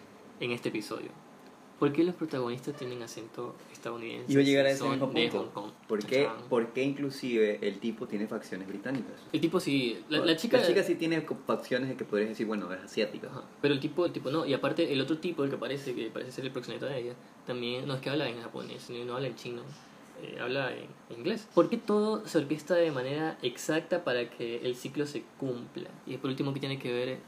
[0.41, 1.11] en este episodio.
[1.81, 4.31] ¿Por qué los protagonistas tienen acento estadounidense?
[4.31, 5.39] Iba a llegar a ese mismo de punto.
[5.39, 5.71] Hong Kong?
[5.89, 6.29] ¿Por qué.
[6.51, 9.15] ¿Por qué inclusive el tipo tiene facciones británicas?
[9.33, 10.59] El tipo sí, la, la chica...
[10.59, 13.29] La chica sí tiene facciones de que podrías decir, bueno, es asiática.
[13.29, 15.95] Ajá, Pero el tipo, el tipo no, y aparte el otro tipo, el que parece
[15.95, 17.15] que parece ser el proxeneta de ella,
[17.47, 19.63] también no es que habla en japonés, ni no habla en chino,
[20.23, 21.49] eh, habla en inglés.
[21.55, 25.89] ¿Por qué todo se orquesta de manera exacta para que el ciclo se cumpla?
[26.07, 27.19] Y por último, ¿qué tiene que ver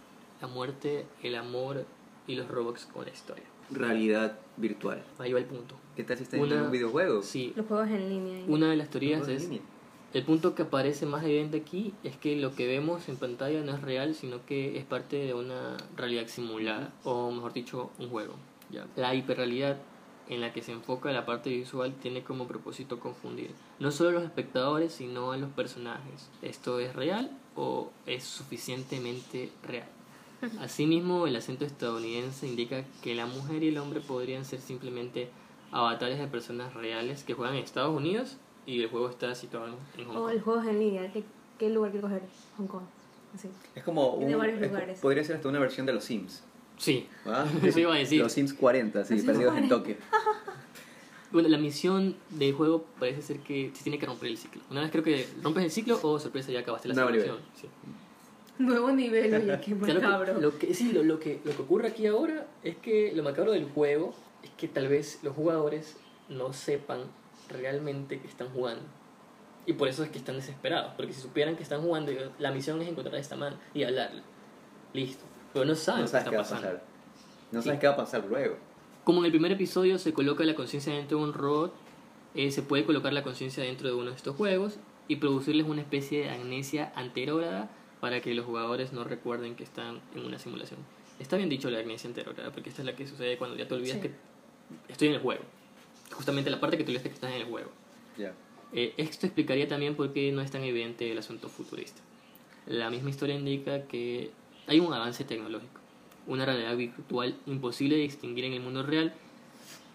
[0.42, 1.86] la muerte, el amor
[2.26, 3.44] y los robots con la historia?
[3.74, 5.02] Realidad virtual.
[5.18, 5.74] Ahí va el punto.
[5.96, 7.22] ¿Qué tal si está en Una- un videojuego?
[7.22, 8.44] Sí, Los juegos en línea.
[8.48, 9.48] una de las teorías en es.
[10.14, 13.72] El punto que aparece más evidente aquí es que lo que vemos en pantalla no
[13.74, 18.34] es real, sino que es parte de una realidad simulada, o mejor dicho, un juego.
[18.70, 18.86] ¿ya?
[18.96, 19.78] La hiperrealidad
[20.28, 23.50] en la que se enfoca la parte visual tiene como propósito confundir
[23.80, 26.28] no solo a los espectadores, sino a los personajes.
[26.42, 29.88] ¿Esto es real o es suficientemente real?
[30.60, 35.28] Asimismo, el acento estadounidense indica que la mujer y el hombre podrían ser simplemente
[35.70, 38.36] avatares de personas reales que juegan en Estados Unidos
[38.66, 39.66] y el juego está situado
[39.96, 40.32] en Hong O Kong.
[40.32, 41.12] el juego en línea.
[41.12, 41.24] ¿Qué,
[41.58, 42.22] qué lugar que coger?
[42.58, 42.82] Hong Kong.
[43.34, 43.48] Así.
[43.74, 46.42] Es como Tiene un, varios es podría ser hasta una versión de los Sims.
[46.76, 47.46] Sí, ¿ah?
[47.62, 48.20] Eso iba a decir.
[48.20, 49.74] Los Sims 40, sí, perdidos en 40.
[49.76, 49.96] Tokio.
[51.32, 54.60] bueno, la misión del juego parece ser que se tiene que romper el ciclo.
[54.70, 57.32] Una vez creo que rompes el ciclo o sorpresa ya acabaste la nivel.
[57.54, 57.68] Sí.
[58.58, 60.40] Nuevo nivel, oye, qué macabro.
[60.40, 63.52] lo que, sí, lo, lo que, lo que ocurre aquí ahora es que lo macabro
[63.52, 65.96] del juego es que tal vez los jugadores
[66.28, 67.00] no sepan
[67.48, 68.82] realmente que están jugando.
[69.64, 70.92] Y por eso es que están desesperados.
[70.96, 74.22] Porque si supieran que están jugando, la misión es encontrar a esta man y hablarle.
[74.92, 75.24] Listo.
[75.52, 76.66] Pero no saben No qué sabes está qué va a pasando.
[76.68, 76.82] pasar.
[77.52, 77.66] No Sí.
[77.66, 78.56] sabes qué va a pasar luego.
[79.04, 81.72] Como en el primer episodio se coloca la conciencia dentro de un robot,
[82.34, 84.78] eh, se puede colocar la conciencia dentro de uno de estos juegos
[85.08, 87.68] y producirles una especie de amnesia anterógrada
[88.02, 90.80] para que los jugadores no recuerden que están en una simulación.
[91.20, 93.74] Está bien dicho la amnesia anterógrada, porque esta es la que sucede cuando ya te
[93.74, 94.08] olvidas Sí.
[94.08, 94.10] que
[94.88, 95.44] estoy en el juego.
[96.10, 97.70] Justamente la parte que te olvidas que estás en el juego.
[98.72, 102.00] Eh, esto explicaría también por qué no es tan evidente el asunto futurista.
[102.66, 104.30] La misma historia indica que
[104.66, 105.80] hay un avance tecnológico,
[106.26, 109.14] una realidad virtual imposible de distinguir en el mundo real,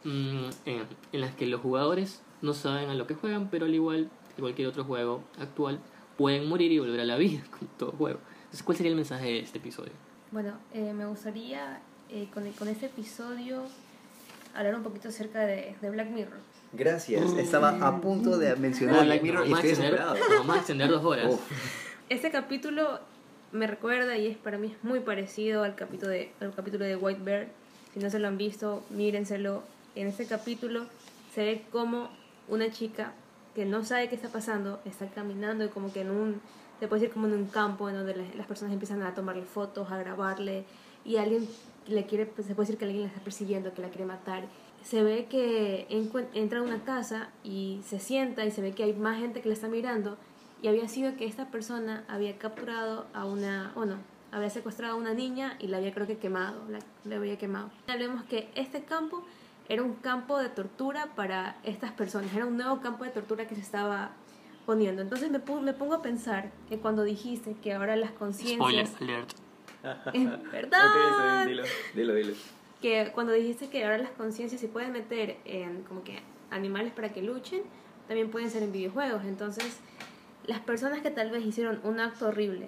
[0.06, 3.76] mm, en, en las que los jugadores no saben a lo que juegan, pero al
[3.76, 5.82] igual que cualquier otro juego actual,
[6.18, 8.20] pueden morir y volver a la vida, como todo juego.
[8.38, 9.92] Entonces, ¿cuál sería el mensaje de este episodio?
[10.32, 13.64] Bueno, eh, me gustaría eh, con, con este episodio
[14.56, 16.40] hablar un poquito acerca de, de Black Mirror.
[16.74, 17.34] Gracias.
[17.34, 20.16] Estaba a punto de mencionar Black Mirror y estoy desesperado.
[20.38, 21.34] vamos a extender dos horas.
[21.34, 21.42] Uf.
[22.10, 23.00] Este capítulo
[23.52, 26.96] me recuerda y es para mí es muy parecido al capítulo de, al capítulo de
[26.96, 27.48] White Bear.
[27.94, 29.64] Si no se lo han visto, mírenselo.
[29.96, 30.86] En este capítulo
[31.34, 32.10] se ve como
[32.48, 33.14] una chica
[33.58, 36.40] que no sabe qué está pasando está caminando y como que en un,
[36.80, 39.42] se puede decir como en un campo en donde la- las personas empiezan a tomarle
[39.46, 40.64] fotos, a grabarle
[41.04, 41.48] y alguien
[41.88, 44.44] le quiere, pues, se puede decir que alguien la está persiguiendo, que la quiere matar.
[44.84, 45.88] Se ve que
[46.36, 49.48] entra a una casa y se sienta y se ve que hay más gente que
[49.50, 50.18] la está mirando
[50.62, 53.96] y había sido que esta persona había capturado a una, bueno,
[54.32, 57.72] había secuestrado a una niña y la había creo que quemado, la, la había quemado.
[57.88, 59.24] Vemos que este campo
[59.70, 63.56] era un campo de tortura para estas personas, era un nuevo campo de tortura que
[63.56, 64.12] se estaba
[64.66, 65.02] poniendo.
[65.02, 69.02] Entonces me, me pongo a pensar que cuando dijiste que ahora las Spoiler conciencias...
[69.02, 69.30] alert.
[70.14, 70.80] Es verdad.
[70.90, 71.64] Ok, está bien, dilo,
[71.96, 72.34] dilo, dilo.
[72.82, 76.20] que cuando dijiste que ahora las conciencias se pueden meter en como que
[76.52, 77.62] animales para que luchen,
[78.08, 79.24] también pueden ser en videojuegos.
[79.26, 79.80] Entonces,
[80.46, 82.68] las personas que tal vez hicieron un acto horrible,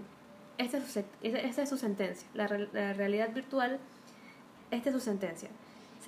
[0.58, 2.28] esta es su, esta- es su sentencia.
[2.34, 3.80] La, la realidad virtual,
[4.72, 5.50] esta es su sentencia.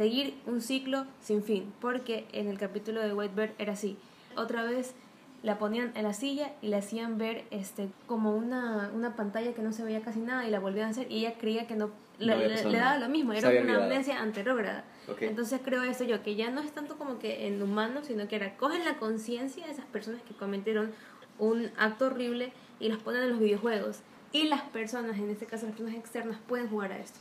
[0.01, 3.99] Seguir un ciclo sin fin, porque en el capítulo de White Bird era así.
[4.35, 4.95] Otra vez
[5.43, 9.61] la ponían en la silla y le hacían ver este como una, una pantalla que
[9.61, 11.91] no se veía casi nada y la volvían a hacer y ella creía que no,
[12.17, 13.83] No le, le- daba lo mismo, era una olvidado.
[13.83, 14.85] amnesia anterrógrada.
[15.07, 15.21] Ok.
[15.21, 18.37] Entonces creo eso yo, que ya no es tanto como que en humanos, sino que
[18.37, 20.93] era cogen la conciencia de esas personas que cometieron
[21.37, 23.99] un acto horrible y los ponen en los videojuegos.
[24.31, 27.19] Y las personas, en este caso las personas externas, pueden jugar a esto.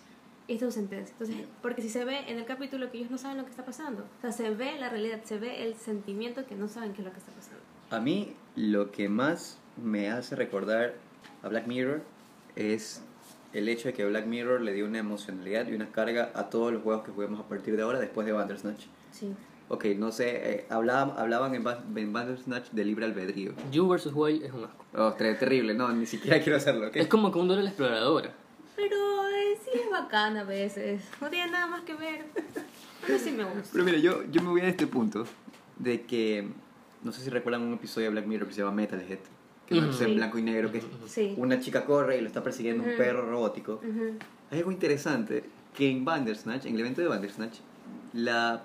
[0.52, 1.14] Esta es su sentencia.
[1.18, 3.64] Entonces, porque si se ve en el capítulo que ellos no saben lo que está
[3.64, 4.02] pasando.
[4.18, 7.06] O sea, se ve la realidad, se ve el sentimiento que no saben qué es
[7.06, 7.60] lo que está pasando.
[7.90, 10.94] A mí lo que más me hace recordar
[11.42, 12.02] a Black Mirror
[12.56, 13.02] es
[13.52, 16.72] el hecho de que Black Mirror le dio una emocionalidad y una carga a todos
[16.72, 18.84] los juegos que juguemos a partir de ahora después de Bandersnatch.
[19.12, 19.32] Sí.
[19.68, 23.52] Ok, no sé, eh, hablaban, hablaban en, Ba- en Bandersnatch de libre albedrío.
[23.70, 24.10] You vs.
[24.12, 24.84] Wild es un asco.
[24.94, 26.96] Oh, ter- terrible, no, ni siquiera quiero hacerlo, ¿ok?
[26.96, 28.34] Es como que un Dora la exploradora.
[28.80, 31.02] Pero eh, sí es bacana a veces.
[31.20, 32.24] No tiene nada más que ver.
[33.08, 33.68] Mí sí me gusta.
[33.72, 35.24] Pero mira, yo, yo me voy a este punto
[35.78, 36.48] de que,
[37.02, 39.18] no sé si recuerdan un episodio de Black Mirror que se llama Metalhead,
[39.66, 40.02] que es Ujú.
[40.02, 40.14] en Sí.
[40.14, 41.34] blanco y negro, que es Sí.
[41.36, 42.98] una chica corre y lo está persiguiendo un Ujú.
[42.98, 43.74] perro robótico.
[43.82, 44.14] Ujú.
[44.50, 45.44] Hay algo interesante
[45.76, 47.58] que en Bandersnatch, en el evento de Bandersnatch,
[48.12, 48.62] la,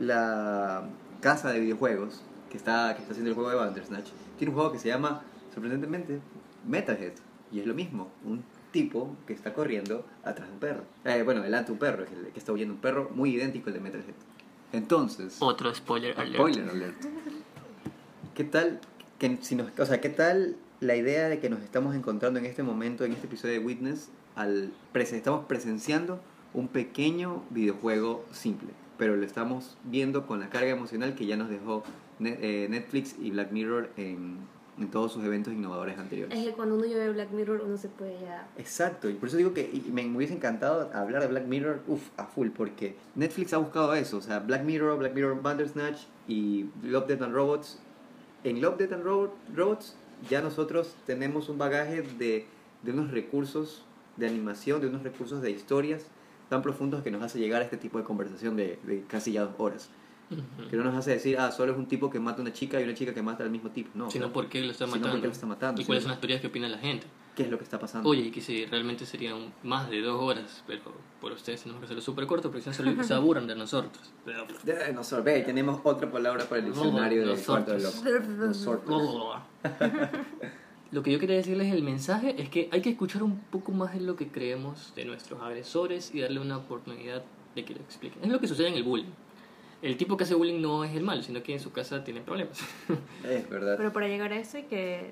[0.00, 0.84] la
[1.20, 4.08] casa de videojuegos que está, que está haciendo el juego de Bandersnatch
[4.38, 6.20] tiene un juego que se llama, sorprendentemente,
[6.66, 7.12] Metalhead.
[7.52, 8.42] Y es lo mismo, un
[8.76, 10.82] tipo que está corriendo atrás de un perro.
[11.06, 13.74] Eh, bueno, delante de un perro, el que está huyendo un perro muy idéntico al
[13.74, 14.14] de Metalhead.
[14.72, 16.34] Entonces, Otro spoiler alert.
[16.34, 16.96] spoiler alert.
[18.34, 18.80] ¿Qué tal,
[19.18, 22.44] que si nos, o sea, qué tal la idea de que nos estamos encontrando en
[22.44, 26.20] este momento, en este episodio de Witness, al estamos presenciando
[26.52, 31.48] un pequeño videojuego simple, pero lo estamos viendo con la carga emocional que ya nos
[31.48, 31.82] dejó
[32.20, 34.36] eh, Netflix y Black Mirror en,
[34.78, 36.36] en todos sus eventos innovadores anteriores.
[36.38, 38.46] Es que cuando uno ve Black Mirror uno se puede ya...
[38.58, 42.24] Exacto, y por eso digo que me, hubiese encantado hablar de Black Mirror, uff, a
[42.26, 47.06] full, porque Netflix ha buscado eso, o sea, Black Mirror, Black Mirror Bandersnatch y Love,
[47.06, 47.78] Death and Robots.
[48.44, 49.96] En Love, Death and Ro- Robots
[50.30, 52.46] ya nosotros tenemos un bagaje de,
[52.82, 53.82] de unos recursos
[54.16, 56.06] de animación, de unos recursos de historias
[56.48, 59.42] tan profundos que nos hace llegar a este tipo de conversación de, de casi ya
[59.42, 59.88] dos horas.
[60.70, 62.80] Que no nos hace decir, ah, solo es un tipo que mata a una chica
[62.80, 63.90] y una chica que mata al mismo tipo.
[63.94, 65.12] No, Sino o sea, por qué lo está sino matando.
[65.14, 67.06] porque lo está matando, Y cuáles son las teorías que opina la gente.
[67.36, 68.08] ¿qué es lo que está pasando?
[68.08, 70.80] Oye, y que si realmente serían más de dos horas, pero
[71.20, 74.10] por ustedes tenemos que hacerlo súper corto porque si no se, se aburran de nosotros.
[74.24, 77.46] De- Nosotros, ve, tenemos otra palabra para el diccionario del Nosotros.
[77.46, 78.46] cuarto de loco.
[78.46, 79.36] Nosotros.
[80.92, 83.92] Lo que yo quería decirles el mensaje es que hay que escuchar un poco más
[83.92, 87.22] de lo que creemos de nuestros agresores y darle una oportunidad
[87.54, 88.22] de que lo expliquen.
[88.24, 89.10] Es lo que sucede en el bullying.
[89.82, 92.20] El tipo que hace bullying no es el malo, sino que en su casa tiene
[92.20, 92.58] problemas.
[93.24, 93.76] Es verdad.
[93.76, 95.10] Pero para llegar a eso hay que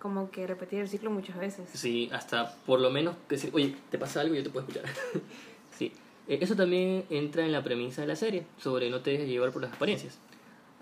[0.00, 1.68] como que repetir el ciclo muchas veces.
[1.72, 4.88] Sí, hasta por lo menos decir, oye, te pasa algo y yo te puedo escuchar.
[5.76, 5.92] sí,
[6.28, 9.50] Eh, eso también entra en la premisa de la serie, sobre no te dejes llevar
[9.52, 10.18] por las apariencias.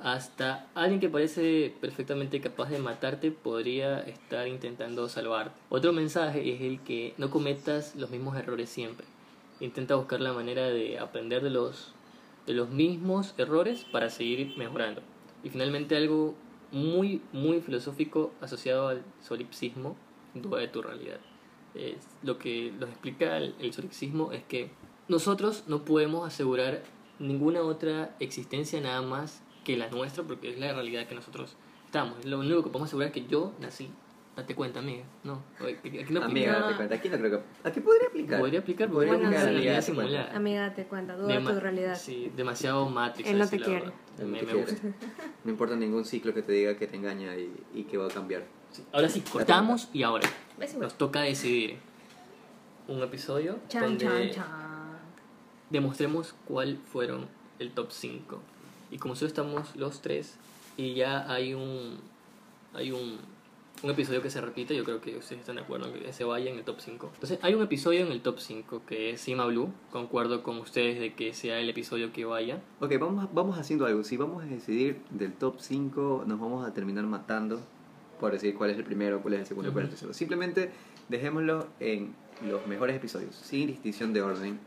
[0.02, 5.59] Hasta alguien que parece perfectamente capaz de matarte podría estar intentando salvarte.
[5.70, 9.06] Otro mensaje es el que no cometas los mismos errores siempre.
[9.61, 11.93] Intenta buscar la manera de aprender de los,
[12.46, 15.02] de los mismos errores para seguir mejorando.
[15.42, 16.34] Y finalmente algo
[16.72, 19.96] muy, muy filosófico asociado al solipsismo,
[20.34, 21.20] duda de tu realidad.
[22.22, 24.70] Lo que nos explica el, el solipsismo es que
[25.08, 26.82] nosotros no podemos asegurar
[27.18, 31.56] ninguna otra existencia nada más que la nuestra porque es la realidad que nosotros
[31.86, 32.24] estamos.
[32.24, 33.88] Lo único que podemos asegurar es que yo nací.
[34.36, 35.05] Date cuenta, amiga.
[35.23, 36.24] No, aquí aquí no aplica.
[36.24, 36.94] Amiga, date cuenta.
[36.97, 37.69] Aquí no creo que.
[37.69, 38.40] Aquí podría aplicar.
[38.40, 40.35] Podría aplicar Podría realidad simulada.
[40.36, 41.97] Amiga, date cuenta, duda de Dema- tu realidad.
[41.97, 43.28] Sí, demasiado Matrix.
[43.28, 43.85] Él no te quiere.
[43.85, 44.70] Él no Me, te me quiere.
[44.73, 44.89] gusta.
[45.44, 48.11] No importa ningún ciclo que te diga que te engaña y, y que va a
[48.11, 48.44] cambiar.
[48.73, 48.82] Sí.
[48.93, 50.27] Ahora sí, cortamos y ahora
[50.81, 51.77] nos toca decidir
[52.89, 54.98] un episodio Chan, donde chan, chan.
[55.70, 57.28] demostremos cuál fueron
[57.59, 58.40] el top 5.
[58.90, 60.36] Y como solo estamos los tres
[60.77, 62.01] y ya hay un
[62.74, 63.19] hay un,
[63.82, 66.24] un episodio que se repite, yo creo que ustedes están de acuerdo en que se
[66.24, 67.10] vaya en el top 5.
[67.14, 69.70] Entonces, hay un episodio en el top 5 que es Sima Blue.
[69.90, 72.62] Concuerdo con ustedes de que sea el episodio que vaya.
[72.80, 74.02] Ok, vamos, a- vamos haciendo algo.
[74.05, 77.60] Si vamos a decidir del top 5, nos vamos a terminar matando
[78.20, 80.14] por decir cuál es el primero, cuál es el segundo, cuál es el tercero.
[80.14, 80.70] Simplemente
[81.09, 82.14] dejémoslo en
[82.48, 84.59] los mejores episodios, sin distinción de orden.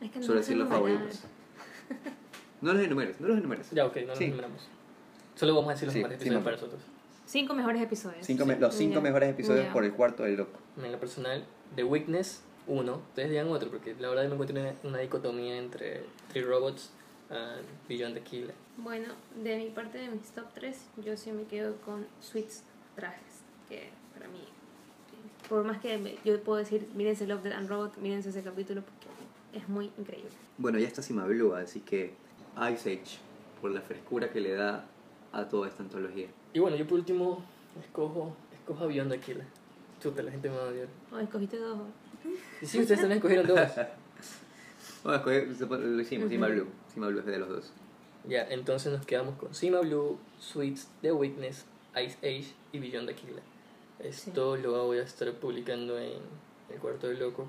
[0.00, 1.24] Es que no a decir los favoritos.
[2.60, 3.70] No los enumeres, no los enumeres.
[3.70, 4.24] Ya, ok, no nos Sí.
[4.24, 4.68] enumeramos.
[5.34, 6.82] Solo vamos a decir los Sí, mejores episodios para nosotros.
[7.30, 8.26] Cinco mejores episodios.
[8.26, 9.00] Cinco me- los cinco Ya.
[9.02, 9.72] mejores episodios Ya.
[9.72, 10.58] por el cuarto del loco.
[10.82, 11.44] En lo personal,
[11.76, 12.96] The Weakness, uno.
[13.10, 16.02] Ustedes digan otro, porque la verdad me encuentro una, una dicotomía entre
[16.32, 16.90] Three Robots
[17.30, 18.54] y Beyond the Killer.
[18.78, 22.64] Bueno, de mi parte de mis top 3, yo sí me quedo con Sweets
[22.96, 24.42] Trajes, que para mí,
[25.48, 28.82] por más que me- yo puedo decir, mírense Love, Death and Robot, mírense ese capítulo,
[28.82, 29.06] porque
[29.56, 30.30] es muy increíble.
[30.58, 32.12] Bueno, ya está Cima Blue, así que
[32.72, 33.18] Ice Age,
[33.60, 34.86] por la frescura que le da
[35.32, 36.28] a toda esta antología.
[36.52, 37.42] Y bueno, yo por último
[37.80, 39.46] escojo, escojo a Beyond the Killer.
[40.02, 40.88] Chuta, la gente me va a odiar.
[41.12, 41.78] Oh, escogiste dos.
[42.62, 43.58] Y sí, ustedes también escogieron dos.
[45.02, 46.48] Bueno, escogí- lo hicimos, Cima.
[46.48, 46.66] Blue.
[46.92, 47.72] Cima Blue es de los dos.
[48.28, 51.64] Ya, entonces nos quedamos con Cima Blue, Sweets, The Weakness,
[52.04, 53.42] Ice Age y Beyond the Killer.
[53.98, 56.18] Esto lo voy a estar publicando en
[56.68, 57.46] el cuarto del loco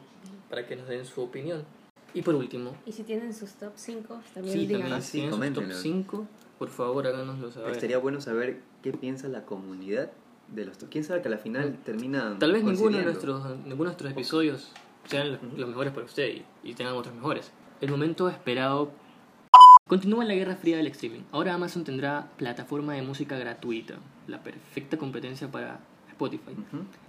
[0.49, 1.66] para que nos den su opinión.
[2.14, 4.82] Y por último, Y si tienen sus top 5, también sí, digan.
[4.82, 5.76] también si sí, tienen su top coméntenlo.
[5.82, 6.28] 5,
[6.61, 7.71] por favor háganoslo saber.
[7.71, 10.11] Estaría bueno saber qué piensa la comunidad
[10.49, 10.77] de los...
[10.77, 14.11] ¿Quién sabe que a la final termina Tal vez ninguno de, nuestros, ninguno de nuestros
[14.11, 14.71] episodios
[15.05, 17.51] sean los, los mejores para usted y, y tengan otros mejores.
[17.81, 18.91] El momento esperado.
[19.88, 21.21] Continúa la guerra fría del streaming.
[21.31, 23.95] Ahora Amazon tendrá plataforma de música gratuita,
[24.27, 25.79] la perfecta competencia para
[26.09, 26.55] Spotify.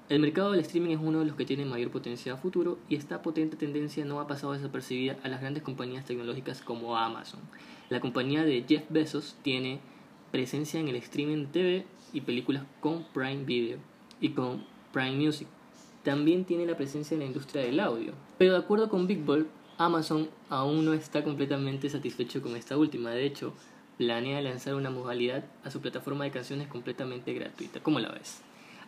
[0.09, 2.97] El mercado del streaming es uno de los que tiene mayor potencia a futuro y
[2.97, 7.41] esta potente tendencia no ha pasado desapercibida a las grandes compañías tecnológicas como Amazon.
[7.93, 9.79] La compañía de Jeff Bezos tiene
[10.31, 13.77] presencia en el streaming TV y películas con Prime Video
[14.19, 14.65] y con
[14.95, 15.47] Prime Music.
[16.03, 18.15] También tiene la presencia en la industria del audio.
[18.39, 19.47] Pero de acuerdo con Big Ball,
[19.77, 23.11] Amazon aún no está completamente satisfecho con esta última.
[23.11, 23.53] De hecho,
[23.99, 27.81] planea lanzar una modalidad a su plataforma de canciones completamente gratuita.
[27.83, 28.41] ¿Cómo la ves?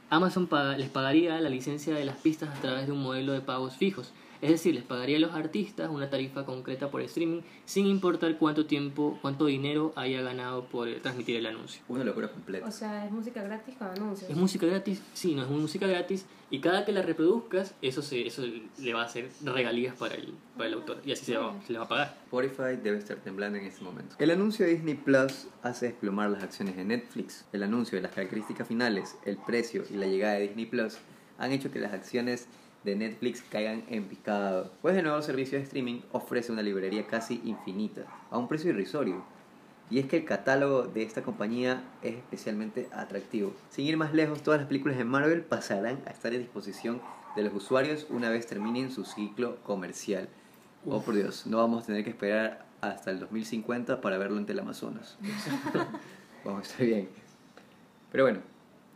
[0.08, 0.48] Amazon
[0.78, 4.14] les pagaría la licencia de las pistas a través de un modelo de pagos fijos.
[4.44, 8.66] Es decir, les pagaría a los artistas una tarifa concreta por streaming sin importar cuánto
[8.66, 11.80] tiempo, cuánto dinero haya ganado por transmitir el anuncio.
[11.88, 12.66] Una locura completa.
[12.66, 14.30] O sea, es música gratis con anuncios.
[14.30, 15.02] ¿Es música gratis?
[15.14, 16.26] Sí, no es música gratis.
[16.50, 18.42] Y cada que la reproduzcas, eso, se, eso
[18.76, 21.00] le va a hacer regalías para el, para el autor.
[21.06, 22.18] Y así se, va, se le va a pagar.
[22.26, 24.14] Spotify debe estar temblando en este momento.
[24.18, 27.46] El anuncio de Disney Plus hace desplomar las acciones de Netflix.
[27.54, 30.98] El anuncio de las características finales, el precio y la llegada de Disney Plus
[31.38, 32.46] han hecho que las acciones
[32.84, 34.70] de Netflix caigan en picado.
[34.82, 39.24] Pues el nuevo servicio de streaming ofrece una librería casi infinita, a un precio irrisorio.
[39.90, 43.52] Y es que el catálogo de esta compañía es especialmente atractivo.
[43.70, 47.00] Sin ir más lejos, todas las películas de Marvel pasarán a estar a disposición
[47.36, 50.28] de los usuarios una vez terminen su ciclo comercial.
[50.86, 54.46] Oh, por Dios, no vamos a tener que esperar hasta el 2050 para verlo en
[54.46, 55.18] Teleamazonas.
[56.44, 57.08] vamos a estar bien.
[58.12, 58.40] Pero bueno,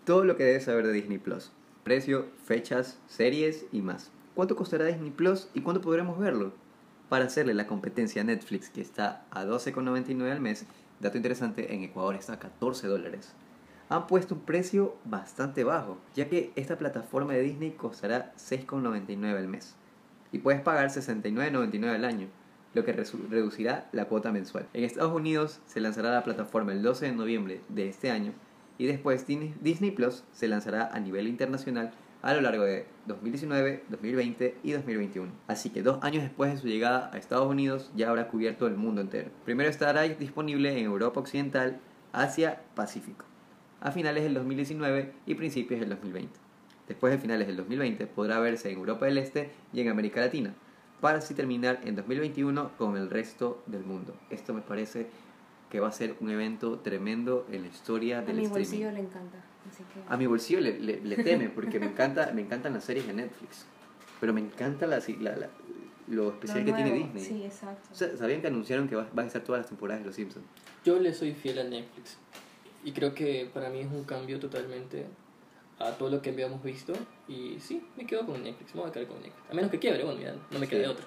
[0.05, 1.51] todo lo que debes saber de Disney Plus.
[1.89, 4.10] Precio, fechas, series y más.
[4.35, 6.52] ¿Cuánto costará Disney Plus y cuándo podremos verlo?
[7.09, 10.66] Para hacerle la competencia a Netflix, que está a 12,99 al mes,
[11.01, 13.32] dato interesante, en Ecuador está a 14 dólares.
[13.89, 19.48] Han puesto un precio bastante bajo, ya que esta plataforma de Disney costará 6,99 al
[19.48, 19.74] mes
[20.31, 22.28] y puedes pagar 69.99 al año,
[22.74, 24.69] lo que reducirá la cuota mensual.
[24.74, 28.35] En Estados Unidos se lanzará la plataforma el 12 de noviembre de este año
[28.78, 31.92] y después Disney Plus se lanzará a nivel internacional
[32.22, 35.32] a lo largo de 2019, 2020 y 2021.
[35.46, 38.76] Así que dos años después de su llegada a Estados Unidos ya habrá cubierto el
[38.76, 39.30] mundo entero.
[39.44, 41.80] Primero estará disponible en Europa Occidental,
[42.12, 43.24] Asia, Pacífico,
[43.80, 46.32] a finales del 2019 y principios del 2020.
[46.88, 50.55] Después de finales del 2020 podrá verse en Europa del Este y en América Latina,
[51.00, 54.16] para así terminar en 2021 con el resto del mundo.
[54.30, 55.09] Esto me parece
[55.70, 58.64] que va a ser un evento tremendo en la historia A del mi streaming.
[58.68, 59.38] bolsillo le encanta.
[59.70, 60.00] Así que...
[60.12, 63.12] A mi bolsillo le, le- le teme porque me encanta me encantan las series de
[63.12, 63.66] Netflix,
[64.20, 65.50] pero me encanta la, la- la-
[66.08, 67.22] lo especial Lo que tiene Disney.
[67.24, 67.88] Sí, exacto.
[67.92, 70.14] O sea, ¿Sabían que anunciaron que va- van a estar todas las temporadas de Los
[70.16, 70.46] Simpsons?
[70.84, 72.16] Yo le soy fiel a Netflix.
[72.82, 75.04] Y creo que para mí es un cambio totalmente
[75.78, 76.94] a todo lo que habíamos visto.
[77.28, 78.74] Y sí, me quedo con Netflix.
[78.74, 79.50] Me voy a quedar con Netflix.
[79.50, 80.70] A menos que quiebre, bueno, ya no me Sí.
[80.70, 81.04] quede de otra.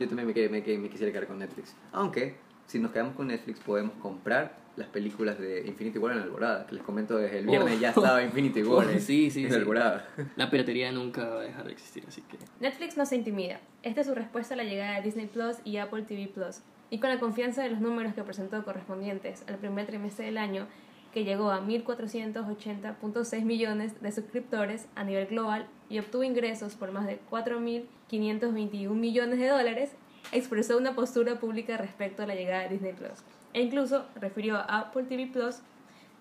[0.00, 1.74] Yo también me, que- me, que- me quisiera quedar con Netflix.
[1.92, 2.36] Aunque,
[2.70, 6.66] si nos quedamos con Netflix, podemos comprar las películas de Infinity War en Alborada.
[6.66, 7.80] Que les comento desde el viernes Oh.
[7.80, 9.56] ya estaba Infinity War Oh, en, sí, sí, en sí.
[9.56, 10.08] Alborada.
[10.36, 12.38] La piratería nunca va a dejar de existir, así que...
[12.60, 13.60] Netflix no se intimida.
[13.82, 16.60] Esta es su respuesta a la llegada de Disney Plus y Apple TV Plus.
[16.90, 20.66] Y con la confianza de los números que presentó correspondientes al primer trimestre del año,
[21.12, 27.06] que llegó a 1.480.6 millones de suscriptores a nivel global y obtuvo ingresos por más
[27.06, 29.90] de 4.521 millones de dólares,
[30.32, 33.20] expresó una postura pública respecto a la llegada de Disney Plus.
[33.52, 35.60] E incluso refirió a Apple TV Plus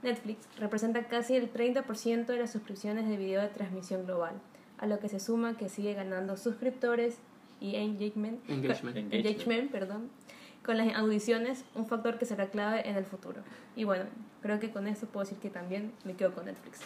[0.01, 4.33] Netflix representa casi el 30% de las suscripciones de video de transmisión global,
[4.77, 7.17] a lo que se suma que sigue ganando suscriptores
[7.59, 9.13] y engagement, Engagement.
[9.13, 10.09] engagement, perdón,
[10.63, 13.41] con las audiciones, un factor que será clave en el futuro.
[13.75, 14.05] Y bueno,
[14.41, 16.79] creo que con esto puedo decir que también me quedo con Netflix.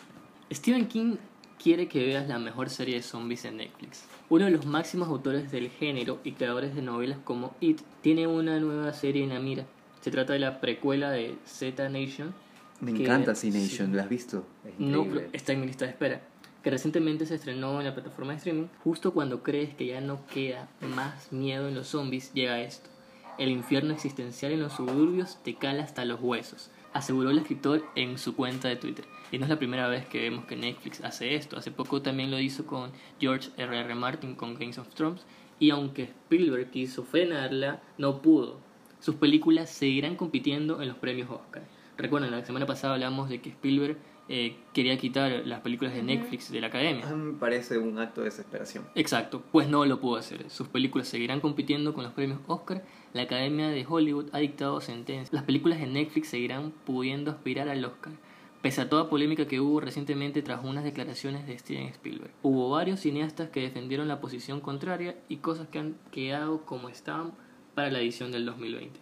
[0.51, 1.17] Stephen King
[1.61, 4.05] quiere que veas la mejor serie de zombies en Netflix.
[4.29, 8.59] Uno de los máximos autores del género y creadores de novelas como It tiene una
[8.59, 9.65] nueva serie en la mira.
[10.01, 12.33] Se trata de la precuela de Z Nation.
[12.81, 13.95] Me que- encanta C-Nation, sí.
[13.95, 14.45] ¿lo has visto?
[14.65, 16.21] Es No, está en mi lista de espera.
[16.63, 18.67] Que recientemente se estrenó en la plataforma de streaming.
[18.83, 22.89] Justo cuando crees que ya no queda más miedo en los zombies, llega esto.
[23.37, 28.17] El infierno existencial en los suburbios te cala hasta los huesos, aseguró el escritor en
[28.17, 29.05] su cuenta de Twitter.
[29.31, 31.57] Y no es la primera vez que vemos que Netflix hace esto.
[31.57, 33.79] Hace poco también lo hizo con George R.
[33.79, 33.95] R.
[33.95, 35.25] Martin con Games of Thrones.
[35.59, 38.59] Y aunque Spielberg quiso frenarla, no pudo.
[38.99, 41.63] Sus películas seguirán compitiendo en los premios Oscar.
[41.97, 43.97] Recuerden, la semana pasada hablamos de que Spielberg
[44.29, 47.05] eh, quería quitar las películas de Netflix de la academia.
[47.07, 48.85] Me parece un acto de desesperación.
[48.95, 50.49] Exacto, pues no lo pudo hacer.
[50.49, 52.83] Sus películas seguirán compitiendo con los premios Oscar.
[53.13, 55.29] La Academia de Hollywood ha dictado sentencia.
[55.35, 58.13] Las películas de Netflix seguirán pudiendo aspirar al Oscar.
[58.61, 62.31] Pese a toda polémica que hubo recientemente tras unas declaraciones de Steven Spielberg.
[62.43, 67.33] Hubo varios cineastas que defendieron la posición contraria y cosas que han quedado como estaban
[67.75, 68.97] para la edición del 2020.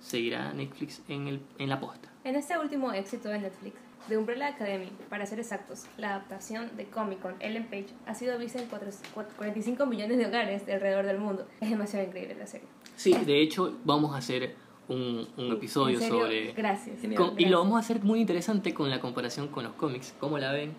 [0.00, 2.13] Seguirá Netflix en, el, en la posta.
[2.24, 3.76] En este último éxito de Netflix,
[4.08, 8.38] The Umbrella Academy, para ser exactos, la adaptación de cómic con Ellen Page ha sido
[8.38, 11.46] vista en cuatro- cua- 45 millones de hogares de alrededor del mundo.
[11.60, 12.66] Es demasiado increíble la serie.
[12.96, 14.54] Sí, de hecho vamos a hacer
[14.88, 16.52] un, un episodio sobre...
[16.52, 16.96] Gracias.
[17.00, 17.50] Con- y Gracias.
[17.50, 20.14] lo vamos a hacer muy interesante con la comparación con los cómics.
[20.20, 20.72] ¿Cómo la ven?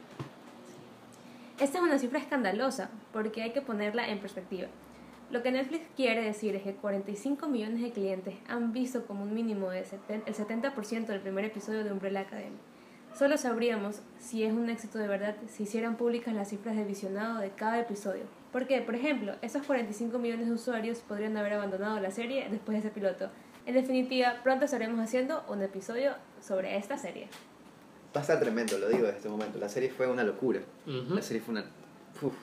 [1.60, 4.68] Esta es una cifra escandalosa porque hay que ponerla en perspectiva.
[5.32, 9.34] Lo que Netflix quiere decir es que 45 millones de clientes han visto como un
[9.34, 12.58] mínimo de el 70% del primer episodio de Umbrella Academy.
[13.18, 17.40] Solo sabríamos si es un éxito de verdad si hicieran públicas las cifras de visionado
[17.40, 18.24] de cada episodio.
[18.52, 22.80] Porque, por ejemplo, esos 45 millones de usuarios podrían haber abandonado la serie después de
[22.80, 23.30] ese piloto.
[23.66, 27.30] En definitiva, pronto estaremos haciendo un episodio sobre esta serie.
[28.16, 29.60] Va a estar tremendo, lo digo desde este momento.
[29.60, 30.60] La serie fue una locura.
[30.86, 31.66] La serie fue una...
[32.22, 32.34] Uf,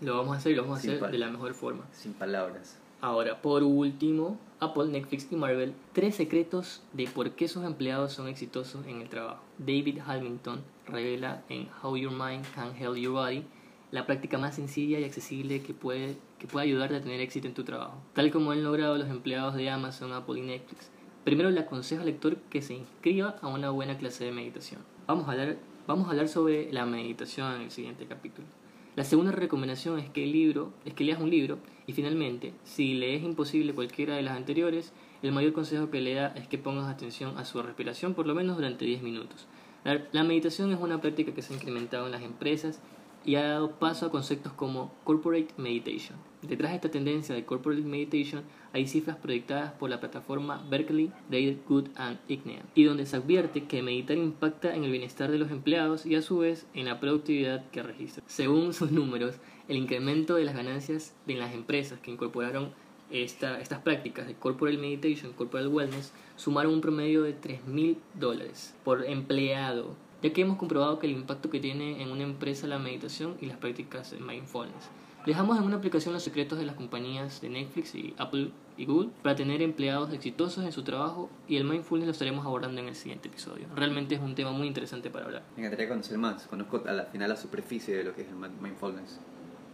[0.00, 1.84] Lo vamos a hacer y lo vamos a Sin hacer de la mejor forma.
[1.92, 2.78] sin palabras.
[3.00, 8.28] Ahora, por último, Apple, Netflix y Marvel, tres secretos de por qué sus empleados son
[8.28, 9.42] exitosos en el trabajo.
[9.58, 13.44] David Hamilton revela en How Your Mind Can Help Your Body
[13.90, 17.54] la práctica más sencilla y accesible que puede, que puede ayudarte a tener éxito en
[17.54, 17.94] tu trabajo.
[18.14, 20.90] Tal como han logrado los empleados de Amazon, Apple y Netflix.
[21.24, 24.80] Primero le aconsejo al lector que se inscriba a una buena clase de meditación.
[25.06, 25.56] Vamos a hablar,
[25.86, 28.48] vamos a hablar sobre la meditación en el siguiente capítulo.
[28.96, 32.94] La segunda recomendación es que el libro, es que leas un libro y finalmente, si
[32.94, 34.92] le es imposible cualquiera de las anteriores,
[35.22, 38.36] el mayor consejo que le da es que pongas atención a su respiración por lo
[38.36, 39.48] menos durante 10 minutos.
[39.82, 42.80] La, la meditación es una práctica que se ha incrementado en las empresas
[43.24, 46.16] y ha dado paso a conceptos como corporate meditation.
[46.48, 48.42] Detrás de esta tendencia de corporate meditation
[48.72, 53.64] hay cifras proyectadas por la plataforma Berkeley, Dale Good and Ignean, y donde se advierte
[53.64, 57.00] que meditar impacta en el bienestar de los empleados y a su vez en la
[57.00, 58.22] productividad que registra.
[58.26, 59.36] Según sus números,
[59.68, 62.70] el incremento de las ganancias de las empresas que incorporaron
[63.10, 68.74] esta- estas prácticas de corporate meditation, corporate wellness, sumaron un promedio de 3 mil dólares
[68.84, 72.78] por empleado, ya que hemos comprobado que el impacto que tiene en una empresa la
[72.78, 74.90] meditación y las prácticas de mindfulness.
[75.26, 79.08] Dejamos en una aplicación los secretos de las compañías de Netflix y Apple y Google
[79.22, 82.94] para tener empleados exitosos en su trabajo y el mindfulness lo estaremos abordando en el
[82.94, 83.66] siguiente episodio.
[83.74, 85.42] Realmente es un tema muy interesante para hablar.
[85.56, 86.46] Me encantaría conocer más.
[86.46, 89.18] Conozco a la final la superficie de lo que es el mind- mindfulness.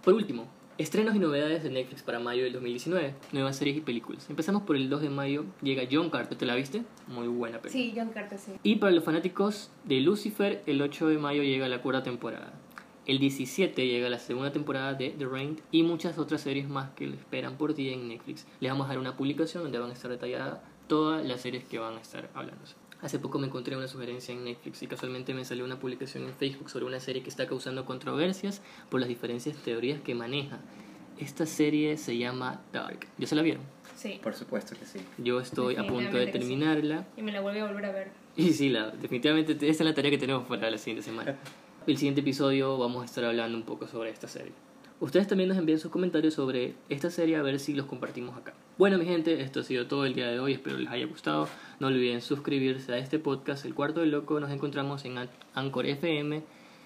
[0.04, 0.46] Por último,
[0.78, 4.30] estrenos y novedades de Netflix para mayo del 2019, nuevas series y películas.
[4.30, 6.84] Empezamos por el 2 de mayo, llega John Carter, ¿te la viste?
[7.08, 7.84] Muy buena película.
[7.84, 8.52] Sí, John Carter, sí.
[8.62, 12.52] Y para los fanáticos de Lucifer, el 8 de mayo llega la cuarta temporada.
[13.10, 17.08] El 17 llega la segunda temporada de The Rain y muchas otras series más que
[17.08, 18.46] le esperan por ti en Netflix.
[18.60, 21.80] Les vamos a dar una publicación donde van a estar detalladas todas las series que
[21.80, 22.76] van a estar hablándose.
[23.00, 26.34] Hace poco me encontré una sugerencia en Netflix y casualmente me salió una publicación en
[26.34, 30.60] Facebook sobre una serie que está causando controversias por las diferentes teorías que maneja.
[31.18, 33.08] Esta serie se llama Dark.
[33.18, 33.64] ¿Ya se la vieron?
[33.96, 34.20] Sí.
[34.22, 35.00] Por supuesto que sí.
[35.18, 36.38] Yo estoy a punto de que sí.
[36.38, 37.08] terminarla.
[37.16, 38.12] Y me la vuelvo a volver a ver.
[38.36, 41.36] Y sí, la, definitivamente esta es la tarea que tenemos para la siguiente semana.
[41.90, 44.52] El siguiente episodio vamos a estar hablando un poco sobre esta serie.
[45.00, 48.54] Ustedes también nos envían sus comentarios sobre esta serie a ver si los compartimos acá.
[48.78, 50.52] Bueno, mi gente, esto ha sido todo el día de hoy.
[50.52, 51.48] Espero les haya gustado.
[51.80, 54.38] No olviden suscribirse a este podcast, El Cuarto del Loco.
[54.38, 56.44] Nos encontramos en An- Anchor FM,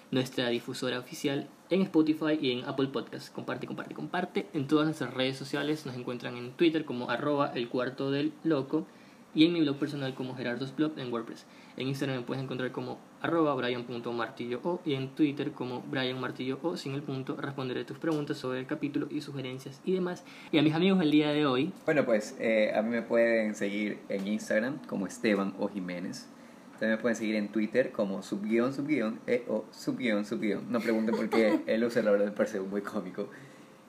[0.09, 3.31] nuestra difusora oficial, en Spotify y en Apple Podcast.
[3.31, 4.47] Comparte, comparte, comparte.
[4.55, 8.87] En todas nuestras redes sociales nos encuentran en Twitter como arroba El Cuarto del Loco
[9.35, 11.45] y en mi blog personal como Gerardo's Blog en WordPress.
[11.77, 16.59] En Instagram me puedes encontrar como arroba brian.martillo o y en Twitter como Brian Martillo
[16.61, 20.23] o sin el punto responderé tus preguntas sobre el capítulo y sugerencias y demás.
[20.51, 23.55] Y a mis amigos el día de hoy, Bueno, pues eh, a mí me pueden
[23.55, 26.27] seguir en Instagram como Esteban o Jiménez.
[26.73, 30.69] También me pueden seguir en Twitter como subguión, subguión, e o subguión, subguión.
[30.71, 33.29] No pregunten por qué el user, la verdad, me parece muy cómico.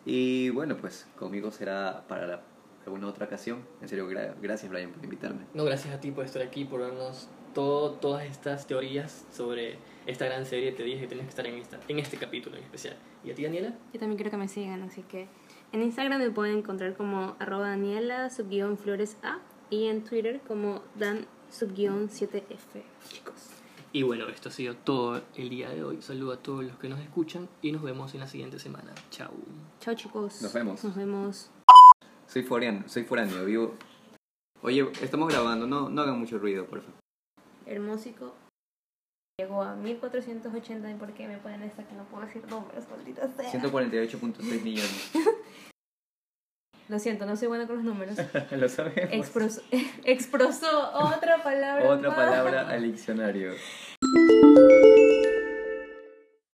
[0.05, 2.43] Y bueno, pues conmigo será para la-
[2.87, 3.59] alguna otra ocasión.
[3.83, 5.41] En serio, gra- gracias Brian por invitarme.
[5.53, 10.27] no gracias a ti por estar aquí, por darnos todo, todas estas teorías sobre esta
[10.27, 10.73] gran serie.
[10.73, 12.97] Te dije que tenías que estar en, esta, en este capítulo en especial.
[13.25, 13.75] ¿Y a ti, Daniela?
[13.95, 15.27] Yo también quiero que me sigan, así que
[15.73, 19.39] en Instagram me pueden encontrar como arroba Daniela subguión flores A
[19.71, 23.49] y en Twitter como Dan subguión 7F, chicos.
[23.91, 26.03] Y bueno, esto ha sido todo el día de hoy.
[26.03, 28.93] Saludo a todos los que nos escuchan y nos vemos en la siguiente semana.
[29.11, 29.33] Chao.
[29.81, 30.43] Chao chicos.
[30.43, 30.85] Nos vemos.
[30.85, 31.51] Nos vemos.
[32.27, 33.75] Soy foráneo, soy foráneo, vivo...
[34.61, 37.06] Oye, estamos grabando, no, no hagan mucho ruido, por favor.
[37.67, 38.35] Hermósico.
[39.39, 43.29] Llegó a 1480 y por qué me ponen esta que no puedo decir números, maldita
[43.29, 43.53] sea.
[43.53, 45.11] 148.6 millones.
[46.89, 48.17] Lo siento, no soy buena con los números.
[48.53, 49.13] Lo sabemos.
[49.13, 49.61] Expros-
[50.05, 51.89] expresó otra palabra.
[51.91, 52.17] Otra más.
[52.17, 53.53] palabra al diccionario.